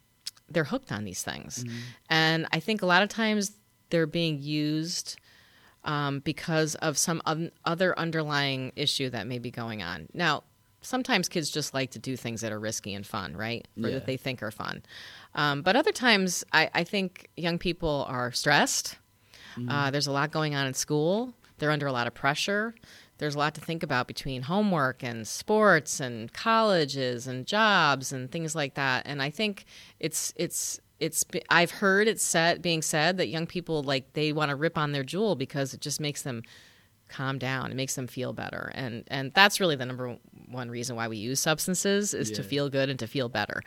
they're 0.50 0.64
hooked 0.64 0.92
on 0.92 1.04
these 1.06 1.24
things, 1.24 1.66
and 2.10 2.46
I 2.52 2.60
think 2.60 2.82
a 2.82 2.86
lot 2.86 3.02
of 3.02 3.10
times 3.10 3.54
they're 3.90 4.08
being 4.08 4.42
used 4.42 5.18
um, 5.84 6.20
because 6.20 6.76
of 6.76 6.98
some 6.98 7.22
un- 7.26 7.52
other 7.64 7.98
underlying 8.00 8.72
issue 8.76 9.10
that 9.12 9.28
may 9.28 9.40
be 9.40 9.52
going 9.52 9.84
on. 9.84 10.08
Now, 10.14 10.44
sometimes 10.82 11.30
kids 11.30 11.50
just 11.50 11.74
like 11.74 11.92
to 11.92 12.00
do 12.00 12.16
things 12.18 12.42
that 12.42 12.52
are 12.52 12.60
risky 12.60 12.94
and 12.94 13.06
fun, 13.06 13.36
right? 13.36 13.68
Or 13.82 13.90
Yeah. 13.90 13.96
that 13.96 14.06
they 14.06 14.18
think 14.18 14.42
are 14.44 14.52
fun. 14.52 14.84
Um, 15.34 15.62
but 15.62 15.76
other 15.76 15.92
times, 15.92 16.44
I, 16.54 16.70
I 16.74 16.84
think 16.84 17.30
young 17.38 17.58
people 17.58 18.06
are 18.08 18.32
stressed. 18.32 18.98
Uh, 19.70 19.90
there's 19.90 20.08
a 20.08 20.12
lot 20.12 20.32
going 20.32 20.54
on 20.54 20.68
in 20.68 20.74
school. 20.74 21.34
They're 21.60 21.72
under 21.72 21.88
a 21.88 21.92
lot 21.94 22.08
of 22.08 22.14
pressure. 22.14 22.76
There's 23.20 23.36
a 23.36 23.38
lot 23.38 23.56
to 23.56 23.62
think 23.62 23.84
about 23.84 24.06
between 24.08 24.42
homework 24.42 25.02
and 25.02 25.26
sports 25.26 26.02
and 26.02 26.34
colleges 26.34 27.26
and 27.26 27.46
jobs 27.48 28.12
and 28.12 28.30
things 28.30 28.54
like 28.54 28.74
that. 28.74 29.04
And 29.08 29.22
I 29.22 29.30
think 29.30 29.64
it's 30.02 30.34
it's 30.36 30.82
it's 31.06 31.26
I've 31.50 31.72
heard 31.72 32.08
it 32.08 32.20
said 32.20 32.62
being 32.62 32.82
said 32.82 33.18
that 33.18 33.28
young 33.28 33.48
people 33.48 33.84
like 33.84 34.14
they 34.14 34.34
want 34.34 34.50
to 34.50 34.56
rip 34.56 34.78
on 34.78 34.92
their 34.92 35.04
Juul 35.04 35.38
because 35.38 35.74
it 35.74 35.82
just 35.82 36.00
makes 36.00 36.24
them 36.24 36.44
calm 37.08 37.38
down. 37.38 37.72
It 37.72 37.76
makes 37.76 37.96
them 37.96 38.08
feel 38.08 38.34
better. 38.34 38.72
And 38.74 39.04
and 39.08 39.34
that's 39.34 39.60
really 39.60 39.76
the 39.76 39.86
number 39.86 40.18
one 40.50 40.70
reason 40.70 40.96
why 40.96 41.08
we 41.08 41.18
use 41.18 41.40
substances 41.40 42.14
is 42.14 42.32
to 42.32 42.44
feel 42.44 42.70
good 42.70 42.90
and 42.90 43.00
to 43.00 43.08
feel 43.08 43.30
better. 43.30 43.62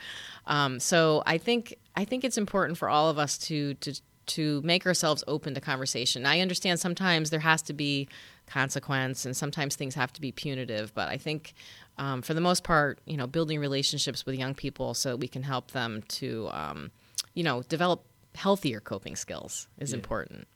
Um, 0.46 0.80
so 0.80 1.22
I 1.26 1.38
think 1.38 1.76
I 1.96 2.04
think 2.04 2.24
it's 2.24 2.38
important 2.38 2.78
for 2.78 2.88
all 2.88 3.08
of 3.08 3.18
us 3.18 3.38
to 3.38 3.74
to 3.74 4.00
to 4.28 4.60
make 4.62 4.86
ourselves 4.86 5.24
open 5.26 5.54
to 5.54 5.60
conversation. 5.60 6.26
I 6.26 6.40
understand 6.40 6.78
sometimes 6.78 7.30
there 7.30 7.40
has 7.40 7.62
to 7.62 7.72
be 7.72 8.08
consequence, 8.46 9.24
and 9.24 9.36
sometimes 9.36 9.74
things 9.74 9.94
have 9.94 10.12
to 10.14 10.20
be 10.20 10.32
punitive. 10.32 10.94
But 10.94 11.08
I 11.08 11.16
think, 11.16 11.54
um, 11.96 12.22
for 12.22 12.34
the 12.34 12.40
most 12.40 12.62
part, 12.62 12.98
you 13.06 13.16
know, 13.16 13.26
building 13.26 13.58
relationships 13.58 14.26
with 14.26 14.34
young 14.36 14.54
people 14.54 14.94
so 14.94 15.16
we 15.16 15.28
can 15.28 15.42
help 15.42 15.70
them 15.70 16.02
to, 16.08 16.48
um, 16.52 16.90
you 17.38 17.44
know, 17.44 17.62
develop 17.62 18.00
healthier 18.34 18.80
coping 18.80 19.14
skills 19.14 19.68
is 19.78 19.90
Yeah. 19.92 19.98
important. 20.00 20.48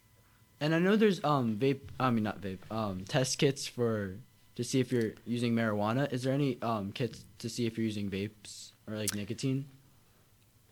And 0.60 0.74
I 0.74 0.80
know 0.80 0.96
there's 0.96 1.22
um 1.24 1.56
vape. 1.56 1.82
I 2.00 2.10
mean 2.10 2.24
not 2.24 2.40
vape. 2.40 2.58
Um, 2.70 3.04
test 3.06 3.38
kits 3.38 3.66
for 3.68 4.16
to 4.56 4.64
see 4.64 4.80
if 4.80 4.90
you're 4.92 5.12
using 5.24 5.54
marijuana. 5.54 6.12
Is 6.12 6.24
there 6.24 6.34
any 6.34 6.60
um 6.60 6.90
kits 6.92 7.24
to 7.38 7.48
see 7.48 7.64
if 7.66 7.78
you're 7.78 7.84
using 7.92 8.10
vapes 8.10 8.72
or 8.88 8.96
like 8.96 9.14
nicotine? 9.14 9.66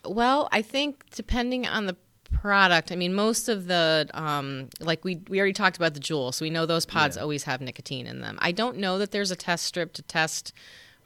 Well, 0.05 0.49
I 0.51 0.63
think 0.63 1.05
depending 1.11 1.67
on 1.67 1.87
the 1.87 1.97
product, 2.25 2.91
I 2.91 2.97
mean, 2.97 3.15
most 3.15 3.49
of 3.49 3.67
the 3.67 4.09
um, 4.15 4.69
like 4.81 5.05
we 5.05 5.21
we 5.29 5.39
already 5.39 5.53
talked 5.53 5.77
about 5.77 5.95
the 5.95 6.01
Juul, 6.01 6.33
so 6.35 6.45
we 6.45 6.51
know 6.51 6.67
those 6.67 6.87
pods 6.87 7.17
Yeah. 7.17 7.23
always 7.23 7.45
have 7.45 7.61
nicotine 7.61 8.07
in 8.07 8.21
them. 8.21 8.37
I 8.41 8.51
don't 8.53 8.79
know 8.79 8.99
that 8.99 9.11
there's 9.13 9.31
a 9.31 9.37
test 9.37 9.65
strip 9.65 9.93
to 9.95 10.03
test 10.03 10.53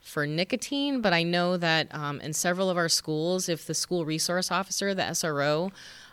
for 0.04 0.26
nicotine, 0.26 1.00
but 1.00 1.14
I 1.14 1.22
know 1.22 1.56
that 1.56 1.92
um, 1.94 2.20
in 2.20 2.34
several 2.34 2.68
of 2.68 2.76
our 2.76 2.90
schools, 2.90 3.48
if 3.48 3.66
the 3.66 3.74
school 3.74 4.04
resource 4.04 4.50
officer, 4.50 4.94
the 4.94 5.02
SRO, 5.02 5.72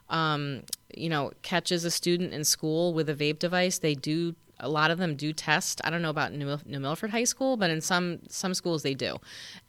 um, 0.10 0.64
you 0.96 1.10
know, 1.10 1.32
catches 1.42 1.84
a 1.84 1.92
student 1.92 2.34
in 2.34 2.46
school 2.46 2.94
with 2.94 3.10
a 3.10 3.14
vape 3.14 3.40
device, 3.40 3.80
they 3.80 3.94
do. 3.94 4.36
A 4.64 4.70
lot 4.70 4.92
of 4.92 5.00
them 5.00 5.16
do 5.16 5.34
test. 5.34 5.82
I 5.84 5.90
don't 5.90 6.04
know 6.04 6.12
about 6.12 6.34
New, 6.34 6.58
New 6.66 6.80
Milford 6.80 7.10
High 7.10 7.24
School, 7.24 7.58
but 7.58 7.70
in 7.72 7.82
some 7.82 8.20
some 8.30 8.54
schools 8.54 8.84
they 8.84 8.94
do, 8.94 9.18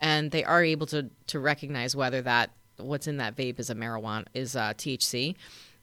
and 0.00 0.30
they 0.30 0.44
are 0.44 0.62
able 0.62 0.86
to 0.88 1.08
to 1.28 1.40
recognize 1.40 1.96
whether 1.96 2.22
that 2.22 2.50
what's 2.76 3.06
in 3.06 3.16
that 3.16 3.34
vape 3.34 3.58
is 3.58 3.70
a 3.70 3.74
marijuana 3.74 4.26
is 4.34 4.54
uh, 4.54 4.72
THC, 4.74 5.34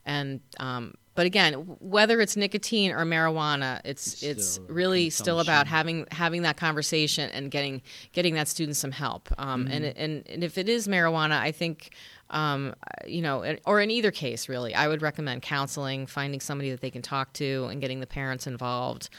and 0.09 0.39
um, 0.59 0.95
but 1.13 1.25
again, 1.25 1.53
whether 1.79 2.19
it's 2.21 2.35
nicotine 2.35 2.91
or 2.91 3.05
marijuana, 3.05 3.81
it's 3.85 4.23
It's 4.23 4.47
still 4.51 4.65
really 4.67 5.09
still 5.09 5.39
about 5.39 5.67
having 5.67 6.07
having 6.11 6.41
that 6.43 6.57
conversation 6.57 7.29
and 7.31 7.51
getting 7.51 7.81
getting 8.13 8.33
that 8.33 8.47
student 8.47 8.75
some 8.77 8.91
help. 8.91 9.29
Um, 9.37 9.67
and, 9.67 9.85
and 9.85 10.27
and 10.27 10.43
if 10.43 10.57
it 10.57 10.67
is 10.67 10.87
marijuana, 10.87 11.39
I 11.39 11.51
think. 11.51 11.93
Um, 12.31 12.75
you 13.07 13.23
know, 13.23 13.57
or 13.65 13.81
in 13.81 13.89
either 13.89 14.11
case, 14.11 14.47
really, 14.47 14.75
I 14.75 14.87
would 14.87 15.01
recommend 15.01 15.41
counseling, 15.41 16.05
finding 16.05 16.39
somebody 16.39 16.69
that 16.69 16.79
they 16.79 16.91
can 16.91 17.01
talk 17.01 17.33
to, 17.33 17.67
and 17.71 17.81
getting 17.81 18.01
the 18.01 18.05
parents 18.05 18.45
involved, 18.45 19.09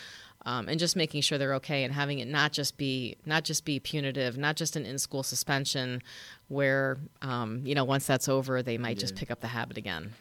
um, 0.46 0.68
and 0.68 0.78
just 0.78 0.94
making 0.94 1.22
sure 1.22 1.36
they're 1.36 1.54
okay, 1.54 1.82
and 1.82 1.92
having 1.92 2.20
it 2.20 2.28
not 2.28 2.52
just 2.52 2.76
be 2.76 3.16
not 3.26 3.42
just 3.42 3.64
be 3.64 3.80
punitive, 3.80 4.38
not 4.38 4.54
just 4.54 4.76
an 4.76 4.86
in-school 4.86 5.24
suspension, 5.24 6.02
where 6.46 6.98
um, 7.20 7.62
you 7.64 7.74
know 7.74 7.82
once 7.84 8.06
that's 8.06 8.28
over, 8.28 8.62
they 8.62 8.78
might 8.78 8.96
just 8.96 9.16
pick 9.16 9.28
up 9.28 9.40
the 9.40 9.48
habit 9.48 9.76
again. 9.76 10.12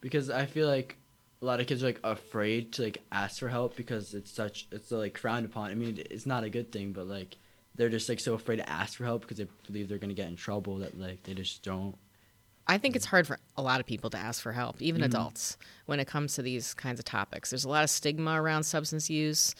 Because 0.00 0.30
I 0.30 0.46
feel 0.46 0.68
like 0.68 0.96
a 1.40 1.44
lot 1.44 1.60
of 1.60 1.66
kids 1.66 1.82
are 1.82 1.86
like 1.86 2.00
afraid 2.04 2.72
to 2.72 2.82
like 2.82 3.02
ask 3.12 3.38
for 3.38 3.48
help 3.48 3.76
because 3.76 4.14
it's 4.14 4.30
such 4.30 4.66
it's 4.72 4.90
like 4.90 5.18
frowned 5.18 5.46
upon. 5.46 5.70
I 5.70 5.74
mean, 5.74 6.02
it's 6.10 6.26
not 6.26 6.44
a 6.44 6.50
good 6.50 6.72
thing, 6.72 6.92
but 6.92 7.06
like 7.06 7.36
they're 7.74 7.88
just 7.88 8.08
like 8.08 8.20
so 8.20 8.34
afraid 8.34 8.56
to 8.56 8.68
ask 8.68 8.96
for 8.96 9.04
help 9.04 9.22
because 9.22 9.38
they 9.38 9.46
believe 9.66 9.88
they're 9.88 9.98
gonna 9.98 10.14
get 10.14 10.28
in 10.28 10.36
trouble 10.36 10.78
that 10.78 10.98
like 10.98 11.22
they 11.22 11.34
just 11.34 11.62
don't. 11.62 11.96
I 12.66 12.76
think 12.76 12.96
it's 12.96 13.06
hard 13.06 13.26
for 13.26 13.38
a 13.56 13.62
lot 13.62 13.80
of 13.80 13.86
people 13.86 14.10
to 14.10 14.18
ask 14.18 14.42
for 14.42 14.52
help, 14.52 14.82
even 14.82 15.00
mm-hmm. 15.00 15.06
adults, 15.06 15.56
when 15.86 16.00
it 16.00 16.06
comes 16.06 16.34
to 16.34 16.42
these 16.42 16.74
kinds 16.74 16.98
of 16.98 17.06
topics. 17.06 17.48
There's 17.50 17.64
a 17.64 17.68
lot 17.68 17.82
of 17.82 17.88
stigma 17.88 18.40
around 18.40 18.64
substance 18.64 19.08
use. 19.08 19.54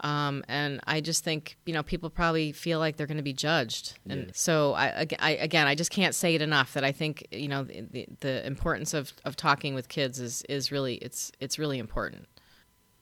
Um, 0.00 0.44
and 0.48 0.80
I 0.86 1.00
just 1.00 1.24
think, 1.24 1.56
you 1.66 1.72
know, 1.74 1.82
people 1.82 2.08
probably 2.08 2.52
feel 2.52 2.78
like 2.78 2.96
they're 2.96 3.06
going 3.08 3.16
to 3.16 3.22
be 3.22 3.32
judged. 3.32 3.98
And 4.08 4.26
Yeah. 4.26 4.30
so, 4.32 4.74
I, 4.74 5.06
I, 5.18 5.30
again, 5.32 5.66
I 5.66 5.74
just 5.74 5.90
can't 5.90 6.14
say 6.14 6.34
it 6.34 6.42
enough 6.42 6.74
that 6.74 6.84
I 6.84 6.92
think, 6.92 7.26
you 7.32 7.48
know, 7.48 7.64
the, 7.64 7.80
the, 7.90 8.06
the 8.20 8.46
importance 8.46 8.94
of, 8.94 9.12
of 9.24 9.34
talking 9.34 9.74
with 9.74 9.88
kids 9.88 10.20
is, 10.20 10.42
is 10.48 10.70
really, 10.70 10.94
it's, 10.96 11.32
it's 11.40 11.58
really 11.58 11.78
important. 11.78 12.26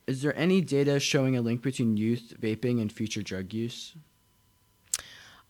Is 0.07 0.23
there 0.23 0.37
any 0.39 0.61
data 0.61 0.99
showing 1.01 1.37
a 1.37 1.43
link 1.43 1.63
between 1.63 1.97
youth 1.97 2.33
vaping 2.41 2.81
and 2.81 2.91
future 2.91 3.23
drug 3.23 3.53
use? 3.53 3.95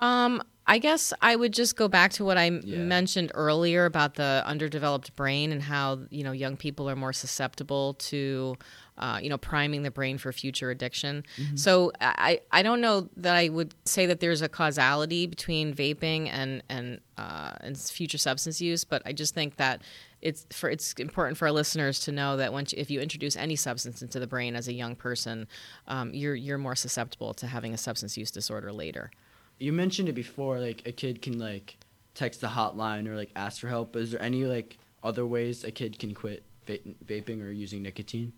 Um, 0.01 0.43
I 0.69 0.79
guess 0.79 1.13
I 1.23 1.37
would 1.37 1.53
just 1.53 1.77
go 1.77 1.87
back 1.87 2.13
to 2.15 2.25
what 2.25 2.37
I 2.37 2.47
Yeah. 2.47 2.79
mentioned 2.79 3.31
earlier 3.35 3.85
about 3.85 4.15
the 4.15 4.43
underdeveloped 4.45 5.15
brain 5.15 5.53
and 5.53 5.63
how 5.63 6.01
you 6.11 6.25
know 6.25 6.33
young 6.33 6.57
people 6.57 6.91
are 6.91 6.97
more 6.97 7.13
susceptible 7.13 7.95
to, 7.95 8.57
uh, 8.99 9.21
you 9.23 9.29
know, 9.29 9.39
priming 9.39 9.83
the 9.85 9.93
brain 9.93 10.19
for 10.19 10.33
future 10.33 10.71
addiction. 10.71 11.25
So 11.55 11.93
I 12.01 12.41
I 12.51 12.63
don't 12.65 12.81
know 12.81 13.09
that 13.17 13.37
I 13.37 13.49
would 13.49 13.75
say 13.85 14.07
that 14.07 14.19
there's 14.19 14.43
a 14.43 14.49
causality 14.49 15.27
between 15.27 15.73
vaping 15.73 16.29
and 16.33 16.63
and 16.69 17.01
uh, 17.17 17.53
and 17.61 17.79
future 17.79 18.19
substance 18.19 18.61
use, 18.61 18.83
but 18.85 19.03
I 19.07 19.13
just 19.13 19.35
think 19.35 19.57
that. 19.57 19.83
It's 20.23 20.47
for 20.51 20.69
it's 20.71 20.93
important 20.95 21.37
for 21.39 21.47
our 21.47 21.53
listeners 21.53 22.01
to 22.01 22.11
know 22.11 22.39
that 22.39 22.53
once 22.53 22.73
you, 22.73 22.79
if 22.81 22.91
you 22.91 23.01
introduce 23.01 23.37
any 23.37 23.55
substance 23.55 24.01
into 24.03 24.19
the 24.19 24.27
brain 24.27 24.57
as 24.57 24.67
a 24.67 24.73
young 24.73 24.97
person, 24.97 25.47
um, 25.87 26.13
you're 26.15 26.35
you're 26.35 26.59
more 26.59 26.75
susceptible 26.75 27.33
to 27.35 27.47
having 27.47 27.73
a 27.75 27.77
substance 27.79 28.17
use 28.17 28.31
disorder 28.33 28.73
later. 28.73 29.11
You 29.59 29.73
mentioned 29.73 30.09
it 30.09 30.15
before, 30.15 30.59
like 30.61 30.87
a 30.87 30.93
kid 30.93 31.23
can 31.23 31.39
like 31.39 31.77
text 32.15 32.41
the 32.41 32.49
hotline 32.49 33.07
or 33.07 33.17
like 33.17 33.31
ask 33.37 33.61
for 33.61 33.69
help. 33.69 33.97
Is 33.97 34.11
there 34.11 34.23
any 34.23 34.45
like 34.45 34.79
other 35.03 35.27
ways 35.27 35.65
a 35.65 35.71
kid 35.71 35.99
can 35.99 36.15
quit 36.15 36.43
va- 36.67 36.79
vaping 37.05 37.43
or 37.43 37.51
using 37.51 37.83
nicotine? 37.83 38.33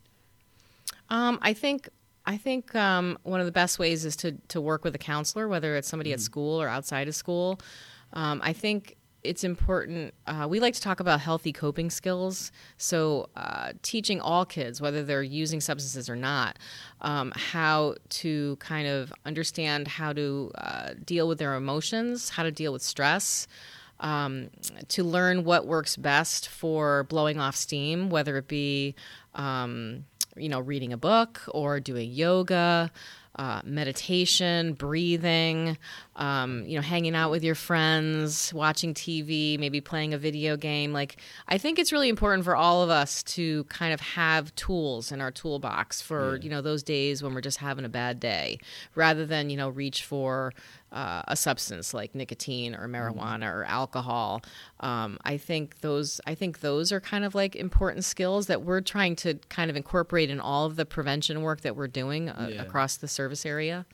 Um, 1.08 1.38
I 1.40 1.54
think 1.54 1.88
I 2.26 2.36
think 2.36 2.74
um, 2.74 3.18
one 3.22 3.40
of 3.40 3.46
the 3.46 3.52
best 3.52 3.78
ways 3.78 4.04
is 4.04 4.14
to 4.16 4.32
to 4.48 4.60
work 4.60 4.84
with 4.84 4.94
a 4.94 4.98
counselor, 4.98 5.48
whether 5.48 5.76
it's 5.76 5.88
somebody 5.88 6.12
at 6.12 6.20
school 6.20 6.60
or 6.60 6.68
outside 6.68 7.08
of 7.08 7.14
school. 7.14 7.58
Um, 8.12 8.40
I 8.44 8.52
think 8.52 8.97
it's 9.24 9.44
important. 9.44 10.14
Uh, 10.26 10.46
we 10.48 10.60
like 10.60 10.74
to 10.74 10.80
talk 10.80 11.00
about 11.00 11.20
healthy 11.20 11.52
coping 11.52 11.90
skills, 11.90 12.52
so 12.76 13.28
uh, 13.36 13.72
teaching 13.82 14.20
all 14.20 14.44
kids, 14.44 14.80
whether 14.80 15.02
they're 15.02 15.22
using 15.22 15.60
substances 15.60 16.08
or 16.08 16.16
not, 16.16 16.58
um, 17.00 17.32
how 17.34 17.96
to 18.10 18.56
kind 18.56 18.88
of 18.88 19.12
understand 19.26 19.88
how 19.88 20.12
to 20.12 20.50
uh, 20.56 20.90
deal 21.04 21.28
with 21.28 21.38
their 21.38 21.54
emotions, 21.54 22.30
how 22.30 22.42
to 22.42 22.52
deal 22.52 22.72
with 22.72 22.82
stress 22.82 23.46
um, 24.00 24.50
to 24.88 25.02
learn 25.02 25.44
what 25.44 25.66
works 25.66 25.96
best 25.96 26.48
for 26.48 27.04
blowing 27.04 27.38
off 27.38 27.56
steam, 27.56 28.10
whether 28.10 28.36
it 28.36 28.48
be, 28.48 28.94
um, 29.34 30.04
you 30.36 30.48
know, 30.48 30.60
reading 30.60 30.92
a 30.92 30.96
book 30.96 31.42
or 31.48 31.80
doing 31.80 32.10
yoga, 32.10 32.90
uh, 33.38 33.60
meditation, 33.64 34.72
breathing, 34.72 35.78
um, 36.16 36.64
you 36.66 36.74
know, 36.74 36.82
hanging 36.82 37.14
out 37.14 37.30
with 37.30 37.44
your 37.44 37.54
friends, 37.54 38.52
watching 38.52 38.92
TV, 38.94 39.56
maybe 39.58 39.80
playing 39.80 40.12
a 40.12 40.18
video 40.18 40.56
game. 40.56 40.92
Like, 40.92 41.16
I 41.46 41.56
think 41.56 41.78
it's 41.78 41.92
really 41.92 42.08
important 42.08 42.44
for 42.44 42.56
all 42.56 42.82
of 42.82 42.90
us 42.90 43.22
to 43.24 43.62
kind 43.64 43.94
of 43.94 44.00
have 44.00 44.52
tools 44.56 45.12
in 45.12 45.20
our 45.20 45.30
toolbox 45.30 46.02
for, 46.02 46.34
Yeah. 46.36 46.42
you 46.42 46.50
know, 46.50 46.60
those 46.60 46.82
days 46.82 47.22
when 47.22 47.32
we're 47.32 47.40
just 47.40 47.58
having 47.58 47.84
a 47.84 47.88
bad 47.88 48.18
day, 48.18 48.58
rather 48.96 49.24
than, 49.24 49.50
you 49.50 49.56
know, 49.56 49.68
reach 49.68 50.02
for 50.04 50.52
uh, 50.92 51.22
a 51.28 51.36
substance 51.36 51.92
like 51.92 52.14
nicotine 52.14 52.74
or 52.74 52.88
marijuana 52.88 53.52
or 53.52 53.64
alcohol. 53.64 54.42
Um, 54.80 55.18
I 55.24 55.36
think 55.36 55.80
those 55.80 56.20
I 56.26 56.34
think 56.34 56.60
those 56.60 56.92
are 56.92 57.00
kind 57.00 57.24
of 57.24 57.34
like 57.34 57.54
important 57.56 58.04
skills 58.04 58.46
that 58.46 58.62
we're 58.62 58.80
trying 58.80 59.16
to 59.16 59.34
kind 59.48 59.70
of 59.70 59.76
incorporate 59.76 60.30
in 60.30 60.40
all 60.40 60.66
of 60.66 60.76
the 60.76 60.86
prevention 60.86 61.42
work 61.42 61.60
that 61.62 61.76
we're 61.76 61.88
doing 61.88 62.30
uh, 62.30 62.48
Yeah. 62.52 62.62
across 62.62 62.96
the 62.96 63.08
service 63.08 63.44
area. 63.44 63.84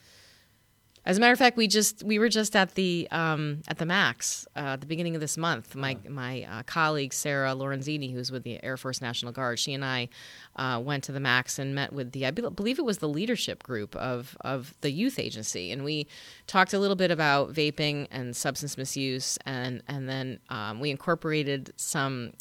As 1.07 1.19
a 1.19 1.21
matter 1.21 1.35
of 1.35 1.39
fact, 1.39 1.59
we 1.59 1.69
just 1.69 2.03
we 2.03 2.19
were 2.19 2.31
just 2.31 2.57
at 2.57 2.77
the 2.77 3.07
um, 3.11 3.61
at 3.69 3.77
the 3.77 3.85
Max 3.85 4.47
uh, 4.57 4.61
at 4.61 4.81
the 4.81 4.87
beginning 4.87 5.15
of 5.15 5.21
this 5.21 5.37
month. 5.37 5.75
My 5.75 5.99
my 6.09 6.45
uh, 6.45 6.63
colleague 6.63 7.13
Sarah 7.13 7.51
Lorenzini, 7.51 8.13
who's 8.13 8.33
with 8.33 8.43
the 8.43 8.63
Air 8.65 8.79
Force 8.79 9.03
National 9.03 9.31
Guard, 9.31 9.59
she 9.59 9.75
and 9.75 9.85
I 9.85 10.09
uh, 10.57 10.81
went 10.83 11.05
to 11.05 11.13
the 11.13 11.21
Max 11.21 11.59
and 11.59 11.75
met 11.75 11.93
with 11.93 12.13
the 12.13 12.25
I 12.25 12.31
believe 12.31 12.79
it 12.79 12.87
was 12.87 12.99
the 12.99 13.09
leadership 13.09 13.63
group 13.63 13.95
of 13.97 14.35
of 14.41 14.75
the 14.81 14.91
youth 14.91 15.19
agency, 15.19 15.71
and 15.73 15.85
we 15.85 16.07
talked 16.47 16.73
a 16.73 16.79
little 16.79 16.97
bit 16.97 17.11
about 17.11 17.53
vaping 17.53 18.09
and 18.11 18.35
substance 18.35 18.79
misuse, 18.79 19.39
and 19.45 19.83
and 19.87 20.09
then 20.09 20.39
um, 20.49 20.81
we 20.81 20.91
incorporated 20.91 21.73
some. 21.77 22.33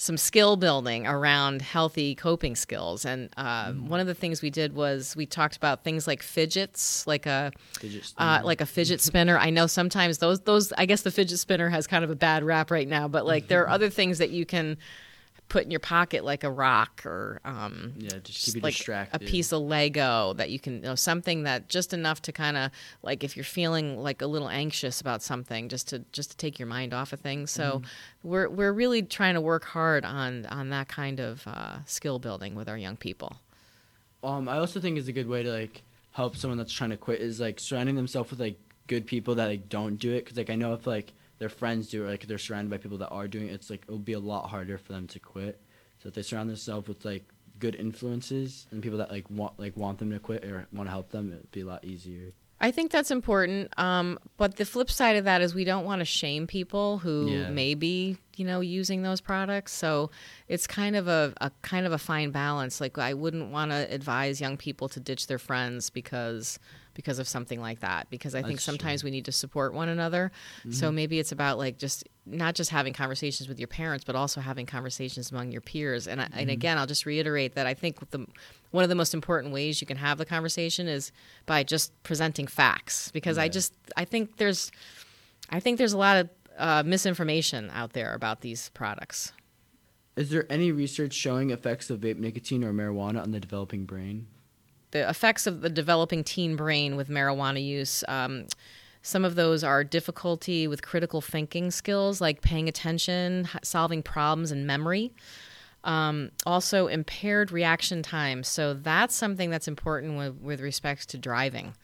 Some 0.00 0.16
skill 0.16 0.56
building 0.56 1.08
around 1.08 1.60
healthy 1.60 2.14
coping 2.14 2.54
skills. 2.54 3.04
And 3.04 3.30
uh, 3.36 3.72
one 3.72 3.98
of 3.98 4.06
the 4.06 4.14
things 4.14 4.40
we 4.40 4.48
did 4.48 4.74
was 4.74 5.16
we 5.16 5.26
talked 5.26 5.56
about 5.56 5.82
things 5.82 6.06
like 6.06 6.22
fidgets, 6.22 7.04
like 7.04 7.26
a 7.26 7.52
Fidget 7.80 8.14
uh, 8.16 8.40
like 8.44 8.60
a 8.60 8.66
fidget 8.66 9.00
spinner. 9.00 9.36
I 9.36 9.50
know 9.50 9.66
sometimes 9.66 10.18
those 10.18 10.40
those 10.40 10.72
I 10.74 10.86
guess 10.86 11.02
the 11.02 11.10
fidget 11.10 11.40
spinner 11.40 11.68
has 11.68 11.88
kind 11.88 12.04
of 12.04 12.10
a 12.10 12.16
bad 12.16 12.44
rap 12.44 12.70
right 12.70 12.86
now, 12.86 13.08
but 13.08 13.26
like 13.26 13.48
there 13.48 13.62
are 13.64 13.68
other 13.76 13.90
things 13.90 14.18
that 14.18 14.30
you 14.30 14.46
can 14.46 14.76
put 15.48 15.64
in 15.64 15.70
your 15.70 15.80
pocket 15.80 16.24
like 16.24 16.44
a 16.44 16.50
rock 16.50 17.04
or 17.06 17.40
um, 17.44 17.94
yeah, 17.96 18.18
just 18.22 18.54
like 18.62 18.74
distracted. 18.74 19.16
a 19.16 19.18
piece 19.24 19.52
of 19.52 19.62
Lego 19.62 20.34
that 20.34 20.50
you 20.50 20.60
can, 20.60 20.74
you 20.74 20.80
know, 20.80 20.94
something 20.94 21.44
that 21.44 21.68
just 21.68 21.92
enough 21.92 22.20
to 22.22 22.32
kind 22.32 22.56
of 22.56 22.70
like 23.02 23.24
if 23.24 23.36
you're 23.36 23.44
feeling 23.44 23.96
like 23.98 24.20
a 24.20 24.26
little 24.26 24.48
anxious 24.48 25.00
about 25.00 25.22
something, 25.22 25.68
just 25.68 25.88
to 25.88 26.04
just 26.12 26.32
to 26.32 26.36
take 26.36 26.58
your 26.58 26.68
mind 26.68 26.92
off 26.92 27.12
of 27.12 27.20
things. 27.20 27.50
So 27.50 27.82
we're 28.22 28.48
we're 28.48 28.72
really 28.72 29.02
trying 29.02 29.34
to 29.34 29.40
work 29.40 29.64
hard 29.64 30.04
on 30.04 30.46
on 30.46 30.70
that 30.70 30.88
kind 30.88 31.20
of 31.20 31.46
uh, 31.46 31.84
skill 31.86 32.18
building 32.18 32.54
with 32.54 32.68
our 32.68 32.78
young 32.78 32.96
people. 32.96 33.36
Um, 34.22 34.48
I 34.48 34.58
also 34.58 34.80
think 34.80 34.98
is 34.98 35.08
a 35.08 35.12
good 35.12 35.28
way 35.28 35.42
to 35.42 35.50
like 35.50 35.82
help 36.12 36.36
someone 36.36 36.58
that's 36.58 36.72
trying 36.72 36.90
to 36.90 36.96
quit 36.96 37.20
is 37.20 37.40
like 37.40 37.60
surrounding 37.60 37.94
themselves 37.94 38.30
with 38.30 38.40
like 38.40 38.58
good 38.88 39.06
people 39.06 39.36
that 39.36 39.46
like 39.46 39.68
don't 39.68 39.96
do 39.96 40.12
it. 40.12 40.26
Cause 40.26 40.36
like 40.36 40.50
I 40.50 40.56
know 40.56 40.74
if 40.74 40.86
like 40.86 41.12
their 41.38 41.48
friends 41.48 41.88
do 41.88 42.04
it, 42.04 42.08
like 42.10 42.26
they're 42.26 42.38
surrounded 42.38 42.70
by 42.70 42.76
people 42.78 42.98
that 42.98 43.08
are 43.10 43.28
doing 43.28 43.48
it, 43.48 43.52
it's 43.52 43.70
like 43.70 43.82
it'll 43.86 43.98
be 43.98 44.12
a 44.14 44.18
lot 44.18 44.48
harder 44.48 44.78
for 44.78 44.92
them 44.92 45.06
to 45.08 45.18
quit. 45.18 45.60
So 46.02 46.08
if 46.08 46.14
they 46.14 46.22
surround 46.22 46.48
themselves 46.50 46.88
with 46.88 47.04
like 47.04 47.24
good 47.58 47.74
influences 47.74 48.66
and 48.70 48.82
people 48.82 48.98
that 48.98 49.10
like 49.10 49.28
want 49.30 49.58
like 49.58 49.76
want 49.76 49.98
them 49.98 50.10
to 50.12 50.18
quit 50.18 50.44
or 50.44 50.66
want 50.72 50.86
to 50.86 50.90
help 50.90 51.10
them, 51.10 51.32
it'd 51.32 51.50
be 51.50 51.60
a 51.62 51.66
lot 51.66 51.84
easier. 51.84 52.32
I 52.60 52.72
think 52.72 52.90
that's 52.90 53.12
important. 53.12 53.72
Um, 53.78 54.18
but 54.36 54.56
the 54.56 54.64
flip 54.64 54.90
side 54.90 55.14
of 55.14 55.22
that 55.26 55.40
is 55.42 55.54
we 55.54 55.62
don't 55.62 55.84
want 55.84 56.00
to 56.00 56.04
shame 56.04 56.48
people 56.48 56.98
who 56.98 57.28
Yeah. 57.30 57.50
may 57.50 57.74
be, 57.74 58.18
you 58.36 58.44
know, 58.44 58.58
using 58.60 59.02
those 59.02 59.20
products. 59.20 59.70
So 59.72 60.10
it's 60.48 60.66
kind 60.66 60.96
of 60.96 61.06
a, 61.06 61.32
a 61.40 61.52
kind 61.62 61.86
of 61.86 61.92
a 61.92 61.98
fine 61.98 62.32
balance. 62.32 62.80
Like 62.80 62.98
I 62.98 63.14
wouldn't 63.14 63.52
want 63.52 63.70
to 63.70 63.86
advise 63.94 64.40
young 64.40 64.56
people 64.56 64.88
to 64.88 64.98
ditch 64.98 65.28
their 65.28 65.38
friends 65.38 65.88
because 65.88 66.58
because 66.98 67.20
of 67.20 67.28
something 67.28 67.60
like 67.60 67.78
that. 67.78 68.10
Because 68.10 68.34
I 68.34 68.42
think 68.42 68.54
That's 68.54 68.64
true. 68.64 68.72
sometimes 68.72 69.04
we 69.04 69.12
need 69.12 69.26
to 69.26 69.32
support 69.32 69.72
one 69.72 69.88
another. 69.88 70.32
So 70.70 70.90
maybe 70.90 71.20
it's 71.20 71.30
about 71.30 71.56
like 71.56 71.78
just 71.78 72.02
not 72.26 72.56
just 72.56 72.70
having 72.70 72.92
conversations 72.92 73.48
with 73.48 73.60
your 73.60 73.68
parents, 73.68 74.04
but 74.04 74.16
also 74.16 74.40
having 74.40 74.66
conversations 74.66 75.30
among 75.30 75.52
your 75.52 75.60
peers. 75.60 76.08
And 76.08 76.20
I, 76.20 76.28
and 76.32 76.50
again, 76.50 76.76
I'll 76.76 76.88
just 76.88 77.06
reiterate 77.06 77.54
that 77.54 77.68
I 77.68 77.74
think 77.74 78.10
the 78.10 78.26
one 78.72 78.82
of 78.82 78.88
the 78.88 78.96
most 78.96 79.14
important 79.14 79.54
ways 79.54 79.80
you 79.80 79.86
can 79.86 79.96
have 79.96 80.18
the 80.18 80.24
conversation 80.24 80.88
is 80.88 81.12
by 81.46 81.62
just 81.62 81.92
presenting 82.02 82.48
facts. 82.48 83.12
Because 83.12 83.38
I 83.38 83.46
just 83.46 83.72
I 83.96 84.04
think 84.04 84.38
there's 84.38 84.72
I 85.50 85.60
think 85.60 85.78
there's 85.78 85.92
a 85.92 85.98
lot 85.98 86.16
of 86.16 86.30
uh, 86.58 86.82
misinformation 86.84 87.70
out 87.72 87.92
there 87.92 88.12
about 88.12 88.40
these 88.40 88.70
products. 88.70 89.32
Is 90.16 90.30
there 90.30 90.46
any 90.50 90.72
research 90.72 91.12
showing 91.12 91.50
effects 91.50 91.90
of 91.90 92.00
vape 92.00 92.18
nicotine 92.18 92.64
or 92.64 92.72
marijuana 92.72 93.22
on 93.22 93.30
the 93.30 93.38
developing 93.38 93.84
brain? 93.84 94.26
The 94.90 95.08
effects 95.08 95.46
of 95.46 95.60
the 95.60 95.70
developing 95.70 96.24
teen 96.24 96.56
brain 96.56 96.96
with 96.96 97.08
marijuana 97.08 97.64
use. 97.64 98.04
Um, 98.08 98.46
some 99.02 99.24
of 99.24 99.36
those 99.36 99.62
are 99.64 99.84
difficulty 99.84 100.66
with 100.66 100.82
critical 100.82 101.20
thinking 101.20 101.70
skills, 101.70 102.20
like 102.20 102.42
paying 102.42 102.68
attention, 102.68 103.48
solving 103.62 104.02
problems, 104.02 104.50
and 104.50 104.66
memory. 104.66 105.12
Um, 105.84 106.32
also, 106.44 106.88
impaired 106.88 107.52
reaction 107.52 108.02
time. 108.02 108.42
So 108.42 108.74
that's 108.74 109.14
something 109.14 109.48
that's 109.48 109.68
important 109.68 110.18
with, 110.18 110.34
with 110.42 110.60
respect 110.60 111.08
to 111.10 111.18
driving. 111.18 111.74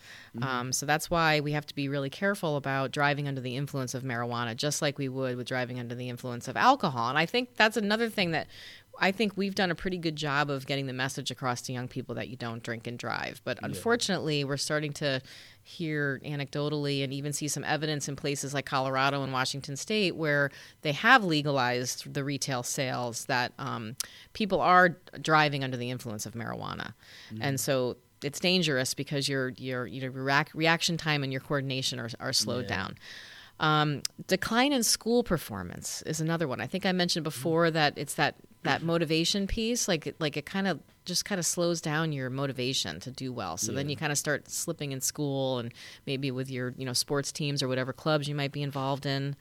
Um, 0.42 0.72
so 0.72 0.84
that's 0.84 1.08
why 1.08 1.38
we 1.38 1.52
have 1.52 1.64
to 1.66 1.74
be 1.74 1.88
really 1.88 2.10
careful 2.10 2.56
about 2.56 2.90
driving 2.90 3.28
under 3.28 3.40
the 3.40 3.56
influence 3.56 3.94
of 3.94 4.02
marijuana, 4.02 4.56
just 4.56 4.82
like 4.82 4.98
we 4.98 5.08
would 5.08 5.36
with 5.36 5.46
driving 5.46 5.78
under 5.78 5.94
the 5.94 6.08
influence 6.08 6.48
of 6.48 6.56
alcohol. 6.56 7.08
And 7.08 7.16
I 7.16 7.24
think 7.24 7.54
that's 7.54 7.76
another 7.76 8.10
thing 8.10 8.32
that 8.32 8.48
I 9.00 9.10
think 9.12 9.36
we've 9.36 9.54
done 9.54 9.70
a 9.70 9.74
pretty 9.74 9.98
good 9.98 10.16
job 10.16 10.50
of 10.50 10.66
getting 10.66 10.86
the 10.86 10.92
message 10.92 11.30
across 11.30 11.62
to 11.62 11.72
young 11.72 11.88
people 11.88 12.14
that 12.14 12.28
you 12.28 12.36
don't 12.36 12.62
drink 12.62 12.86
and 12.86 12.98
drive. 12.98 13.40
But 13.44 13.58
unfortunately, 13.62 14.44
we're 14.44 14.56
starting 14.56 14.92
to 14.94 15.20
hear 15.62 16.20
anecdotally 16.24 17.02
and 17.02 17.12
even 17.12 17.32
see 17.32 17.48
some 17.48 17.64
evidence 17.64 18.08
in 18.08 18.16
places 18.16 18.54
like 18.54 18.66
Colorado 18.66 19.22
and 19.22 19.32
Washington 19.32 19.76
State 19.76 20.14
where 20.14 20.50
they 20.82 20.92
have 20.92 21.24
legalized 21.24 22.12
the 22.14 22.22
retail 22.22 22.62
sales 22.62 23.24
that 23.26 23.52
um, 23.58 23.96
people 24.32 24.60
are 24.60 24.90
driving 25.20 25.64
under 25.64 25.76
the 25.76 25.90
influence 25.90 26.26
of 26.26 26.34
marijuana, 26.34 26.92
and 27.40 27.58
so 27.58 27.96
it's 28.22 28.38
dangerous 28.40 28.94
because 28.94 29.28
your 29.28 29.50
your 29.56 29.86
your 29.86 30.10
reac- 30.12 30.54
reaction 30.54 30.96
time 30.96 31.22
and 31.22 31.32
your 31.32 31.40
coordination 31.40 31.98
are, 31.98 32.10
are 32.20 32.32
slowed 32.32 32.64
Yeah. 32.68 32.76
down. 32.76 32.98
Um, 33.60 34.02
decline 34.26 34.72
in 34.72 34.82
school 34.82 35.22
performance 35.22 36.02
is 36.02 36.20
another 36.20 36.48
one. 36.48 36.60
I 36.60 36.66
think 36.66 36.84
I 36.84 36.92
mentioned 36.92 37.24
before 37.24 37.70
that 37.70 37.94
it's 37.96 38.14
that 38.14 38.34
that 38.64 38.82
motivation 38.82 39.46
piece. 39.46 39.88
Like 39.88 40.06
it, 40.08 40.16
like 40.20 40.36
it 40.36 40.46
kind 40.46 40.66
of 40.66 40.80
just 41.04 41.24
kind 41.24 41.38
of 41.38 41.46
slows 41.46 41.80
down 41.80 42.12
your 42.12 42.30
motivation 42.30 42.98
to 43.00 43.10
do 43.10 43.32
well. 43.32 43.56
So 43.56 43.72
then 43.72 43.88
you 43.88 43.96
kind 43.96 44.10
of 44.10 44.18
start 44.18 44.48
slipping 44.50 44.92
in 44.92 45.00
school 45.00 45.58
and 45.58 45.72
maybe 46.06 46.30
with 46.30 46.50
your 46.50 46.74
you 46.76 46.84
know 46.84 46.92
sports 46.94 47.30
teams 47.30 47.62
or 47.62 47.68
whatever 47.68 47.92
clubs 47.92 48.28
you 48.28 48.34
might 48.34 48.52
be 48.52 48.62
involved 48.62 49.06
in. 49.06 49.36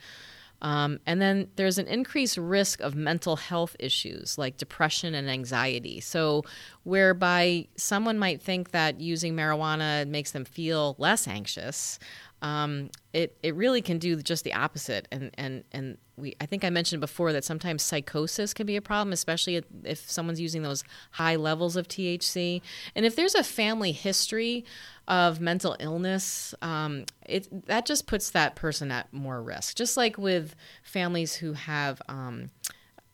Um, 0.64 1.02
and 1.06 1.22
then 1.22 1.50
there's 1.58 1.78
an 1.78 1.88
increased 1.88 2.38
risk 2.38 2.80
of 2.80 2.96
mental 2.96 3.36
health 3.36 3.76
issues 3.80 4.38
like 4.38 4.56
depression 4.56 5.14
and 5.14 5.30
anxiety. 5.30 6.00
So, 6.00 6.44
whereby 6.84 7.68
someone 7.76 8.18
might 8.18 8.42
think 8.42 8.72
that 8.72 9.02
using 9.02 9.36
marijuana 9.36 10.08
makes 10.08 10.32
them 10.32 10.46
feel 10.46 10.96
less 10.98 11.28
anxious, 11.28 12.00
um, 12.44 12.90
it, 13.14 13.38
it 13.42 13.56
really 13.56 13.82
can 13.82 13.98
do 13.98 14.18
just 14.18 14.44
the 14.44 14.54
opposite. 14.54 15.08
And, 15.12 15.32
and, 15.36 15.64
and 15.72 15.98
we, 16.18 16.36
I 16.42 16.46
think 16.46 16.66
I 16.66 16.70
mentioned 16.70 17.00
before 17.00 17.32
that 17.32 17.46
sometimes 17.46 17.82
psychosis 17.82 18.54
can 18.54 18.68
be 18.68 18.76
a 18.76 18.82
problem, 18.82 19.14
especially 19.14 19.64
if- 19.86 20.10
someone's 20.10 20.42
using 20.42 20.62
those 20.62 20.84
high 21.12 21.38
levels 21.38 21.78
of 21.78 21.88
THC. 21.88 22.62
And 22.96 23.06
if 23.06 23.16
there's 23.16 23.34
a 23.34 23.44
family 23.44 23.94
history 23.94 24.66
of 25.08 25.40
mental 25.40 25.78
illness, 25.80 26.54
um, 26.62 27.06
it 27.26 27.66
that 27.68 27.86
just 27.86 28.08
puts 28.08 28.30
that 28.32 28.56
person 28.56 28.92
at 28.92 29.12
more 29.14 29.42
risk. 29.42 29.76
Just 29.76 29.96
like 29.96 30.18
with 30.18 30.56
families 30.84 31.36
who 31.36 31.54
have 31.54 32.02
um, 32.10 32.50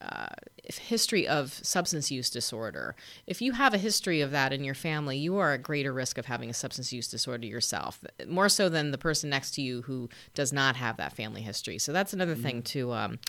uh, 0.01 0.27
history 0.63 1.27
of 1.27 1.59
substance 1.63 2.11
use 2.11 2.29
disorder. 2.29 2.95
If 3.27 3.41
you 3.41 3.53
have 3.53 3.73
a 3.73 3.77
history 3.77 4.21
of 4.21 4.31
that 4.31 4.53
in 4.53 4.63
your 4.63 4.75
family, 4.75 5.17
you 5.17 5.37
are 5.37 5.53
at 5.53 5.63
greater 5.63 5.91
risk 5.91 6.17
of 6.17 6.27
having 6.27 6.49
a 6.49 6.53
substance 6.53 6.93
use 6.93 7.07
disorder 7.07 7.45
yourself, 7.45 7.99
more 8.27 8.49
so 8.49 8.69
than 8.69 8.91
the 8.91 8.97
person 8.97 9.29
next 9.29 9.51
to 9.55 9.61
you 9.61 9.81
who 9.81 10.09
does 10.35 10.53
not 10.53 10.75
have 10.75 10.97
that 10.97 11.13
family 11.13 11.41
history. 11.41 11.79
So 11.79 11.91
that's 11.91 12.13
another 12.13 12.35
thing 12.35 12.61
to 12.63 12.93
um, 12.93 13.19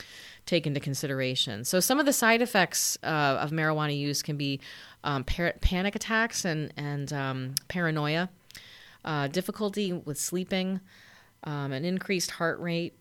take 0.47 0.66
into 0.66 0.81
consideration. 0.81 1.64
So 1.64 1.81
some 1.81 1.99
of 1.99 2.07
the 2.07 2.12
side 2.12 2.43
effects 2.43 2.99
uh, 3.03 3.39
of 3.41 3.51
marijuana 3.51 3.99
use 3.99 4.23
can 4.23 4.37
be 4.37 4.61
um, 5.03 5.25
par- 5.25 5.55
panic 5.61 5.97
attacks 5.97 6.45
and 6.45 6.73
and 6.77 7.12
um, 7.12 7.55
paranoia, 7.68 8.29
uh, 9.05 9.29
difficulty 9.29 9.93
with 9.93 10.18
sleeping, 10.18 10.81
um, 11.45 11.73
an 11.73 11.85
increased 11.85 12.33
heart 12.33 12.61
rate, 12.61 12.95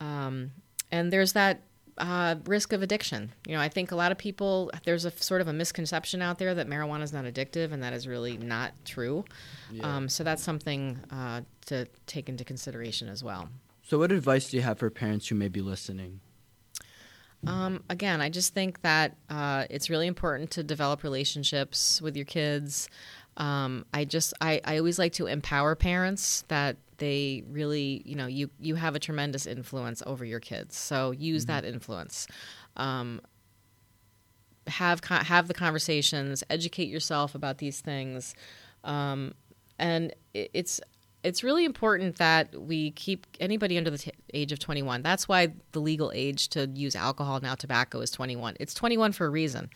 um, 0.00 0.52
and 0.92 1.12
there's 1.12 1.32
that 1.32 1.62
uh, 1.98 2.36
risk 2.46 2.72
of 2.72 2.82
addiction. 2.82 3.32
You 3.46 3.54
know, 3.54 3.60
I 3.60 3.68
think 3.68 3.92
a 3.92 3.96
lot 3.96 4.12
of 4.12 4.18
people 4.18 4.70
there's 4.84 5.04
a 5.04 5.10
sort 5.10 5.40
of 5.40 5.48
a 5.48 5.52
misconception 5.52 6.22
out 6.22 6.38
there 6.38 6.54
that 6.54 6.68
marijuana 6.68 7.02
is 7.02 7.12
not 7.12 7.24
addictive, 7.24 7.72
and 7.72 7.82
that 7.82 7.92
is 7.92 8.06
really 8.06 8.36
not 8.36 8.72
true. 8.84 9.24
Yeah. 9.70 9.96
Um, 9.96 10.08
so 10.08 10.24
that's 10.24 10.42
something 10.42 10.98
uh, 11.10 11.42
to 11.66 11.86
take 12.06 12.28
into 12.28 12.44
consideration 12.44 13.08
as 13.08 13.22
well. 13.22 13.48
So, 13.82 13.98
what 13.98 14.12
advice 14.12 14.50
do 14.50 14.56
you 14.56 14.62
have 14.62 14.78
for 14.78 14.90
parents 14.90 15.28
who 15.28 15.34
may 15.34 15.48
be 15.48 15.60
listening? 15.60 16.20
Um, 17.46 17.82
again, 17.90 18.20
I 18.20 18.30
just 18.30 18.54
think 18.54 18.80
that 18.82 19.16
uh, 19.28 19.66
it's 19.68 19.90
really 19.90 20.06
important 20.06 20.50
to 20.52 20.62
develop 20.62 21.02
relationships 21.02 22.00
with 22.00 22.16
your 22.16 22.24
kids. 22.24 22.88
Um, 23.36 23.84
I 23.92 24.04
just 24.04 24.34
I, 24.40 24.60
I 24.64 24.78
always 24.78 24.98
like 24.98 25.12
to 25.14 25.26
empower 25.26 25.74
parents 25.74 26.44
that 26.48 26.76
they 26.98 27.42
really 27.48 28.02
you 28.04 28.14
know 28.14 28.26
you 28.26 28.50
you 28.60 28.76
have 28.76 28.94
a 28.94 28.98
tremendous 28.98 29.46
influence 29.46 30.02
over 30.06 30.24
your 30.24 30.40
kids. 30.40 30.76
So 30.76 31.10
use 31.10 31.46
that 31.46 31.64
influence. 31.64 32.26
Um, 32.76 33.20
have 34.66 35.04
have 35.04 35.48
the 35.48 35.54
conversations, 35.54 36.42
educate 36.48 36.88
yourself 36.88 37.34
about 37.34 37.58
these 37.58 37.80
things, 37.80 38.34
um, 38.82 39.34
and 39.78 40.14
it, 40.32 40.50
it's 40.54 40.80
it's 41.22 41.42
really 41.42 41.64
important 41.64 42.16
that 42.16 42.54
we 42.60 42.90
keep 42.92 43.26
anybody 43.40 43.78
under 43.78 43.90
the 43.90 43.96
t- 43.96 44.12
age 44.34 44.52
of 44.52 44.58
21. 44.58 45.00
That's 45.02 45.26
why 45.26 45.54
the 45.72 45.80
legal 45.80 46.12
age 46.14 46.48
to 46.50 46.70
use 46.74 46.94
alcohol 46.94 47.40
now 47.40 47.54
tobacco 47.54 48.00
is 48.00 48.10
21. 48.10 48.56
It's 48.60 48.74
21 48.74 49.12
for 49.12 49.26
a 49.26 49.30
reason, 49.30 49.70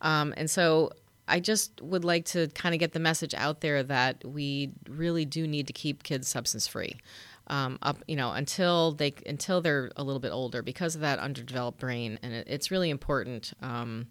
um, 0.00 0.34
and 0.36 0.50
so. 0.50 0.90
I 1.28 1.40
just 1.40 1.80
would 1.80 2.04
like 2.04 2.24
to 2.26 2.48
kind 2.48 2.74
of 2.74 2.78
get 2.78 2.92
the 2.92 3.00
message 3.00 3.34
out 3.34 3.60
there 3.60 3.82
that 3.84 4.24
we 4.24 4.72
really 4.88 5.24
do 5.24 5.46
need 5.46 5.66
to 5.68 5.72
keep 5.72 6.02
kids 6.02 6.28
substance 6.28 6.66
free, 6.66 6.96
um, 7.46 7.78
up 7.82 8.02
you 8.08 8.16
know 8.16 8.32
until 8.32 8.92
they 8.92 9.14
until 9.26 9.60
they're 9.60 9.90
a 9.96 10.02
little 10.02 10.20
bit 10.20 10.32
older 10.32 10.62
because 10.62 10.94
of 10.94 11.00
that 11.02 11.18
underdeveloped 11.18 11.78
brain, 11.78 12.18
and 12.22 12.32
it, 12.32 12.48
it's 12.48 12.70
really 12.70 12.90
important. 12.90 13.52
Um, 13.62 14.08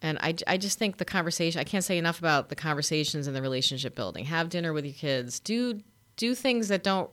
and 0.00 0.18
I, 0.20 0.34
I 0.46 0.56
just 0.56 0.78
think 0.78 0.96
the 0.96 1.04
conversation 1.04 1.60
I 1.60 1.64
can't 1.64 1.84
say 1.84 1.98
enough 1.98 2.18
about 2.18 2.48
the 2.48 2.56
conversations 2.56 3.26
and 3.26 3.36
the 3.36 3.42
relationship 3.42 3.94
building. 3.94 4.24
Have 4.24 4.48
dinner 4.48 4.72
with 4.72 4.84
your 4.84 4.94
kids. 4.94 5.40
Do 5.40 5.80
do 6.16 6.34
things 6.34 6.68
that 6.68 6.82
don't 6.82 7.10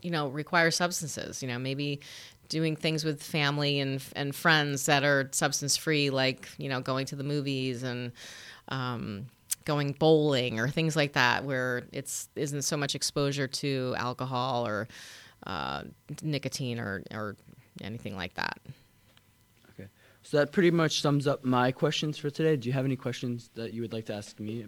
you 0.00 0.10
know 0.10 0.28
require 0.28 0.70
substances. 0.70 1.42
You 1.42 1.48
know 1.48 1.58
maybe 1.58 2.00
doing 2.52 2.76
things 2.76 3.02
with 3.02 3.22
family 3.22 3.80
and 3.80 4.00
and 4.14 4.34
friends 4.34 4.86
that 4.86 5.02
are 5.02 5.28
substance 5.32 5.76
free, 5.76 6.10
like 6.10 6.48
you 6.58 6.68
know 6.68 6.80
going 6.80 7.06
to 7.06 7.16
the 7.16 7.24
movies 7.24 7.82
and 7.82 8.12
um, 8.68 9.26
going 9.64 9.92
bowling 9.92 10.60
or 10.60 10.68
things 10.68 10.94
like 10.94 11.14
that, 11.14 11.44
where 11.44 11.84
it's 11.92 12.28
isn't 12.36 12.62
so 12.62 12.76
much 12.76 12.94
exposure 12.94 13.48
to 13.48 13.94
alcohol 13.96 14.66
or 14.66 14.86
uh, 15.46 15.82
nicotine 16.22 16.78
or 16.78 17.02
or 17.10 17.36
anything 17.80 18.14
like 18.14 18.34
that. 18.34 18.58
Okay. 19.70 19.88
So 20.22 20.36
that 20.36 20.52
pretty 20.52 20.70
much 20.70 21.00
sums 21.00 21.26
up 21.26 21.44
my 21.44 21.72
questions 21.72 22.18
for 22.18 22.28
today. 22.28 22.56
Do 22.56 22.68
you 22.68 22.74
have 22.74 22.84
any 22.84 22.96
questions 22.96 23.50
that 23.54 23.72
you 23.72 23.80
would 23.80 23.94
like 23.94 24.04
to 24.06 24.14
ask 24.14 24.38
me? 24.38 24.66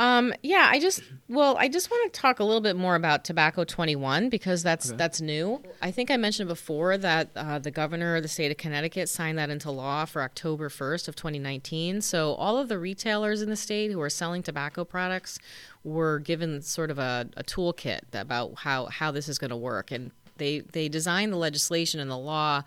Um, 0.00 0.32
yeah, 0.42 0.66
I 0.70 0.80
just 0.80 1.02
well, 1.28 1.56
I 1.58 1.68
just 1.68 1.90
want 1.90 2.12
to 2.12 2.20
talk 2.20 2.40
a 2.40 2.44
little 2.44 2.62
bit 2.62 2.74
more 2.74 2.94
about 2.94 3.22
Tobacco 3.22 3.64
21 3.64 4.30
because 4.30 4.62
that's 4.62 4.88
Okay. 4.88 4.96
that's 4.96 5.20
new. 5.20 5.62
I 5.82 5.90
think 5.90 6.10
I 6.10 6.16
mentioned 6.16 6.48
before 6.48 6.96
that 6.98 7.28
uh, 7.36 7.58
the 7.58 7.70
governor 7.70 8.16
of 8.16 8.22
the 8.22 8.28
state 8.28 8.50
of 8.50 8.56
Connecticut 8.56 9.10
signed 9.10 9.36
that 9.38 9.50
into 9.50 9.70
law 9.70 10.06
for 10.06 10.22
October 10.22 10.70
1st 10.70 11.06
of 11.06 11.16
2019. 11.16 12.00
So 12.00 12.32
all 12.34 12.56
of 12.56 12.68
the 12.68 12.78
retailers 12.78 13.42
in 13.42 13.50
the 13.50 13.56
state 13.56 13.92
who 13.92 14.00
are 14.00 14.10
selling 14.10 14.42
tobacco 14.42 14.84
products 14.86 15.38
were 15.84 16.18
given 16.18 16.62
sort 16.62 16.90
of 16.90 16.98
a, 16.98 17.28
a 17.36 17.44
toolkit 17.44 18.00
about 18.14 18.54
how 18.60 18.86
how 18.86 19.10
this 19.10 19.28
is 19.28 19.38
going 19.38 19.50
to 19.50 19.56
work 19.56 19.90
and 19.90 20.12
they 20.38 20.60
they 20.60 20.88
designed 20.88 21.30
the 21.30 21.36
legislation 21.36 22.00
and 22.00 22.10
the 22.10 22.16
law 22.16 22.62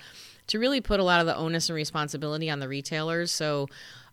to 0.46 0.60
really 0.60 0.82
put 0.82 1.00
a 1.00 1.04
lot 1.04 1.20
of 1.20 1.26
the 1.26 1.36
onus 1.36 1.70
and 1.70 1.76
responsibility 1.76 2.50
on 2.50 2.60
the 2.60 2.68
retailers. 2.68 3.32
So 3.32 3.68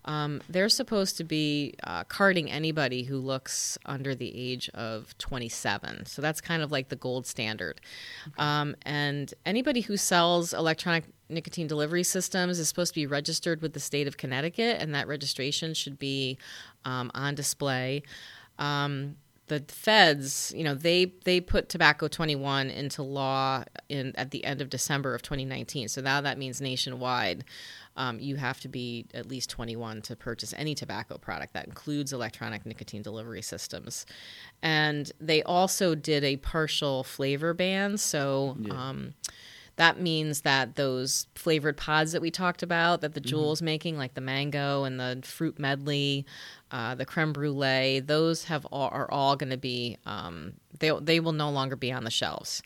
um, 0.04 0.40
they're 0.48 0.68
supposed 0.68 1.16
to 1.18 1.24
be 1.24 1.74
uh, 1.84 2.04
carding 2.04 2.50
anybody 2.50 3.02
who 3.02 3.18
looks 3.18 3.78
under 3.84 4.14
the 4.14 4.34
age 4.34 4.68
of 4.70 5.16
27. 5.18 6.06
So 6.06 6.22
that's 6.22 6.40
kind 6.40 6.62
of 6.62 6.72
like 6.72 6.88
the 6.88 6.96
gold 6.96 7.26
standard. 7.26 7.80
Okay. 8.28 8.34
Um, 8.38 8.76
and 8.82 9.32
anybody 9.44 9.82
who 9.82 9.96
sells 9.96 10.54
electronic 10.54 11.04
nicotine 11.28 11.66
delivery 11.66 12.02
systems 12.02 12.58
is 12.58 12.68
supposed 12.68 12.94
to 12.94 13.00
be 13.00 13.06
registered 13.06 13.62
with 13.62 13.72
the 13.72 13.80
state 13.80 14.08
of 14.08 14.16
Connecticut, 14.16 14.78
and 14.80 14.94
that 14.94 15.06
registration 15.06 15.74
should 15.74 15.98
be 15.98 16.38
um, 16.84 17.10
on 17.14 17.34
display. 17.34 18.02
Um, 18.58 19.16
the 19.50 19.60
feds, 19.66 20.52
you 20.56 20.62
know, 20.62 20.74
they 20.74 21.12
they 21.24 21.40
put 21.40 21.68
tobacco 21.68 22.06
21 22.06 22.70
into 22.70 23.02
law 23.02 23.64
in 23.88 24.14
at 24.16 24.30
the 24.30 24.44
end 24.44 24.60
of 24.60 24.70
December 24.70 25.12
of 25.14 25.22
2019. 25.22 25.88
So 25.88 26.00
now 26.00 26.20
that 26.20 26.38
means 26.38 26.60
nationwide, 26.60 27.44
um, 28.00 28.18
you 28.18 28.36
have 28.36 28.58
to 28.60 28.68
be 28.68 29.04
at 29.12 29.26
least 29.26 29.50
21 29.50 30.00
to 30.02 30.16
purchase 30.16 30.54
any 30.56 30.74
tobacco 30.74 31.18
product. 31.18 31.52
That 31.52 31.66
includes 31.66 32.14
electronic 32.14 32.64
nicotine 32.64 33.02
delivery 33.02 33.42
systems, 33.42 34.06
and 34.62 35.12
they 35.20 35.42
also 35.42 35.94
did 35.94 36.24
a 36.24 36.36
partial 36.38 37.04
flavor 37.04 37.52
ban. 37.52 37.98
So. 37.98 38.56
Yeah. 38.58 38.72
Um, 38.72 39.14
that 39.76 39.98
means 39.98 40.42
that 40.42 40.76
those 40.76 41.26
flavored 41.34 41.78
pods 41.78 42.12
that 42.12 42.20
we 42.20 42.30
talked 42.30 42.62
about 42.62 43.00
that 43.00 43.14
the 43.14 43.20
mm-hmm. 43.20 43.64
Making, 43.64 43.96
like 43.96 44.12
the 44.12 44.20
mango 44.20 44.84
and 44.84 45.00
the 45.00 45.20
fruit 45.24 45.58
medley, 45.58 46.26
uh, 46.70 46.94
the 46.96 47.06
creme 47.06 47.32
brulee, 47.32 48.00
those 48.00 48.44
have 48.44 48.66
all, 48.66 48.90
are 48.90 49.10
all 49.10 49.36
going 49.36 49.48
to 49.48 49.56
be 49.56 49.96
um, 50.04 50.52
they 50.80 50.90
they 51.00 51.18
will 51.18 51.32
no 51.32 51.48
longer 51.48 51.76
be 51.76 51.90
on 51.90 52.04
the 52.04 52.10
shelves. 52.10 52.62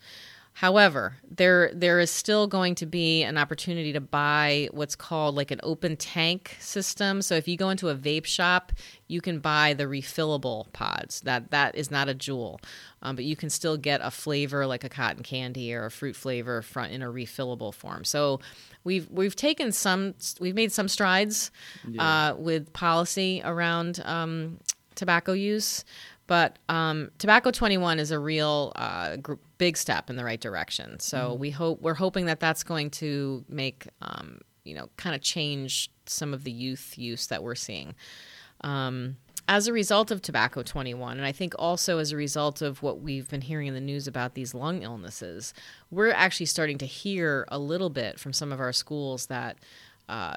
However, 0.57 1.17
there 1.29 1.73
there 1.75 1.99
is 1.99 2.13
still 2.13 2.47
going 2.47 2.77
to 2.77 2.87
be 2.87 3.25
an 3.25 3.37
opportunity 3.37 3.93
to 3.93 4.01
buy 4.01 4.69
what's 4.71 4.95
called 4.95 5.35
like 5.35 5.51
an 5.51 5.59
open 5.65 5.97
tank 5.97 6.57
system. 6.61 7.23
So 7.23 7.35
if 7.35 7.49
you 7.49 7.57
go 7.57 7.71
into 7.71 7.89
a 7.89 7.95
vape 7.97 8.25
shop, 8.25 8.71
you 9.09 9.21
can 9.21 9.41
buy 9.41 9.75
the 9.75 9.85
refillable 9.85 10.73
pods. 10.73 11.23
That 11.23 11.51
that 11.51 11.75
is 11.75 11.91
not 11.91 12.09
a 12.09 12.15
Juul, 12.15 12.61
um, 13.03 13.17
but 13.17 13.25
you 13.25 13.35
can 13.35 13.51
still 13.51 13.77
get 13.77 14.01
a 14.01 14.13
flavor 14.13 14.65
like 14.65 14.85
a 14.85 14.89
cotton 14.89 15.25
candy 15.25 15.75
or 15.75 15.87
a 15.87 15.91
fruit 15.91 16.15
flavor 16.15 16.63
front 16.63 16.93
in 16.93 17.03
a 17.03 17.09
refillable 17.09 17.75
form. 17.75 18.05
So 18.05 18.39
we've 18.85 19.11
we've 19.11 19.35
taken 19.35 19.73
some 19.73 20.15
we've 20.39 20.55
made 20.55 20.71
some 20.71 20.87
strides 20.87 21.51
yeah. 21.89 22.29
uh, 22.31 22.37
with 22.37 22.73
policy 22.73 23.43
around 23.45 24.01
um, 24.05 24.61
tobacco 24.95 25.33
use. 25.33 25.85
But 26.27 26.59
um, 26.69 27.11
Tobacco 27.19 27.51
21 27.51 27.99
is 27.99 28.11
a 28.11 28.19
real 28.19 28.73
uh, 28.77 29.17
gr- 29.17 29.35
big 29.59 29.77
step 29.77 30.09
in 30.09 30.17
the 30.17 30.25
right 30.25 30.41
direction. 30.41 30.99
So 31.01 31.31
mm-hmm. 31.31 31.41
we 31.41 31.51
hope 31.51 31.81
we're 31.83 31.95
hoping 31.95 32.27
that 32.27 32.41
that's 32.41 32.63
going 32.63 32.91
to 32.91 33.45
make 33.49 33.89
um, 34.03 34.41
you 34.65 34.75
know 34.75 34.89
kind 34.97 35.15
of 35.15 35.21
change 35.21 35.91
some 36.07 36.33
of 36.35 36.45
the 36.45 36.53
youth 36.53 36.95
use 36.97 37.27
that 37.29 37.43
we're 37.43 37.55
seeing. 37.55 37.95
Um, 38.63 39.17
as 39.47 39.67
a 39.67 39.75
result 39.75 40.11
of 40.11 40.23
tobacco 40.23 40.63
21 40.63 41.19
and 41.19 41.27
i 41.27 41.33
think 41.33 41.55
also 41.59 41.99
as 41.99 42.13
a 42.13 42.17
result 42.17 42.63
of 42.63 42.83
what 42.83 43.03
we've 43.03 43.29
been 43.29 43.43
hearing 43.43 43.67
in 43.67 43.75
the 43.75 43.81
news 43.81 44.09
about 44.09 44.33
these 44.33 44.55
lung 44.55 44.83
illnesses 44.83 45.53
we're 45.91 46.11
actually 46.13 46.47
starting 46.47 46.79
to 46.79 46.87
hear 46.87 47.45
a 47.49 47.59
little 47.59 47.91
bit 47.91 48.19
from 48.19 48.33
some 48.33 48.53
of 48.53 48.59
our 48.59 48.73
schools 48.73 49.27
that 49.27 49.59
uh, 50.09 50.35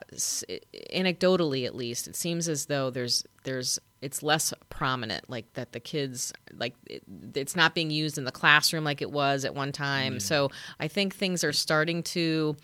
anecdotally 0.94 1.66
at 1.66 1.76
least, 1.76 2.08
it 2.08 2.16
seems 2.16 2.48
as 2.48 2.68
though 2.68 2.90
there's 2.90 3.26
there's 3.44 3.80
it's 4.02 4.22
less 4.22 4.54
prominent, 4.70 5.30
like 5.30 5.52
that 5.54 5.72
the 5.72 5.80
kids 5.80 6.34
like 6.54 6.76
it, 6.86 7.04
it's 7.34 7.56
not 7.56 7.74
being 7.74 7.90
used 7.90 8.18
in 8.18 8.26
the 8.26 8.32
classroom 8.32 8.84
like 8.84 9.02
it 9.02 9.12
was 9.12 9.46
at 9.46 9.56
one 9.56 9.72
time. 9.72 10.14
Yeah. 10.14 10.20
So 10.20 10.52
I 10.80 10.88
think 10.88 11.16
things 11.16 11.44
are 11.44 11.54
starting 11.54 12.04
to. 12.04 12.56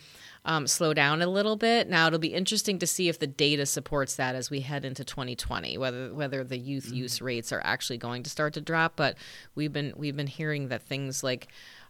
Um, 0.46 0.68
slow 0.68 0.94
down 0.94 1.22
a 1.22 1.28
little 1.28 1.56
bit. 1.56 1.88
Now 1.88 2.08
it'll 2.08 2.20
be 2.20 2.34
interesting 2.34 2.78
to 2.80 2.86
see 2.86 3.08
if 3.08 3.18
the 3.18 3.28
data 3.28 3.66
supports 3.66 4.18
that 4.18 4.36
as 4.36 4.50
we 4.50 4.60
head 4.60 4.84
into 4.84 5.06
2020, 5.06 5.78
whether 5.78 6.14
whether 6.14 6.44
the 6.44 6.58
youth 6.58 6.88
mm-hmm. 6.88 6.96
use 6.96 7.22
rates 7.22 7.54
are 7.54 7.62
actually 7.64 7.98
going 7.98 8.24
to 8.24 8.30
start 8.30 8.54
to 8.56 8.60
drop. 8.60 8.98
But 8.98 9.16
we've 9.56 9.72
been 9.72 9.94
we've 9.96 10.18
been 10.18 10.28
hearing 10.28 10.68
that 10.68 10.82
things 10.82 11.24
like 11.24 11.48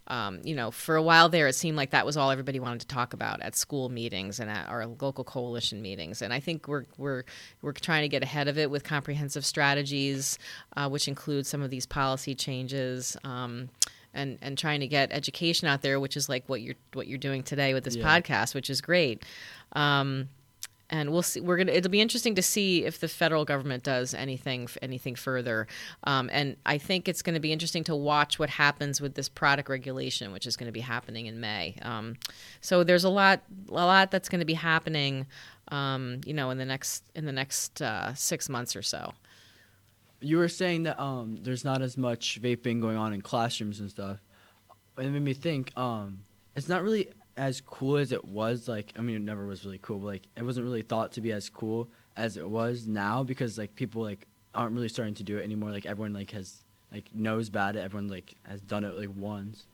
um, 0.07 0.41
you 0.43 0.53
know, 0.53 0.69
for 0.71 0.95
a 0.95 1.01
while 1.01 1.29
there, 1.29 1.47
it 1.47 1.53
seemed 1.53 1.77
like 1.77 1.91
that 1.91 2.05
was 2.05 2.17
all 2.17 2.29
everybody 2.29 2.59
wanted 2.59 2.81
to 2.81 2.87
talk 2.87 3.13
about 3.13 3.41
at 3.41 3.55
school 3.55 3.89
meetings 3.89 4.39
and 4.39 4.49
at 4.49 4.67
our 4.67 4.85
local 4.85 5.23
coalition 5.23 5.81
meetings. 5.81 6.21
And 6.21 6.33
I 6.33 6.39
think 6.39 6.67
we're 6.67 6.85
we're 6.97 7.23
we're 7.61 7.71
trying 7.71 8.01
to 8.01 8.09
get 8.09 8.21
ahead 8.21 8.47
of 8.47 8.57
it 8.57 8.69
with 8.69 8.83
comprehensive 8.83 9.45
strategies, 9.45 10.37
uh, 10.75 10.89
which 10.89 11.07
include 11.07 11.47
some 11.47 11.61
of 11.61 11.69
these 11.69 11.85
policy 11.85 12.35
changes. 12.35 13.17
Um, 13.23 13.69
and, 14.15 14.37
and 14.43 14.59
trying 14.59 14.81
to 14.81 14.87
get 14.87 15.11
education 15.11 15.67
out 15.67 15.81
there, 15.81 15.99
which 15.99 16.15
is 16.15 16.29
like 16.29 16.43
what 16.47 16.61
you're 16.61 16.75
what 16.93 17.07
you're 17.07 17.17
doing 17.17 17.41
today 17.41 17.73
with 17.73 17.83
this 17.83 17.95
yeah. 17.95 18.05
podcast, 18.05 18.53
which 18.53 18.69
is 18.69 18.79
great. 18.79 19.23
Um, 19.71 20.29
and 20.89 21.11
we'll 21.11 21.23
see. 21.23 21.39
We're 21.39 21.57
gonna. 21.57 21.71
It'll 21.71 21.91
be 21.91 22.01
interesting 22.01 22.35
to 22.35 22.41
see 22.41 22.85
if 22.85 22.99
the 22.99 23.07
federal 23.07 23.45
government 23.45 23.83
does 23.83 24.13
anything 24.13 24.67
anything 24.81 25.15
further. 25.15 25.67
Um, 26.03 26.29
and 26.31 26.57
I 26.65 26.77
think 26.77 27.07
it's 27.07 27.21
going 27.21 27.33
to 27.33 27.39
be 27.39 27.51
interesting 27.51 27.83
to 27.85 27.95
watch 27.95 28.37
what 28.37 28.49
happens 28.49 29.01
with 29.01 29.15
this 29.15 29.29
product 29.29 29.69
regulation, 29.69 30.31
which 30.31 30.45
is 30.45 30.55
going 30.55 30.67
to 30.67 30.73
be 30.73 30.81
happening 30.81 31.25
in 31.25 31.39
May. 31.39 31.75
Um, 31.81 32.17
so 32.61 32.83
there's 32.83 33.03
a 33.03 33.09
lot 33.09 33.41
a 33.69 33.73
lot 33.73 34.11
that's 34.11 34.29
going 34.29 34.39
to 34.39 34.45
be 34.45 34.53
happening. 34.53 35.25
Um, 35.69 36.19
you 36.25 36.33
know, 36.33 36.49
in 36.49 36.57
the 36.57 36.65
next 36.65 37.03
in 37.15 37.25
the 37.25 37.31
next 37.31 37.81
uh, 37.81 38.13
six 38.13 38.49
months 38.49 38.75
or 38.75 38.81
so. 38.81 39.13
You 40.19 40.37
were 40.37 40.47
saying 40.47 40.83
that 40.83 41.01
um, 41.01 41.39
there's 41.41 41.65
not 41.65 41.81
as 41.81 41.97
much 41.97 42.41
vaping 42.41 42.79
going 42.79 42.95
on 42.95 43.13
in 43.13 43.21
classrooms 43.21 43.81
and 43.81 43.89
stuff. 43.89 44.19
It 44.97 45.09
made 45.09 45.21
me 45.21 45.33
think. 45.33 45.77
Um, 45.77 46.19
it's 46.55 46.69
not 46.69 46.83
really 46.83 47.09
as 47.37 47.61
cool 47.61 47.97
as 47.97 48.11
it 48.11 48.25
was 48.25 48.67
like 48.67 48.93
i 48.97 49.01
mean 49.01 49.15
it 49.15 49.21
never 49.21 49.45
was 49.45 49.65
really 49.65 49.79
cool 49.81 49.99
but 49.99 50.07
like 50.07 50.27
it 50.37 50.43
wasn't 50.43 50.63
really 50.63 50.81
thought 50.81 51.11
to 51.11 51.21
be 51.21 51.31
as 51.31 51.49
cool 51.49 51.89
as 52.15 52.37
it 52.37 52.47
was 52.47 52.87
now 52.87 53.23
because 53.23 53.57
like 53.57 53.73
people 53.75 54.01
like 54.03 54.27
aren't 54.53 54.73
really 54.73 54.89
starting 54.89 55.15
to 55.15 55.23
do 55.23 55.37
it 55.37 55.43
anymore 55.43 55.71
like 55.71 55.85
everyone 55.85 56.13
like 56.13 56.31
has 56.31 56.63
like 56.91 57.05
knows 57.13 57.49
about 57.49 57.75
it 57.75 57.79
everyone 57.79 58.07
like 58.07 58.35
has 58.43 58.61
done 58.61 58.83
it 58.83 58.97
like 58.97 59.09
once 59.15 59.65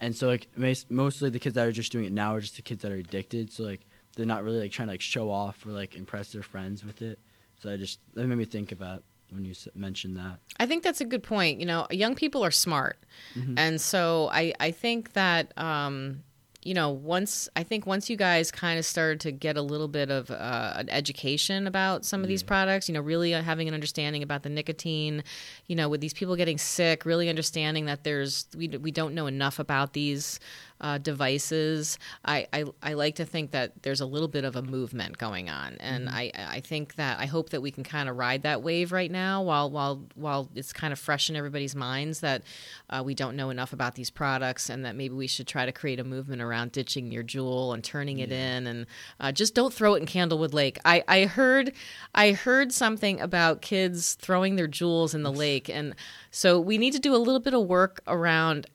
and 0.00 0.14
so 0.14 0.28
like 0.28 0.46
mostly 0.88 1.28
the 1.28 1.40
kids 1.40 1.56
that 1.56 1.66
are 1.66 1.72
just 1.72 1.90
doing 1.90 2.04
it 2.04 2.12
now 2.12 2.34
are 2.34 2.40
just 2.40 2.54
the 2.54 2.62
kids 2.62 2.82
that 2.82 2.92
are 2.92 2.96
addicted 2.96 3.52
so 3.52 3.64
like 3.64 3.80
they're 4.14 4.26
not 4.26 4.44
really 4.44 4.60
like 4.60 4.70
trying 4.70 4.86
to 4.86 4.92
like 4.92 5.00
show 5.00 5.30
off 5.30 5.66
or 5.66 5.70
like 5.70 5.96
impress 5.96 6.32
their 6.32 6.42
friends 6.42 6.84
with 6.84 7.02
it 7.02 7.18
so 7.58 7.72
i 7.72 7.76
just 7.76 7.98
that 8.14 8.26
made 8.26 8.38
me 8.38 8.44
think 8.44 8.70
about 8.70 9.02
when 9.30 9.44
you 9.44 9.54
mentioned 9.74 10.16
that. 10.16 10.38
I 10.58 10.66
think 10.66 10.82
that's 10.82 11.00
a 11.00 11.04
good 11.04 11.22
point. 11.22 11.60
You 11.60 11.66
know, 11.66 11.86
young 11.90 12.14
people 12.14 12.44
are 12.44 12.50
smart, 12.50 12.98
mm-hmm. 13.34 13.58
and 13.58 13.80
so 13.80 14.28
I 14.32 14.54
I 14.60 14.70
think 14.70 15.12
that 15.12 15.56
um, 15.58 16.22
you 16.62 16.74
know, 16.74 16.90
once 16.90 17.48
I 17.54 17.62
think 17.62 17.86
once 17.86 18.10
you 18.10 18.16
guys 18.16 18.50
kind 18.50 18.78
of 18.78 18.84
started 18.84 19.20
to 19.20 19.32
get 19.32 19.56
a 19.56 19.62
little 19.62 19.86
bit 19.86 20.10
of 20.10 20.30
uh, 20.30 20.74
an 20.76 20.88
education 20.90 21.66
about 21.66 22.04
some 22.04 22.20
of 22.20 22.26
yeah. 22.26 22.34
these 22.34 22.42
products, 22.42 22.88
you 22.88 22.94
know, 22.94 23.00
really 23.00 23.30
having 23.30 23.68
an 23.68 23.74
understanding 23.74 24.22
about 24.22 24.42
the 24.42 24.48
nicotine, 24.48 25.22
you 25.66 25.76
know, 25.76 25.88
with 25.88 26.00
these 26.00 26.12
people 26.12 26.34
getting 26.34 26.58
sick, 26.58 27.04
really 27.06 27.28
understanding 27.28 27.86
that 27.86 28.02
there's 28.02 28.48
we 28.56 28.68
we 28.68 28.90
don't 28.90 29.14
know 29.14 29.26
enough 29.26 29.58
about 29.58 29.92
these 29.92 30.40
uh, 30.80 30.98
devices. 30.98 31.98
I, 32.24 32.46
I, 32.52 32.64
I 32.82 32.92
like 32.94 33.16
to 33.16 33.24
think 33.24 33.50
that 33.50 33.82
there's 33.82 34.00
a 34.00 34.06
little 34.06 34.28
bit 34.28 34.44
of 34.44 34.56
a 34.56 34.62
movement 34.62 35.18
going 35.18 35.48
on, 35.48 35.76
and 35.80 36.06
mm-hmm. 36.06 36.16
I 36.16 36.32
I 36.36 36.60
think 36.60 36.96
that 36.96 37.20
I 37.20 37.26
hope 37.26 37.50
that 37.50 37.62
we 37.62 37.70
can 37.70 37.84
kind 37.84 38.08
of 38.08 38.16
ride 38.16 38.42
that 38.42 38.62
wave 38.62 38.92
right 38.92 39.10
now 39.10 39.42
while 39.42 39.70
while 39.70 40.04
while 40.14 40.48
it's 40.54 40.72
kind 40.72 40.92
of 40.92 40.98
fresh 40.98 41.30
in 41.30 41.36
everybody's 41.36 41.74
minds 41.74 42.20
that 42.20 42.42
uh, 42.90 43.02
we 43.04 43.14
don't 43.14 43.36
know 43.36 43.50
enough 43.50 43.72
about 43.72 43.94
these 43.94 44.10
products, 44.10 44.68
and 44.68 44.84
that 44.84 44.96
maybe 44.96 45.14
we 45.14 45.26
should 45.26 45.46
try 45.46 45.64
to 45.64 45.72
create 45.72 46.00
a 46.00 46.04
movement 46.04 46.42
around 46.48 46.72
ditching 46.72 47.12
your 47.12 47.22
Juul 47.22 47.74
and 47.74 47.84
turning 47.84 48.18
it 48.20 48.32
in, 48.32 48.66
and 48.66 48.86
uh, 49.20 49.32
just 49.32 49.54
don't 49.54 49.72
throw 49.72 49.94
it 49.94 50.00
in 50.00 50.06
Candlewood 50.06 50.54
Lake. 50.54 50.78
I 50.84 51.04
I 51.06 51.24
heard 51.26 51.72
I 52.14 52.32
heard 52.32 52.72
something 52.72 53.20
about 53.20 53.62
kids 53.62 54.14
throwing 54.14 54.56
their 54.56 54.68
Juuls 54.68 55.14
in 55.14 55.22
the 55.22 55.32
lake, 55.32 55.68
and 55.68 55.94
so 56.30 56.58
we 56.60 56.78
need 56.78 56.92
to 56.94 56.98
do 56.98 57.14
a 57.14 57.18
little 57.18 57.40
bit 57.40 57.54
of 57.54 57.66
work 57.66 58.00
around 58.06 58.66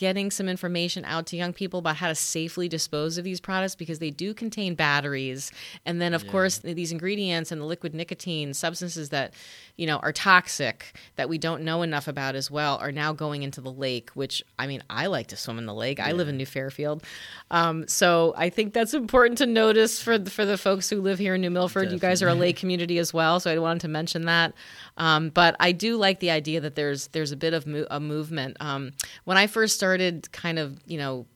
getting 0.00 0.30
some 0.30 0.48
information 0.48 1.04
out 1.04 1.26
to 1.26 1.36
young 1.36 1.52
people 1.52 1.78
about 1.78 1.94
how 1.94 2.08
to 2.08 2.14
safely 2.14 2.70
dispose 2.70 3.18
of 3.18 3.24
these 3.24 3.38
products 3.38 3.74
because 3.74 3.98
they 3.98 4.08
do 4.08 4.32
contain 4.32 4.74
batteries 4.74 5.52
and 5.84 6.00
then 6.00 6.14
of 6.14 6.24
yeah. 6.24 6.30
course 6.30 6.56
these 6.60 6.90
ingredients 6.90 7.52
and 7.52 7.60
the 7.60 7.66
liquid 7.66 7.94
nicotine 7.94 8.54
substances 8.54 9.10
that 9.10 9.34
you 9.76 9.86
know 9.86 9.98
are 9.98 10.10
toxic 10.10 10.94
that 11.16 11.28
we 11.28 11.36
don't 11.36 11.62
know 11.62 11.82
enough 11.82 12.08
about 12.08 12.34
as 12.34 12.50
well 12.50 12.78
are 12.78 12.90
now 12.90 13.12
going 13.12 13.42
into 13.42 13.60
the 13.60 13.70
lake 13.70 14.08
which 14.14 14.42
i 14.58 14.66
mean 14.66 14.82
i 14.88 15.04
like 15.04 15.26
to 15.26 15.36
swim 15.36 15.58
in 15.58 15.66
the 15.66 15.74
lake 15.74 15.98
yeah. 15.98 16.06
i 16.06 16.12
live 16.12 16.28
in 16.28 16.38
new 16.38 16.46
fairfield 16.46 17.04
um, 17.50 17.86
so 17.86 18.32
i 18.38 18.48
think 18.48 18.72
that's 18.72 18.94
important 18.94 19.36
to 19.36 19.44
notice 19.44 20.00
for 20.00 20.16
the, 20.16 20.30
for 20.30 20.46
the 20.46 20.56
folks 20.56 20.88
who 20.88 21.02
live 21.02 21.18
here 21.18 21.34
in 21.34 21.42
new 21.42 21.50
milford 21.50 21.82
Definitely. 21.82 21.96
you 21.96 22.00
guys 22.00 22.22
are 22.22 22.28
a 22.28 22.34
lake 22.34 22.56
community 22.56 22.96
as 22.96 23.12
well 23.12 23.38
so 23.38 23.52
i 23.52 23.58
wanted 23.58 23.80
to 23.80 23.88
mention 23.88 24.24
that 24.24 24.54
um, 25.00 25.30
but 25.30 25.56
i 25.58 25.72
do 25.72 25.96
like 25.96 26.20
the 26.20 26.30
idea 26.30 26.60
that 26.60 26.74
there's 26.76 27.08
there's 27.08 27.32
a 27.32 27.36
bit 27.36 27.54
of 27.54 27.66
mo- 27.66 27.86
a 27.90 27.98
movement. 27.98 28.56
Um, 28.60 28.92
when 29.24 29.36
i 29.36 29.46
first 29.48 29.74
started 29.74 30.30
kind 30.30 30.58
of, 30.58 30.78
you 30.86 30.98
know, 30.98 31.26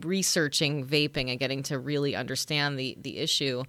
researching 0.00 0.84
vaping 0.86 1.30
and 1.30 1.38
getting 1.38 1.62
to 1.64 1.78
really 1.78 2.16
understand 2.16 2.78
the 2.78 2.96
the 3.00 3.18
issue, 3.18 3.62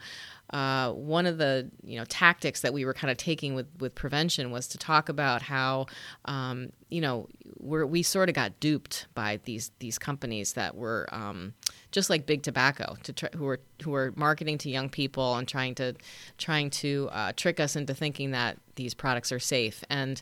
uh, 0.54 0.92
one 0.92 1.26
of 1.26 1.40
the 1.40 1.70
you 1.84 1.98
know 1.98 2.06
tactics 2.06 2.62
that 2.62 2.74
we 2.74 2.86
were 2.86 2.94
kind 2.94 3.10
of 3.10 3.18
taking 3.18 3.56
with 3.56 3.66
with 3.80 3.96
prevention 3.96 4.52
was 4.52 4.68
to 4.68 4.78
talk 4.78 5.10
about 5.10 5.42
how 5.42 5.88
um, 6.26 6.72
you 6.90 7.02
know 7.02 7.28
we 7.60 7.84
we 7.86 8.04
sort 8.04 8.30
of 8.30 8.36
got 8.36 8.60
duped 8.60 9.08
by 9.16 9.40
these 9.46 9.72
these 9.80 9.98
companies 9.98 10.54
that 10.54 10.76
were 10.76 11.08
um, 11.12 11.56
just 11.92 12.08
like 12.08 12.28
big 12.28 12.44
tobacco 12.44 12.96
to 13.02 13.12
try, 13.12 13.30
who 13.36 13.46
were 13.46 13.60
who 13.82 13.90
were 13.90 14.14
marketing 14.16 14.60
to 14.60 14.70
young 14.70 14.90
people 14.90 15.36
and 15.36 15.48
trying 15.48 15.74
to 15.74 15.96
trying 16.38 16.70
to 16.70 17.10
uh, 17.12 17.32
trick 17.36 17.60
us 17.60 17.76
into 17.76 17.96
thinking 17.96 18.30
that 18.32 18.60
these 18.76 18.94
products 18.94 19.32
are 19.32 19.40
safe. 19.40 19.84
And 19.90 20.22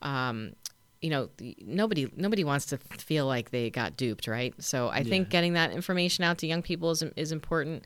um, 0.00 0.54
you 1.02 1.10
know 1.10 1.28
nobody 1.60 2.10
nobody 2.16 2.44
wants 2.44 2.64
to 2.66 2.78
feel 2.78 3.26
like 3.26 3.50
they 3.50 3.68
got 3.68 3.94
duped 3.98 4.26
right? 4.26 4.54
So 4.58 4.88
i 4.88 4.98
yeah. 4.98 5.04
think 5.04 5.28
getting 5.28 5.52
that 5.52 5.72
information 5.72 6.24
out 6.24 6.38
to 6.38 6.46
young 6.46 6.62
people 6.62 6.92
is, 6.92 7.02
is 7.14 7.30
important. 7.30 7.84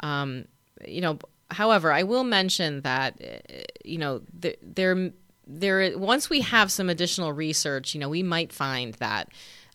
Um, 0.00 0.44
you 0.86 1.00
know 1.00 1.18
however 1.50 1.92
i 1.92 2.02
will 2.02 2.24
mention 2.24 2.80
that 2.82 3.20
you 3.84 3.98
know 3.98 4.22
there 4.32 5.10
there 5.46 5.98
once 5.98 6.30
we 6.30 6.40
have 6.40 6.70
some 6.70 6.88
additional 6.88 7.32
research 7.32 7.94
you 7.94 8.00
know 8.00 8.08
we 8.08 8.22
might 8.22 8.52
find 8.52 8.94
that 8.94 9.28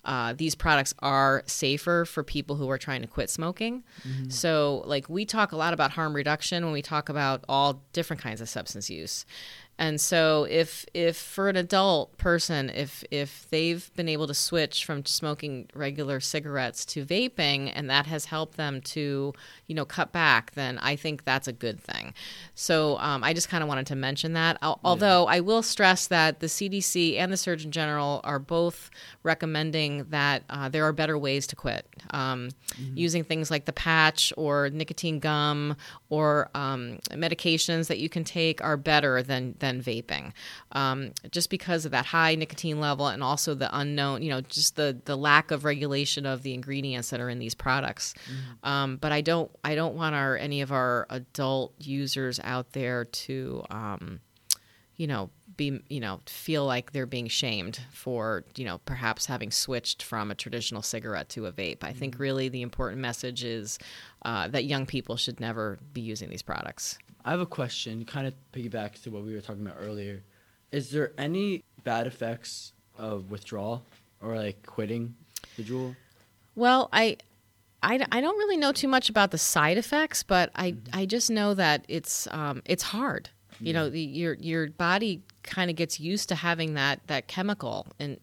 uh, 0.06 0.34
these 0.38 0.54
products 0.54 0.94
are 1.00 1.44
safer 1.48 2.06
for 2.06 2.24
people 2.24 2.56
who 2.56 2.70
are 2.70 2.78
trying 2.78 3.02
to 3.02 3.08
quit 3.08 3.28
smoking. 3.28 3.84
Mm-hmm. 4.08 4.30
So, 4.30 4.84
like, 4.86 5.10
we 5.10 5.26
talk 5.26 5.52
a 5.52 5.58
lot 5.58 5.74
about 5.74 5.92
harm 5.92 6.16
reduction 6.16 6.64
when 6.64 6.74
we 6.74 6.84
talk 6.84 7.10
about 7.10 7.44
all 7.50 7.82
different 7.92 8.22
kinds 8.22 8.40
of 8.40 8.48
substance 8.48 8.88
use. 8.88 9.26
And 9.78 10.00
so 10.00 10.48
if 10.50 10.86
if 10.94 11.18
for 11.18 11.50
an 11.50 11.58
adult 11.58 12.18
person 12.18 12.70
if 12.70 13.04
if 13.12 13.46
they've 13.50 13.92
been 13.96 14.08
able 14.08 14.26
to 14.28 14.34
switch 14.34 14.86
from 14.86 15.06
smoking 15.06 15.68
regular 15.74 16.22
cigarettes 16.22 16.86
to 16.86 17.06
vaping 17.06 17.72
and 17.76 17.90
that 17.90 18.06
has 18.06 18.26
helped 18.26 18.56
them 18.56 18.80
to 18.82 19.34
you 19.68 19.76
know 19.76 19.84
cut 19.84 20.14
back 20.14 20.52
then 20.52 20.78
I 20.80 20.96
think 20.96 21.26
that's 21.26 21.48
a 21.48 21.54
good 21.54 21.82
thing. 21.82 22.14
So 22.54 22.98
um, 23.00 23.22
I 23.24 23.34
just 23.34 23.50
kind 23.50 23.64
of 23.64 23.68
wanted 23.68 23.88
to 23.88 23.96
mention 23.96 24.34
that. 24.34 24.58
Although 24.62 25.26
yeah. 25.26 25.36
I 25.36 25.40
will 25.42 25.62
stress 25.62 26.08
that 26.08 26.40
the 26.40 26.48
CDC 26.48 27.18
and 27.18 27.32
the 27.32 27.38
Surgeon 27.38 27.72
General 27.72 28.22
are 28.24 28.40
both 28.40 28.90
recommending 29.24 30.06
that 30.10 30.44
uh, 30.50 30.70
there 30.70 30.86
are 30.86 30.94
better 30.94 31.18
ways 31.18 31.48
to 31.48 31.56
quit 31.56 31.86
um, 32.12 32.50
mm-hmm. 32.76 32.98
using 32.98 33.24
things 33.24 33.52
like 33.52 33.66
the 33.66 33.74
patch 33.74 34.32
or 34.38 34.70
nicotine 34.70 35.20
gum 35.20 35.76
or 36.10 36.50
um, 36.56 37.00
medications 37.12 37.88
that 37.88 38.00
you 38.00 38.08
can 38.08 38.24
take 38.24 38.64
are 38.64 38.78
better 38.78 39.22
than 39.22 39.56
than 39.60 39.65
vaping, 39.74 40.32
um, 40.72 41.12
just 41.32 41.50
because 41.50 41.86
of 41.86 41.92
that 41.92 42.06
high 42.06 42.36
nicotine 42.36 42.80
level 42.80 43.08
and 43.08 43.24
also 43.24 43.54
the 43.54 43.70
unknown, 43.78 44.22
you 44.22 44.30
know, 44.30 44.42
just 44.42 44.76
the 44.76 44.98
the 45.06 45.16
lack 45.16 45.52
of 45.52 45.66
regulation 45.66 46.26
of 46.26 46.44
the 46.44 46.54
ingredients 46.54 47.10
that 47.10 47.20
are 47.20 47.30
in 47.30 47.40
these 47.40 47.56
products. 47.56 48.14
Mm-hmm. 48.26 48.68
Um, 48.68 48.98
but 48.98 49.12
I 49.12 49.22
don't 49.22 49.52
I 49.64 49.76
don't 49.76 49.96
want 49.96 50.16
our 50.16 50.38
any 50.38 50.62
of 50.62 50.72
our 50.72 51.08
adult 51.10 51.74
users 51.80 52.40
out 52.44 52.72
there 52.74 53.06
to, 53.06 53.64
um, 53.70 54.20
you 54.96 55.08
know, 55.08 55.30
be 55.58 55.82
you 55.90 56.00
know 56.00 56.20
feel 56.26 56.66
like 56.66 56.92
they're 56.92 57.06
being 57.06 57.28
shamed 57.28 57.80
for 57.92 58.44
you 58.56 58.66
know 58.66 58.80
perhaps 58.80 59.26
having 59.26 59.52
switched 59.52 60.04
from 60.04 60.32
a 60.32 60.36
traditional 60.36 60.82
cigarette 60.82 61.30
to 61.30 61.46
a 61.46 61.52
vape. 61.52 61.84
I 61.84 61.94
think 61.94 62.16
mm-hmm. 62.16 62.24
really 62.24 62.50
the 62.50 62.62
important 62.62 63.02
message 63.02 63.44
is 63.44 63.80
uh, 64.24 64.48
that 64.50 64.66
young 64.66 64.86
people 64.86 65.18
should 65.18 65.40
never 65.40 65.80
be 65.94 66.02
using 66.02 66.30
these 66.30 66.42
products. 66.42 66.98
I 67.26 67.32
have 67.32 67.40
a 67.42 67.46
question, 67.48 68.06
kind 68.06 68.28
of 68.28 68.36
piggyback 68.54 69.02
to 69.04 69.10
what 69.10 69.24
we 69.24 69.34
were 69.34 69.42
talking 69.42 69.66
about 69.66 69.78
earlier. 69.82 70.22
Is 70.72 70.92
there 70.92 71.12
any 71.18 71.64
bad 71.84 72.06
effects 72.06 72.74
of 73.00 73.32
withdrawal 73.32 73.84
or 74.22 74.36
like 74.36 74.64
quitting 74.66 75.16
the 75.58 75.64
Juul? 75.64 75.96
Well, 76.54 76.88
I, 76.94 77.18
I, 77.82 78.06
I 78.12 78.22
don't 78.22 78.38
really 78.38 78.58
know 78.58 78.72
too 78.72 78.88
much 78.88 79.10
about 79.10 79.32
the 79.32 79.40
side 79.40 79.80
effects, 79.80 80.22
but 80.22 80.52
I, 80.54 80.74
mm-hmm. 80.74 81.00
I 81.00 81.08
just 81.08 81.32
know 81.32 81.56
that 81.56 81.84
it's 81.88 82.28
um, 82.28 82.62
it's 82.64 82.84
hard. 82.84 83.30
You 83.60 83.68
yeah. 83.68 83.74
know, 83.74 83.90
the, 83.90 84.02
your 84.02 84.34
your 84.36 84.70
body 84.70 85.24
kind 85.46 85.70
of 85.70 85.76
gets 85.76 86.00
used 86.00 86.30
to 86.30 86.36
having 86.36 86.74
that 86.74 87.00
that 87.08 87.28
chemical 87.28 87.88
and, 88.00 88.18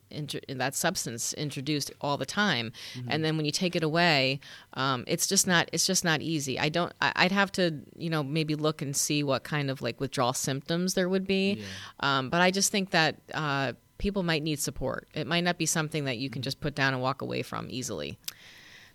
that 0.49 0.75
substance 0.75 1.33
introduced 1.35 1.91
all 2.01 2.17
the 2.17 2.27
time 2.27 2.73
mm-hmm. 2.95 3.09
and 3.11 3.25
then 3.25 3.37
when 3.37 3.47
you 3.47 3.53
take 3.53 3.75
it 3.75 3.83
away 3.83 4.39
um, 4.75 5.05
it's 5.07 5.27
just 5.27 5.47
not 5.47 5.69
it's 5.73 5.87
just 5.87 6.05
not 6.05 6.21
easy 6.21 6.59
i 6.59 6.69
don't 6.69 6.93
I, 7.01 7.25
would 7.25 7.33
have 7.33 7.53
to 7.53 7.81
you 7.97 8.11
know 8.11 8.23
maybe 8.23 8.55
look 8.55 8.83
and 8.83 8.95
see 8.95 9.23
what 9.23 9.45
kind 9.45 9.71
of 9.71 9.83
like 9.83 10.01
withdrawal 10.01 10.33
symptoms 10.33 10.95
there 10.95 11.09
would 11.09 11.27
be 11.27 11.55
yeah. 11.55 11.65
um, 12.01 12.31
but 12.31 12.41
i 12.41 12.51
just 12.51 12.71
think 12.71 12.91
that 12.91 13.17
uh, 13.35 13.73
people 13.99 14.23
might 14.23 14.43
need 14.43 14.59
support 14.59 15.09
it 15.15 15.27
might 15.27 15.45
not 15.45 15.59
be 15.59 15.67
something 15.67 16.05
that 16.05 16.19
you 16.19 16.29
can 16.29 16.41
mm-hmm. 16.41 16.45
just 16.45 16.61
put 16.61 16.75
down 16.75 16.93
and 16.93 17.03
walk 17.03 17.23
away 17.23 17.43
from 17.43 17.67
easily 17.71 18.19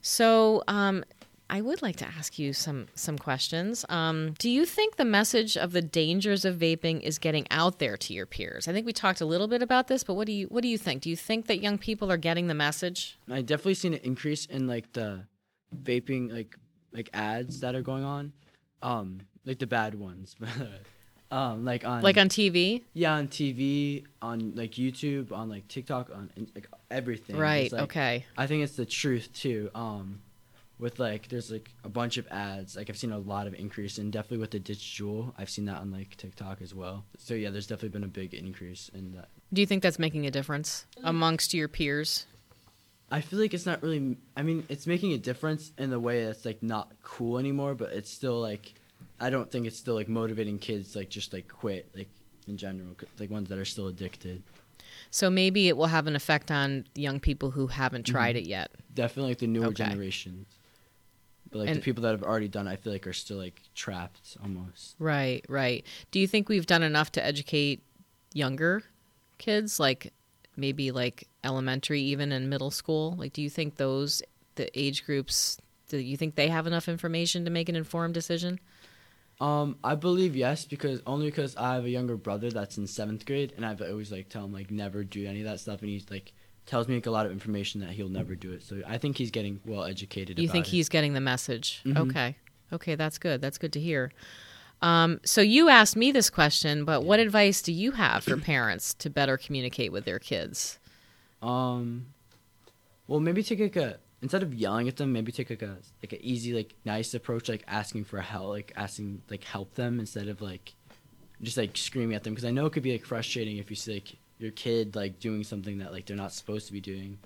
so 0.01 0.63
um, 0.67 1.03
I 1.49 1.61
would 1.61 1.81
like 1.81 1.95
to 1.97 2.07
ask 2.07 2.37
you 2.37 2.53
some 2.53 2.87
some 2.95 3.17
questions. 3.17 3.85
Um, 3.89 4.33
do 4.37 4.49
you 4.49 4.65
think 4.65 4.97
the 4.97 5.05
message 5.05 5.55
of 5.55 5.71
the 5.71 5.81
dangers 5.81 6.43
of 6.43 6.57
vaping 6.57 7.01
is 7.01 7.17
getting 7.17 7.47
out 7.51 7.79
there 7.79 7.95
to 7.97 8.13
your 8.13 8.25
peers? 8.25 8.67
I 8.67 8.73
think 8.73 8.85
we 8.85 8.93
talked 8.93 9.21
a 9.21 9.25
little 9.25 9.47
bit 9.47 9.61
about 9.61 9.87
this, 9.87 10.03
but 10.03 10.15
what 10.15 10.27
do 10.27 10.33
you 10.33 10.47
what 10.47 10.61
do 10.61 10.67
you 10.67 10.77
think? 10.77 11.03
Do 11.03 11.09
you 11.09 11.15
think 11.15 11.47
that 11.47 11.61
young 11.61 11.77
people 11.77 12.11
are 12.11 12.17
getting 12.17 12.47
the 12.47 12.53
message? 12.53 13.17
I 13.29 13.41
definitely 13.41 13.75
seen 13.75 13.93
an 13.93 14.01
increase 14.03 14.45
in 14.45 14.67
like 14.67 14.91
the 14.93 15.21
vaping 15.83 16.31
like 16.31 16.57
like 16.91 17.09
ads 17.13 17.61
that 17.61 17.75
are 17.75 17.81
going 17.81 18.03
on, 18.03 18.33
um, 18.81 19.21
like 19.45 19.59
the 19.59 19.67
bad 19.67 19.95
ones. 19.95 20.35
um, 21.31 21.63
like 21.63 21.85
on 21.85 22.01
like 22.01 22.17
on 22.17 22.27
TV. 22.27 22.83
Yeah, 22.93 23.13
on 23.13 23.29
TV, 23.29 24.05
on 24.21 24.53
like 24.55 24.71
YouTube, 24.71 25.31
on 25.31 25.49
like 25.49 25.67
TikTok, 25.69 26.09
on 26.13 26.29
like 26.55 26.67
everything. 26.91 27.37
Right. 27.37 27.71
Like, 27.71 27.83
okay. 27.83 28.25
I 28.37 28.47
think 28.47 28.63
it's 28.63 28.75
the 28.75 28.85
truth 28.85 29.29
too. 29.33 29.69
Um, 29.73 30.21
with 30.79 30.99
like 30.99 31.27
there's 31.29 31.51
like 31.51 31.71
a 31.83 31.89
bunch 31.89 32.17
of 32.17 32.27
ads. 32.27 32.75
Like 32.75 32.89
i've 32.89 32.97
seen 32.97 33.11
a 33.11 33.17
lot 33.17 33.47
of 33.47 33.53
increase 33.53 33.97
and 33.97 34.11
definitely 34.11 34.39
with 34.39 34.51
the 34.51 34.59
ditch 34.59 34.99
Juul 34.99 35.33
i've 35.37 35.49
seen 35.49 35.65
that 35.65 35.77
on 35.77 35.91
like 35.91 36.15
tiktok 36.17 36.61
as 36.61 36.73
well. 36.73 37.05
So 37.17 37.33
yeah 37.33 37.49
there's 37.49 37.67
definitely 37.67 37.89
been 37.89 38.03
a 38.03 38.07
big 38.07 38.33
increase 38.33 38.89
in 38.93 39.13
that. 39.13 39.29
Do 39.53 39.61
you 39.61 39.67
think 39.67 39.83
that's 39.83 39.99
making 39.99 40.25
a 40.25 40.31
difference 40.31 40.85
amongst 41.03 41.53
your 41.53 41.67
peers? 41.67 42.25
I 43.09 43.21
feel 43.21 43.39
like 43.39 43.53
it's 43.53 43.65
not 43.65 43.81
really 43.81 44.17
i 44.35 44.43
mean 44.43 44.65
it's 44.69 44.85
making 44.85 45.13
a 45.13 45.17
difference 45.17 45.71
in 45.77 45.89
the 45.89 45.99
way 45.99 46.25
that's 46.25 46.45
like 46.45 46.61
not 46.61 46.91
cool 47.03 47.37
anymore 47.37 47.73
but 47.73 47.93
it's 47.93 48.11
still 48.11 48.41
like 48.41 48.73
i 49.19 49.29
don't 49.29 49.49
think 49.49 49.65
it's 49.65 49.77
still 49.77 49.95
like 49.95 50.09
motivating 50.09 50.59
kids 50.59 50.93
like 50.95 51.09
just 51.09 51.31
like 51.31 51.47
quit 51.47 51.89
like 51.95 52.09
in 52.47 52.57
general 52.57 52.95
like 53.19 53.29
ones 53.29 53.49
that 53.49 53.57
are 53.57 53.65
still 53.65 53.87
addicted. 53.87 54.43
So 55.11 55.29
maybe 55.29 55.67
it 55.67 55.77
will 55.77 55.87
have 55.87 56.07
an 56.07 56.15
effect 56.15 56.51
on 56.51 56.85
young 56.95 57.19
people 57.19 57.51
who 57.51 57.67
haven't 57.67 58.05
tried 58.05 58.35
mm-hmm. 58.35 58.45
it 58.45 58.47
yet. 58.47 58.71
Definitely 58.93 59.31
like 59.31 59.39
the 59.39 59.47
newer 59.47 59.67
okay. 59.67 59.85
generations 59.85 60.56
but 61.51 61.59
like 61.59 61.69
and, 61.69 61.77
the 61.77 61.81
people 61.81 62.03
that 62.03 62.11
have 62.11 62.23
already 62.23 62.47
done, 62.47 62.67
it, 62.67 62.71
I 62.71 62.75
feel 62.75 62.93
like 62.93 63.07
are 63.07 63.13
still 63.13 63.37
like 63.37 63.61
trapped 63.75 64.37
almost. 64.41 64.95
Right, 64.99 65.45
right. 65.47 65.85
Do 66.11 66.19
you 66.19 66.27
think 66.27 66.49
we've 66.49 66.65
done 66.65 66.83
enough 66.83 67.11
to 67.13 67.25
educate 67.25 67.83
younger 68.33 68.83
kids, 69.37 69.79
like 69.79 70.13
maybe 70.55 70.91
like 70.91 71.27
elementary, 71.43 72.01
even 72.01 72.31
in 72.31 72.49
middle 72.49 72.71
school? 72.71 73.15
Like, 73.17 73.33
do 73.33 73.41
you 73.41 73.49
think 73.49 73.75
those 73.75 74.21
the 74.55 74.69
age 74.77 75.05
groups? 75.05 75.57
Do 75.89 75.97
you 75.97 76.17
think 76.17 76.35
they 76.35 76.49
have 76.49 76.67
enough 76.67 76.89
information 76.89 77.45
to 77.45 77.51
make 77.51 77.69
an 77.69 77.75
informed 77.75 78.13
decision? 78.13 78.59
Um, 79.39 79.77
I 79.83 79.95
believe 79.95 80.35
yes, 80.35 80.65
because 80.65 81.01
only 81.05 81.27
because 81.27 81.55
I 81.55 81.75
have 81.75 81.85
a 81.85 81.89
younger 81.89 82.17
brother 82.17 82.49
that's 82.49 82.77
in 82.77 82.87
seventh 82.87 83.25
grade, 83.25 83.53
and 83.55 83.65
I've 83.65 83.81
always 83.81 84.11
like 84.11 84.29
tell 84.29 84.45
him 84.45 84.53
like 84.53 84.71
never 84.71 85.03
do 85.03 85.25
any 85.27 85.41
of 85.41 85.45
that 85.45 85.59
stuff, 85.59 85.81
and 85.81 85.89
he's 85.89 86.09
like 86.09 86.33
tells 86.67 86.87
me 86.87 86.95
like 86.95 87.07
a 87.07 87.11
lot 87.11 87.25
of 87.25 87.31
information 87.31 87.81
that 87.81 87.89
he'll 87.91 88.09
never 88.09 88.35
do 88.35 88.51
it. 88.51 88.61
So 88.61 88.81
I 88.85 88.97
think 88.97 89.17
he's 89.17 89.31
getting 89.31 89.59
well 89.65 89.83
educated. 89.83 90.37
You 90.37 90.47
think 90.47 90.67
it. 90.67 90.71
he's 90.71 90.89
getting 90.89 91.13
the 91.13 91.21
message? 91.21 91.81
Mm-hmm. 91.85 92.09
Okay, 92.09 92.35
okay, 92.71 92.95
that's 92.95 93.17
good. 93.17 93.41
That's 93.41 93.57
good 93.57 93.73
to 93.73 93.79
hear. 93.79 94.11
Um, 94.81 95.19
so 95.25 95.41
you 95.41 95.69
asked 95.69 95.95
me 95.95 96.11
this 96.11 96.29
question, 96.29 96.85
but 96.85 97.01
yeah. 97.01 97.07
what 97.07 97.19
advice 97.19 97.63
do 97.63 97.73
you 97.73 97.93
have 97.93 98.23
for 98.23 98.37
parents 98.37 98.93
to 98.95 99.09
better 99.09 99.35
communicate 99.35 99.91
with 99.91 100.05
their 100.05 100.19
kids? 100.19 100.77
Um, 101.41 102.07
well, 103.07 103.19
maybe 103.19 103.41
take 103.41 103.59
like 103.59 103.75
a 103.75 103.97
instead 104.21 104.43
of 104.43 104.53
yelling 104.53 104.87
at 104.87 104.97
them, 104.97 105.13
maybe 105.13 105.31
take 105.31 105.49
like 105.49 105.61
a 105.61 105.77
like 106.03 106.13
an 106.13 106.19
easy 106.21 106.53
like 106.53 106.75
nice 106.85 107.13
approach, 107.13 107.49
like 107.49 107.63
asking 107.67 108.03
for 108.03 108.19
help, 108.19 108.49
like 108.49 108.73
asking 108.75 109.21
like 109.29 109.43
help 109.43 109.73
them 109.75 109.99
instead 109.99 110.27
of 110.27 110.41
like 110.41 110.75
just 111.41 111.57
like 111.57 111.75
screaming 111.77 112.15
at 112.15 112.23
them 112.23 112.33
because 112.33 112.45
I 112.45 112.51
know 112.51 112.65
it 112.65 112.73
could 112.73 112.83
be 112.83 112.91
like 112.91 113.05
frustrating 113.05 113.57
if 113.57 113.69
you 113.69 113.75
see 113.75 113.95
like 113.95 114.15
your 114.39 114.51
kid 114.51 114.95
like 114.95 115.19
doing 115.19 115.43
something 115.43 115.79
that 115.79 115.91
like 115.91 116.05
they're 116.05 116.17
not 116.17 116.31
supposed 116.31 116.67
to 116.67 116.73
be 116.73 116.81
doing. 116.81 117.17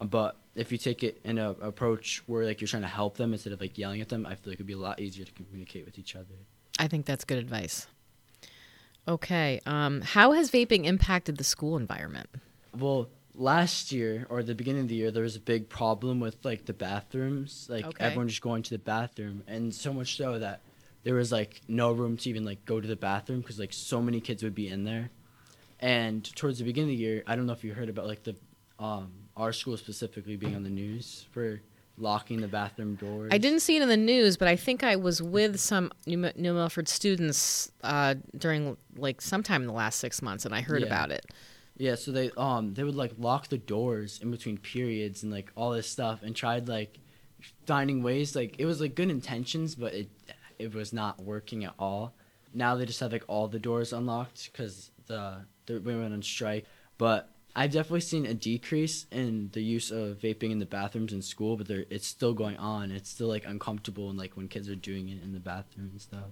But 0.00 0.36
if 0.54 0.70
you 0.70 0.78
take 0.78 1.02
it 1.02 1.20
in 1.24 1.38
a 1.38 1.50
approach 1.50 2.22
where 2.26 2.44
like 2.44 2.60
you're 2.60 2.68
trying 2.68 2.82
to 2.82 2.88
help 2.88 3.16
them 3.16 3.32
instead 3.32 3.52
of 3.52 3.60
like 3.60 3.76
yelling 3.78 4.00
at 4.00 4.08
them, 4.08 4.26
I 4.26 4.30
feel 4.30 4.52
like 4.52 4.56
it'd 4.56 4.66
be 4.66 4.72
a 4.72 4.78
lot 4.78 5.00
easier 5.00 5.24
to 5.24 5.32
communicate 5.32 5.84
with 5.84 5.98
each 5.98 6.14
other. 6.14 6.34
I 6.78 6.86
think 6.86 7.06
that's 7.06 7.24
good 7.24 7.38
advice. 7.38 7.86
Okay, 9.06 9.60
um, 9.66 10.02
how 10.02 10.32
has 10.32 10.50
vaping 10.50 10.84
impacted 10.84 11.38
the 11.38 11.44
school 11.44 11.76
environment? 11.76 12.28
Well, 12.78 13.08
last 13.34 13.90
year 13.90 14.26
or 14.28 14.42
the 14.42 14.54
beginning 14.54 14.82
of 14.82 14.88
the 14.88 14.96
year, 14.96 15.10
there 15.10 15.22
was 15.22 15.34
a 15.34 15.40
big 15.40 15.68
problem 15.68 16.20
with 16.20 16.36
like 16.44 16.66
the 16.66 16.74
bathrooms, 16.74 17.66
like 17.70 17.86
okay. 17.86 18.04
everyone 18.04 18.28
just 18.28 18.42
going 18.42 18.62
to 18.64 18.70
the 18.70 18.78
bathroom, 18.78 19.42
and 19.48 19.74
so 19.74 19.92
much 19.92 20.16
so 20.16 20.38
that 20.38 20.60
there 21.04 21.14
was 21.14 21.32
like 21.32 21.62
no 21.68 21.90
room 21.92 22.16
to 22.18 22.28
even 22.28 22.44
like 22.44 22.64
go 22.66 22.80
to 22.80 22.86
the 22.86 22.96
bathroom 22.96 23.40
because 23.40 23.58
like 23.58 23.72
so 23.72 24.02
many 24.02 24.20
kids 24.20 24.42
would 24.42 24.54
be 24.54 24.68
in 24.68 24.84
there 24.84 25.10
and 25.80 26.24
towards 26.36 26.58
the 26.58 26.64
beginning 26.64 26.90
of 26.90 26.96
the 26.98 27.02
year, 27.02 27.22
I 27.26 27.36
don't 27.36 27.46
know 27.46 27.52
if 27.52 27.64
you 27.64 27.72
heard 27.74 27.88
about 27.88 28.06
like 28.06 28.22
the 28.24 28.36
um, 28.78 29.12
our 29.36 29.52
school 29.52 29.76
specifically 29.76 30.36
being 30.36 30.54
on 30.54 30.62
the 30.62 30.70
news 30.70 31.26
for 31.32 31.60
locking 31.96 32.40
the 32.40 32.48
bathroom 32.48 32.94
doors. 32.94 33.30
I 33.32 33.38
didn't 33.38 33.60
see 33.60 33.76
it 33.76 33.82
in 33.82 33.88
the 33.88 33.96
news, 33.96 34.36
but 34.36 34.46
I 34.46 34.54
think 34.54 34.84
I 34.84 34.94
was 34.96 35.20
with 35.20 35.58
some 35.58 35.90
New, 36.06 36.30
New 36.36 36.54
Milford 36.54 36.88
students 36.88 37.72
uh, 37.82 38.14
during 38.36 38.76
like 38.96 39.20
sometime 39.20 39.62
in 39.62 39.66
the 39.66 39.74
last 39.74 39.98
six 39.98 40.22
months, 40.22 40.44
and 40.44 40.54
I 40.54 40.60
heard 40.60 40.82
Yeah. 40.82 40.86
about 40.86 41.10
it. 41.10 41.26
Yeah, 41.76 41.94
so 41.94 42.10
they 42.10 42.30
um 42.36 42.74
they 42.74 42.82
would 42.82 42.96
like 42.96 43.12
lock 43.18 43.48
the 43.48 43.58
doors 43.58 44.18
in 44.20 44.30
between 44.32 44.58
periods 44.58 45.22
and 45.22 45.30
like 45.32 45.52
all 45.56 45.70
this 45.70 45.88
stuff 45.88 46.22
and 46.24 46.34
tried 46.34 46.68
like 46.68 46.98
finding 47.66 48.02
ways 48.02 48.34
like 48.34 48.56
it 48.58 48.64
was 48.66 48.80
like 48.80 48.96
good 48.96 49.10
intentions 49.10 49.76
but 49.76 49.94
it 49.94 50.10
it 50.58 50.74
was 50.74 50.92
not 50.92 51.22
working 51.22 51.64
at 51.64 51.74
all. 51.78 52.14
Now 52.52 52.74
they 52.74 52.84
just 52.84 52.98
have 52.98 53.12
like 53.12 53.22
all 53.28 53.46
the 53.46 53.60
doors 53.60 53.92
unlocked 53.92 54.52
cuz 54.54 54.90
the 55.06 55.44
we 55.68 55.96
went 55.96 56.12
on 56.12 56.22
strike, 56.22 56.66
but 56.96 57.30
I've 57.56 57.72
definitely 57.72 58.00
seen 58.00 58.26
a 58.26 58.34
decrease 58.34 59.06
in 59.10 59.50
the 59.52 59.62
use 59.62 59.90
of 59.90 60.18
vaping 60.18 60.50
in 60.50 60.58
the 60.58 60.66
bathrooms 60.66 61.12
in 61.12 61.22
school, 61.22 61.56
but 61.56 61.66
there 61.66 61.84
it's 61.90 62.06
still 62.06 62.34
going 62.34 62.56
on. 62.56 62.90
It's 62.90 63.10
still 63.10 63.28
like 63.28 63.44
uncomfortable 63.46 64.10
and 64.10 64.18
like 64.18 64.36
when 64.36 64.48
kids 64.48 64.68
are 64.68 64.76
doing 64.76 65.08
it 65.08 65.22
in 65.22 65.32
the 65.32 65.40
bathroom 65.40 65.90
and 65.92 66.00
stuff. 66.00 66.30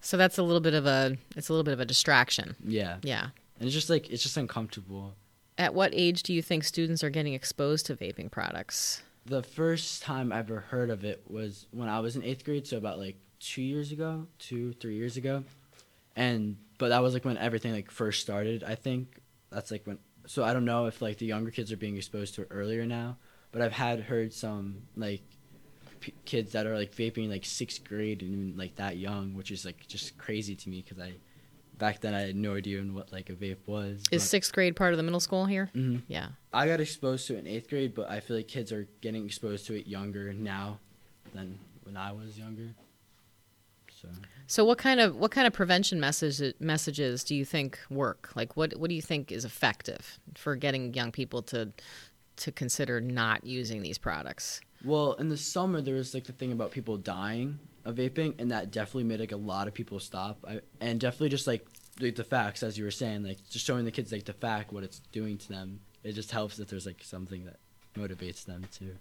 So 0.00 0.16
that's 0.16 0.38
a 0.38 0.42
little 0.42 0.60
bit 0.60 0.74
of 0.74 0.86
a 0.86 1.16
it's 1.36 1.48
a 1.48 1.52
little 1.52 1.64
bit 1.64 1.74
of 1.74 1.80
a 1.80 1.84
distraction. 1.84 2.56
Yeah. 2.64 2.98
Yeah. 3.02 3.28
And 3.58 3.66
it's 3.66 3.74
just 3.74 3.90
like 3.90 4.10
it's 4.10 4.22
just 4.22 4.36
uncomfortable. 4.36 5.14
At 5.56 5.74
what 5.74 5.90
age 5.94 6.22
do 6.22 6.32
you 6.32 6.42
think 6.42 6.64
students 6.64 7.04
are 7.04 7.10
getting 7.10 7.34
exposed 7.34 7.86
to 7.86 7.96
vaping 7.96 8.30
products? 8.30 9.02
the 9.26 9.42
first 9.42 10.02
time 10.02 10.32
I 10.32 10.38
ever 10.38 10.60
heard 10.60 10.90
of 10.90 11.04
it 11.04 11.22
was 11.28 11.66
when 11.70 11.88
I 11.88 12.00
was 12.00 12.16
in 12.16 12.22
eighth 12.22 12.44
grade, 12.44 12.66
so 12.66 12.76
about 12.76 12.98
like 12.98 13.16
two 13.40 13.62
years 13.62 13.92
ago, 13.92 14.26
two 14.38 14.72
three 14.74 14.96
years 14.96 15.16
ago, 15.16 15.44
and 16.16 16.56
but 16.78 16.88
that 16.88 17.02
was 17.02 17.14
like 17.14 17.24
when 17.24 17.38
everything 17.38 17.72
like 17.72 17.90
first 17.90 18.20
started. 18.20 18.62
I 18.64 18.74
think 18.74 19.20
that's 19.50 19.70
like 19.70 19.86
when. 19.86 19.98
So 20.26 20.42
I 20.42 20.52
don't 20.52 20.64
know 20.64 20.86
if 20.86 21.02
like 21.02 21.18
the 21.18 21.26
younger 21.26 21.50
kids 21.50 21.70
are 21.72 21.76
being 21.76 21.96
exposed 21.96 22.34
to 22.36 22.42
it 22.42 22.48
earlier 22.50 22.86
now, 22.86 23.18
but 23.52 23.60
I've 23.62 23.72
had 23.72 24.00
heard 24.00 24.32
some 24.32 24.82
like 24.96 25.22
p- 26.00 26.14
kids 26.24 26.52
that 26.52 26.66
are 26.66 26.74
like 26.74 26.94
vaping 26.94 27.28
like 27.28 27.44
sixth 27.44 27.84
grade 27.84 28.22
and 28.22 28.56
like 28.56 28.76
that 28.76 28.96
young, 28.96 29.34
which 29.34 29.50
is 29.50 29.64
like 29.64 29.86
just 29.86 30.16
crazy 30.18 30.54
to 30.56 30.68
me 30.68 30.82
because 30.86 31.02
I 31.02 31.12
back 31.76 32.00
then 32.00 32.14
I 32.14 32.20
had 32.20 32.36
no 32.36 32.54
idea 32.54 32.80
what 32.82 33.12
like 33.12 33.30
a 33.30 33.34
vape 33.34 33.66
was. 33.66 34.02
Is 34.10 34.22
sixth 34.22 34.52
grade 34.52 34.76
part 34.76 34.92
of 34.92 34.96
the 34.96 35.02
middle 35.02 35.20
school 35.20 35.44
here? 35.46 35.70
hmm 35.74 35.98
Yeah. 36.08 36.28
I 36.52 36.66
got 36.66 36.80
exposed 36.80 37.26
to 37.26 37.34
it 37.36 37.40
in 37.40 37.46
eighth 37.46 37.68
grade, 37.68 37.94
but 37.94 38.08
I 38.10 38.20
feel 38.20 38.36
like 38.36 38.48
kids 38.48 38.72
are 38.72 38.88
getting 39.00 39.26
exposed 39.26 39.66
to 39.66 39.74
it 39.74 39.86
younger 39.86 40.32
now 40.32 40.78
than 41.34 41.58
when 41.82 41.96
I 41.96 42.12
was 42.12 42.38
younger. 42.38 42.70
So 44.12 44.20
So 44.46 44.64
what 44.64 44.78
kind 44.78 45.00
of 45.00 45.16
what 45.16 45.30
kind 45.30 45.46
of 45.46 45.52
prevention 45.52 46.00
message, 46.00 46.54
messages 46.60 47.24
do 47.24 47.34
you 47.34 47.44
think 47.44 47.78
work? 47.90 48.30
Like 48.34 48.56
what 48.56 48.76
what 48.76 48.88
do 48.88 48.94
you 48.94 49.02
think 49.02 49.32
is 49.32 49.44
effective 49.44 50.18
for 50.34 50.56
getting 50.56 50.94
young 50.94 51.12
people 51.12 51.42
to 51.42 51.72
to 52.36 52.52
consider 52.52 53.00
not 53.00 53.44
using 53.44 53.82
these 53.82 53.98
products? 53.98 54.60
well, 54.84 55.14
in 55.14 55.28
the 55.28 55.36
summer 55.36 55.80
there 55.80 55.94
was 55.94 56.14
like 56.14 56.24
the 56.24 56.32
thing 56.32 56.52
about 56.52 56.70
people 56.70 56.96
dying 56.96 57.58
of 57.84 57.96
vaping, 57.96 58.34
and 58.38 58.50
that 58.50 58.70
definitely 58.70 59.04
made 59.04 59.20
like 59.20 59.32
a 59.32 59.36
lot 59.36 59.66
of 59.66 59.74
people 59.74 59.98
stop. 59.98 60.44
I, 60.46 60.60
and 60.80 61.00
definitely 61.00 61.30
just 61.30 61.46
like 61.46 61.66
like 62.00 62.16
the 62.16 62.24
facts, 62.24 62.62
as 62.62 62.76
you 62.76 62.84
were 62.84 62.90
saying, 62.90 63.24
like 63.24 63.38
just 63.50 63.64
showing 63.64 63.84
the 63.84 63.90
kids 63.90 64.12
like 64.12 64.24
the 64.24 64.32
fact 64.32 64.72
what 64.72 64.84
it's 64.84 65.00
doing 65.12 65.38
to 65.38 65.48
them. 65.48 65.80
It 66.02 66.12
just 66.12 66.30
helps 66.30 66.58
that 66.58 66.68
there's 66.68 66.86
like 66.86 67.02
something 67.02 67.46
that 67.46 67.56
motivates 67.94 68.44
them 68.44 68.66
too. 68.70 68.96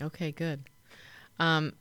Okay, 0.00 0.32
good. 0.32 0.64
Um, 1.38 1.74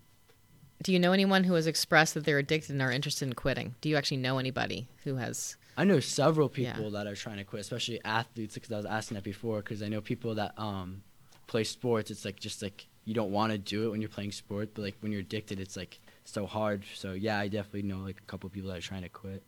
do 0.83 0.91
you 0.93 0.99
know 0.99 1.13
anyone 1.13 1.45
who 1.45 1.53
has 1.55 1.65
expressed 1.65 2.13
that 2.13 2.25
they're 2.25 2.37
addicted 2.37 2.71
and 2.71 2.81
are 2.81 2.91
interested 2.91 3.25
in 3.25 3.33
quitting? 3.33 3.75
Do 3.81 3.89
you 3.89 3.95
actually 3.95 4.17
know 4.17 4.37
anybody 4.37 4.87
who 5.03 5.15
has? 5.15 5.55
I 5.77 5.85
know 5.85 5.99
several 5.99 6.51
Yeah. 6.55 6.73
people 6.73 6.91
that 6.91 7.07
are 7.07 7.15
trying 7.15 7.37
to 7.37 7.43
quit, 7.43 7.61
especially 7.61 7.99
athletes. 8.03 8.53
Because 8.55 8.71
I 8.71 8.77
was 8.77 8.85
asking 8.85 9.15
that 9.15 9.23
before. 9.23 9.57
Because 9.59 9.81
I 9.81 9.87
know 9.87 10.01
people 10.01 10.35
that 10.35 10.53
um, 10.59 11.01
play 11.47 11.63
sports. 11.63 12.11
It's 12.11 12.25
like 12.25 12.39
just 12.39 12.61
like 12.61 12.87
you 13.05 13.13
don't 13.13 13.31
want 13.31 13.51
to 13.53 13.57
do 13.57 13.87
it 13.87 13.91
when 13.91 14.01
you're 14.01 14.09
playing 14.09 14.31
sport, 14.33 14.71
but 14.73 14.81
like 14.83 14.95
when 14.99 15.11
you're 15.11 15.21
addicted, 15.21 15.59
it's 15.59 15.75
like 15.77 15.99
so 16.25 16.45
hard. 16.45 16.83
So 16.95 17.13
yeah, 17.13 17.39
I 17.39 17.47
definitely 17.47 17.83
know 17.83 17.99
like 17.99 18.19
a 18.19 18.25
couple 18.25 18.49
people 18.49 18.69
that 18.69 18.77
are 18.77 18.81
trying 18.81 19.03
to 19.03 19.09
quit. 19.09 19.43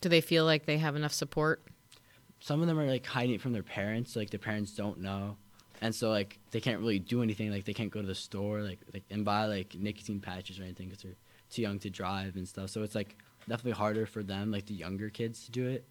Do 0.00 0.08
they 0.08 0.20
feel 0.20 0.44
like 0.44 0.66
they 0.66 0.78
have 0.78 0.96
enough 0.96 1.12
support? 1.12 1.62
Some 2.40 2.60
of 2.60 2.68
them 2.68 2.78
are 2.78 2.86
like 2.86 3.04
hiding 3.04 3.34
it 3.34 3.40
from 3.40 3.52
their 3.52 3.62
parents. 3.62 4.16
Like 4.16 4.30
their 4.30 4.38
parents 4.40 4.72
don't 4.72 5.00
know, 5.00 5.36
and 5.80 5.94
so 5.94 6.10
like 6.10 6.38
they 6.50 6.60
can't 6.60 6.80
really 6.80 6.98
do 6.98 7.22
anything. 7.22 7.50
Like 7.50 7.64
they 7.64 7.74
can't 7.74 7.90
go 7.90 8.00
to 8.00 8.06
the 8.06 8.14
store 8.14 8.62
like, 8.62 8.80
like 8.92 9.04
and 9.10 9.24
buy 9.24 9.46
like 9.46 9.74
nicotine 9.74 10.20
patches 10.20 10.58
or 10.58 10.62
anything 10.62 10.88
because 10.88 11.02
they're 11.02 11.16
too 11.50 11.62
young 11.62 11.78
to 11.80 11.90
drive 11.90 12.36
and 12.36 12.46
stuff. 12.46 12.70
So 12.70 12.82
it's 12.82 12.94
like 12.94 13.16
definitely 13.48 13.72
harder 13.72 14.06
for 14.06 14.22
them, 14.22 14.50
like 14.50 14.66
the 14.66 14.74
younger 14.74 15.10
kids, 15.10 15.44
to 15.46 15.50
do 15.50 15.66
it. 15.66 15.84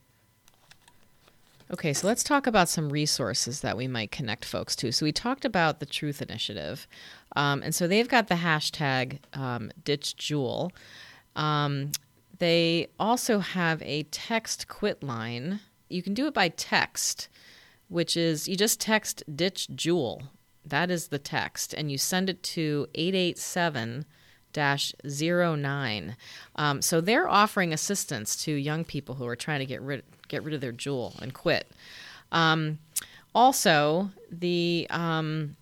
Okay, 1.69 1.91
so 1.91 2.07
let's 2.07 2.23
talk 2.23 2.47
about 2.47 2.69
some 2.69 2.89
resources 2.89 3.59
that 3.59 3.75
we 3.75 3.89
might 3.89 4.09
connect 4.09 4.45
folks 4.45 4.73
to. 4.77 4.93
So 4.93 5.05
we 5.05 5.11
talked 5.11 5.43
about 5.43 5.81
the 5.81 5.85
Truth 5.85 6.21
Initiative, 6.21 6.87
um, 7.35 7.61
and 7.61 7.75
so 7.75 7.87
they've 7.87 8.07
got 8.07 8.27
the 8.27 8.35
hashtag 8.35 9.19
um, 9.33 9.71
Ditch 9.83 10.15
Juul. 10.15 10.71
Um, 11.35 11.91
they 12.39 12.87
also 12.97 13.39
have 13.39 13.81
a 13.81 14.03
text 14.03 14.69
quit 14.69 15.03
line. 15.03 15.59
You 15.89 16.01
can 16.01 16.13
do 16.13 16.27
it 16.27 16.33
by 16.33 16.49
text, 16.49 17.27
which 17.87 18.17
is 18.17 18.47
you 18.47 18.55
just 18.55 18.79
text 18.79 19.23
Ditch 19.33 19.67
Juul. 19.75 20.23
That 20.65 20.91
is 20.91 21.07
the 21.07 21.19
text, 21.19 21.73
and 21.73 21.91
you 21.91 21.97
send 21.97 22.29
it 22.29 22.43
to 22.43 22.87
eight 22.95 23.15
eight 23.15 23.37
seven 23.37 24.05
dash 24.53 24.93
zero 25.07 25.55
nine. 25.55 26.15
Um, 26.55 26.81
so 26.81 26.99
they're 26.99 27.29
offering 27.29 27.73
assistance 27.73 28.35
to 28.43 28.51
young 28.51 28.83
people 28.83 29.15
who 29.15 29.27
are 29.27 29.35
trying 29.35 29.59
to 29.59 29.65
get 29.65 29.81
rid 29.81 30.03
get 30.27 30.43
rid 30.43 30.53
of 30.53 30.61
their 30.61 30.73
Juul 30.73 31.17
and 31.21 31.33
quit. 31.33 31.71
Um, 32.31 32.79
also, 33.33 34.11
the 34.31 34.87
um, 34.89 35.55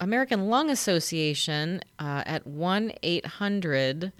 American 0.00 0.48
Lung 0.48 0.70
Association 0.70 1.80
uh, 1.98 2.22
at 2.26 2.46
one 2.46 2.92
eight 3.02 3.24
hundred 3.24 4.12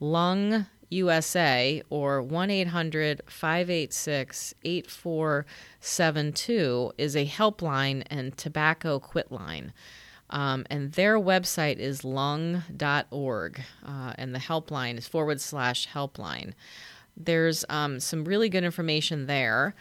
lung 0.00 0.66
USA 0.90 1.82
or 1.90 2.22
1 2.22 2.50
800 2.50 3.22
586 3.26 4.54
8472 4.64 6.92
is 6.98 7.16
a 7.16 7.26
helpline 7.26 8.04
and 8.08 8.36
tobacco 8.36 8.98
quit 8.98 9.32
line. 9.32 9.72
Um, 10.30 10.64
and 10.70 10.92
their 10.92 11.18
website 11.18 11.78
is 11.78 12.04
lung.org, 12.04 13.60
uh, 13.84 14.12
and 14.16 14.34
the 14.34 14.40
helpline 14.40 14.98
is 14.98 15.06
forward 15.06 15.40
slash 15.40 15.88
helpline. 15.88 16.52
There's 17.16 17.64
um, 17.68 18.00
some 18.00 18.24
really 18.24 18.48
good 18.48 18.64
information 18.64 19.26
there. 19.26 19.76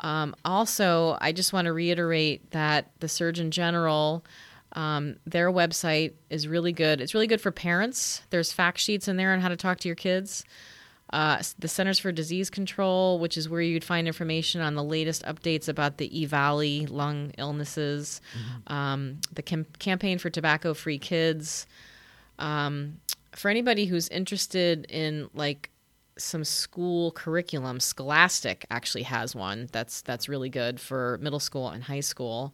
Um, 0.00 0.36
also, 0.44 1.18
I 1.20 1.32
just 1.32 1.52
want 1.52 1.66
to 1.66 1.72
reiterate 1.72 2.52
that 2.52 2.92
the 3.00 3.08
Surgeon 3.08 3.50
General, 3.50 4.24
um, 4.72 5.16
their 5.26 5.50
website 5.50 6.12
is 6.30 6.46
really 6.46 6.72
good. 6.72 7.00
It's 7.00 7.14
really 7.14 7.26
good 7.26 7.40
for 7.40 7.50
parents. 7.50 8.22
There's 8.30 8.52
fact 8.52 8.78
sheets 8.78 9.08
in 9.08 9.16
there 9.16 9.32
on 9.32 9.40
how 9.40 9.48
to 9.48 9.56
talk 9.56 9.78
to 9.80 9.88
your 9.88 9.96
kids. 9.96 10.44
Uh, 11.10 11.40
the 11.58 11.68
Centers 11.68 11.98
for 11.98 12.12
Disease 12.12 12.50
Control, 12.50 13.18
which 13.18 13.38
is 13.38 13.48
where 13.48 13.62
you'd 13.62 13.82
find 13.82 14.06
information 14.06 14.60
on 14.60 14.74
the 14.74 14.84
latest 14.84 15.24
updates 15.24 15.66
about 15.66 15.96
the 15.96 16.20
E 16.20 16.26
Valley 16.26 16.84
lung 16.84 17.32
illnesses, 17.38 18.20
um, 18.66 19.18
the 19.32 19.40
cam- 19.42 19.66
campaign 19.78 20.18
for 20.18 20.28
tobacco 20.28 20.74
free 20.74 20.98
kids. 20.98 21.66
Um, 22.38 22.98
for 23.34 23.48
anybody 23.50 23.86
who's 23.86 24.08
interested 24.08 24.84
in 24.90 25.30
like 25.32 25.70
some 26.18 26.44
school 26.44 27.12
curriculum, 27.12 27.80
Scholastic 27.80 28.66
actually 28.70 29.04
has 29.04 29.34
one 29.34 29.68
that's 29.72 30.02
that's 30.02 30.28
really 30.28 30.50
good 30.50 30.78
for 30.78 31.18
middle 31.22 31.40
school 31.40 31.70
and 31.70 31.84
high 31.84 32.00
school. 32.00 32.52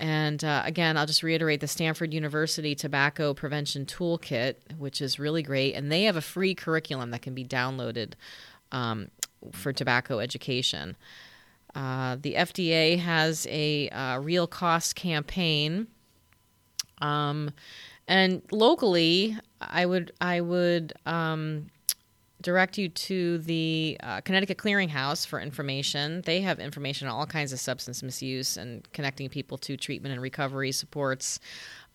And 0.00 0.42
uh, 0.42 0.62
again, 0.64 0.96
I'll 0.96 1.04
just 1.04 1.22
reiterate 1.22 1.60
the 1.60 1.68
Stanford 1.68 2.14
University 2.14 2.74
Tobacco 2.74 3.34
Prevention 3.34 3.84
Toolkit, 3.84 4.54
which 4.78 5.02
is 5.02 5.18
really 5.18 5.42
great. 5.42 5.74
And 5.74 5.92
they 5.92 6.04
have 6.04 6.16
a 6.16 6.22
free 6.22 6.54
curriculum 6.54 7.10
that 7.10 7.20
can 7.20 7.34
be 7.34 7.44
downloaded 7.44 8.14
um, 8.72 9.10
for 9.52 9.74
tobacco 9.74 10.18
education. 10.18 10.96
Uh, 11.74 12.16
the 12.18 12.32
FDA 12.32 12.98
has 12.98 13.46
a 13.50 13.90
uh, 13.90 14.18
real 14.20 14.46
cost 14.46 14.96
campaign. 14.96 15.86
Um, 17.02 17.50
and 18.08 18.40
locally, 18.50 19.36
I 19.60 19.84
would 19.84 20.12
I 20.18 20.40
would 20.40 20.94
um, 21.04 21.66
direct 22.42 22.78
you 22.78 22.88
to 22.88 23.38
the 23.38 23.96
uh, 24.02 24.20
Connecticut 24.22 24.58
Clearinghouse 24.58 25.26
for 25.26 25.40
information. 25.40 26.22
They 26.22 26.40
have 26.40 26.58
information 26.58 27.08
on 27.08 27.14
all 27.14 27.26
kinds 27.26 27.52
of 27.52 27.60
substance 27.60 28.02
misuse 28.02 28.56
and 28.56 28.90
connecting 28.92 29.28
people 29.28 29.58
to 29.58 29.76
treatment 29.76 30.12
and 30.12 30.22
recovery 30.22 30.72
supports. 30.72 31.40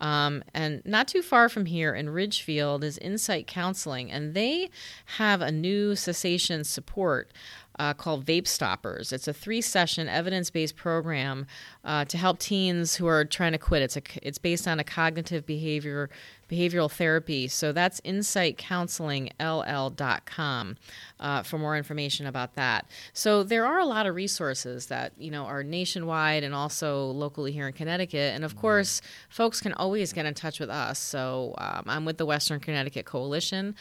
Um, 0.01 0.43
and 0.53 0.81
not 0.85 1.07
too 1.07 1.21
far 1.21 1.47
from 1.47 1.65
here 1.65 1.95
in 1.95 2.09
Ridgefield 2.09 2.83
is 2.83 2.97
Insight 2.97 3.47
Counseling, 3.47 4.11
and 4.11 4.33
they 4.33 4.69
have 5.17 5.41
a 5.41 5.51
new 5.51 5.95
cessation 5.95 6.63
support 6.63 7.31
uh, 7.80 7.93
called 7.93 8.26
Vape 8.26 8.47
Stoppers. 8.47 9.11
It's 9.11 9.28
a 9.28 9.34
three 9.34 9.61
session 9.61 10.07
evidence 10.07 10.49
based 10.49 10.76
program 10.76 11.45
uh, 11.84 12.05
to 12.05 12.17
help 12.17 12.39
teens 12.39 12.95
who 12.95 13.07
are 13.07 13.26
trying 13.26 13.51
to 13.51 13.57
quit. 13.57 13.82
It's, 13.82 13.97
a, 13.97 14.01
it's 14.21 14.38
based 14.38 14.67
on 14.67 14.80
a 14.80 14.84
cognitive 14.84 15.45
behavior 15.45 16.09
behavioral 16.49 16.91
therapy. 16.91 17.47
So 17.47 17.71
that's 17.71 18.01
insightcounselingll.com 18.01 20.78
uh, 21.19 21.43
for 21.43 21.57
more 21.57 21.78
information 21.78 22.28
about 22.28 22.55
that. 22.55 22.89
So 23.13 23.43
there 23.43 23.65
are 23.65 23.80
a 23.80 23.86
lot 23.86 24.05
of 24.05 24.15
resources 24.15 24.88
that 24.88 25.13
you 25.17 25.32
know 25.32 25.45
are 25.45 25.63
nationwide 25.63 26.43
and 26.43 26.53
also 26.53 27.05
locally 27.07 27.51
here 27.51 27.67
in 27.67 27.73
Connecticut. 27.73 28.36
And 28.36 28.45
of 28.45 28.55
course, 28.55 29.01
folks 29.30 29.61
can 29.61 29.73
always 29.73 30.13
get 30.13 30.26
in 30.26 30.34
touch 30.34 30.59
with 30.59 30.69
us. 30.69 30.97
So 30.99 31.55
um, 31.57 31.84
I'm 31.88 32.05
with 32.05 32.17
the 32.17 32.26
Western 32.26 32.59
Connecticut 32.59 33.05
Coalition. 33.05 33.76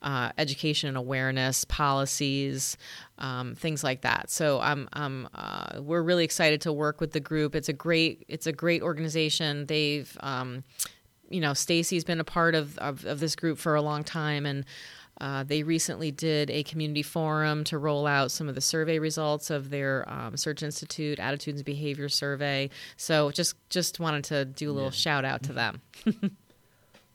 uh, 0.03 0.32
education 0.36 0.88
and 0.88 0.96
awareness, 0.96 1.64
policies, 1.64 2.76
um, 3.18 3.55
things 3.55 3.82
like 3.84 4.03
that. 4.03 4.30
So 4.30 4.59
uh, 4.59 5.80
we're 5.80 6.03
really 6.03 6.24
excited 6.24 6.61
to 6.62 6.72
work 6.72 7.00
with 7.00 7.12
the 7.12 7.20
group. 7.20 7.55
It's 7.55 7.68
a 7.68 7.72
great, 7.72 8.24
it's 8.28 8.46
a 8.46 8.53
great 8.53 8.82
organization. 8.82 9.66
They've, 9.66 10.16
um, 10.20 10.64
you 11.30 11.40
know, 11.40 11.55
Stacy's 11.55 12.05
been 12.05 12.20
a 12.20 12.24
part 12.24 12.55
of, 12.55 12.76
of, 12.78 13.05
of 13.07 13.20
this 13.20 13.36
group 13.36 13.59
for 13.59 13.74
a 13.74 13.82
long 13.82 14.05
time, 14.05 14.44
and 14.44 14.64
uh, 15.20 15.44
they 15.44 15.62
recently 15.62 16.11
did 16.11 16.50
a 16.50 16.62
community 16.64 17.03
forum 17.03 17.64
to 17.64 17.78
roll 17.78 18.07
out 18.07 18.30
some 18.30 18.48
of 18.48 18.55
the 18.55 18.61
survey 18.61 18.98
results 18.98 19.50
of 19.50 19.70
their 19.70 20.09
um, 20.11 20.36
Search 20.36 20.62
Institute 20.62 21.20
Attitudes 21.20 21.61
and 21.61 21.64
Behavior 21.64 22.09
Survey. 22.09 22.70
So 22.96 23.30
just 23.30 23.55
just 23.68 24.00
wanted 24.00 24.24
to 24.24 24.44
do 24.44 24.70
a 24.70 24.72
little 24.72 24.88
yeah. 24.88 24.94
shout 24.94 25.24
out 25.24 25.42
to 25.44 25.53
them. 25.53 25.80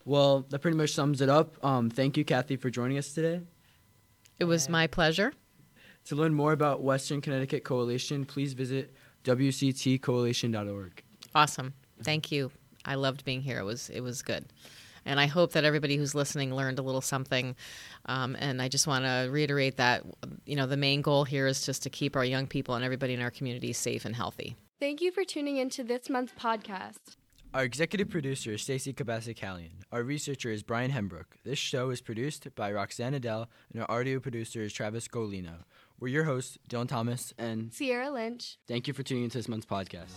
well, 0.08 0.46
that 0.50 0.60
pretty 0.60 0.78
much 0.78 0.94
sums 0.94 1.20
it 1.20 1.28
up. 1.28 1.64
Um, 1.64 1.90
thank 1.90 2.16
you, 2.16 2.24
Kathy, 2.24 2.56
for 2.56 2.70
joining 2.70 2.98
us 2.98 3.12
today. 3.12 3.42
It 4.40 4.46
was 4.46 4.70
my 4.70 4.88
pleasure. 4.88 5.34
To 6.06 6.16
learn 6.16 6.34
more 6.34 6.54
about 6.54 6.82
Western 6.82 7.20
Connecticut 7.20 7.66
Coalition, 7.66 8.24
please 8.24 8.54
visit 8.54 8.96
wctcoalition.org. 9.26 11.04
Awesome. 11.36 11.74
Thank 12.02 12.32
you. 12.32 12.52
I 12.86 12.96
loved 12.96 13.26
being 13.26 13.42
here. 13.42 13.60
It 13.60 13.66
was 13.66 13.90
it 13.90 14.00
was 14.00 14.22
good. 14.22 14.46
And 15.06 15.20
I 15.20 15.26
hope 15.26 15.52
that 15.54 15.66
everybody 15.66 15.98
who's 15.98 16.16
listening 16.16 16.54
learned 16.54 16.80
a 16.80 16.82
little 16.82 17.02
something. 17.02 17.56
Um, 18.06 18.38
and 18.40 18.62
I 18.62 18.70
just 18.70 18.88
want 18.88 19.04
to 19.06 19.30
reiterate 19.30 19.78
that, 19.78 20.04
you 20.46 20.56
know, 20.56 20.68
the 20.68 20.78
main 20.78 21.02
goal 21.02 21.24
here 21.26 21.48
is 21.48 21.66
just 21.66 21.84
to 21.84 21.90
keep 21.90 22.16
our 22.16 22.26
young 22.26 22.48
people 22.48 22.76
and 22.76 22.84
everybody 22.84 23.14
in 23.14 23.22
our 23.22 23.32
community 23.32 23.72
safe 23.74 24.06
and 24.06 24.16
healthy. 24.16 24.56
Thank 24.80 25.02
you 25.02 25.12
for 25.12 25.24
tuning 25.24 25.58
in 25.58 25.70
to 25.72 25.84
this 25.84 26.10
month's 26.10 26.34
podcast. 26.34 27.16
Our 27.54 27.64
executive 27.64 28.10
producer 28.10 28.52
is 28.52 28.62
Stacey 28.62 28.94
Kabasik-Callion. 28.94 29.72
Our 29.92 30.04
researcher 30.04 30.52
is 30.52 30.64
Brian 30.64 30.92
Hembrook. 30.92 31.38
This 31.44 31.58
show 31.58 31.90
is 31.90 32.02
produced 32.02 32.54
by 32.56 32.72
Roxanne 32.72 33.14
Adele, 33.14 33.50
and 33.74 33.82
our 33.82 33.90
audio 33.90 34.20
producer 34.20 34.62
is 34.62 34.74
Travis 34.74 35.08
Golino. 35.08 35.64
We're 36.00 36.10
your 36.10 36.26
hosts, 36.26 36.58
Dylan 36.70 36.90
Thomas 36.90 37.34
and 37.38 37.74
Sierra 37.74 38.12
Lynch. 38.12 38.58
Thank 38.68 38.88
you 38.88 38.94
for 38.94 39.02
tuning 39.02 39.24
into 39.24 39.38
this 39.38 39.48
month's 39.48 39.66
podcast. 39.66 40.12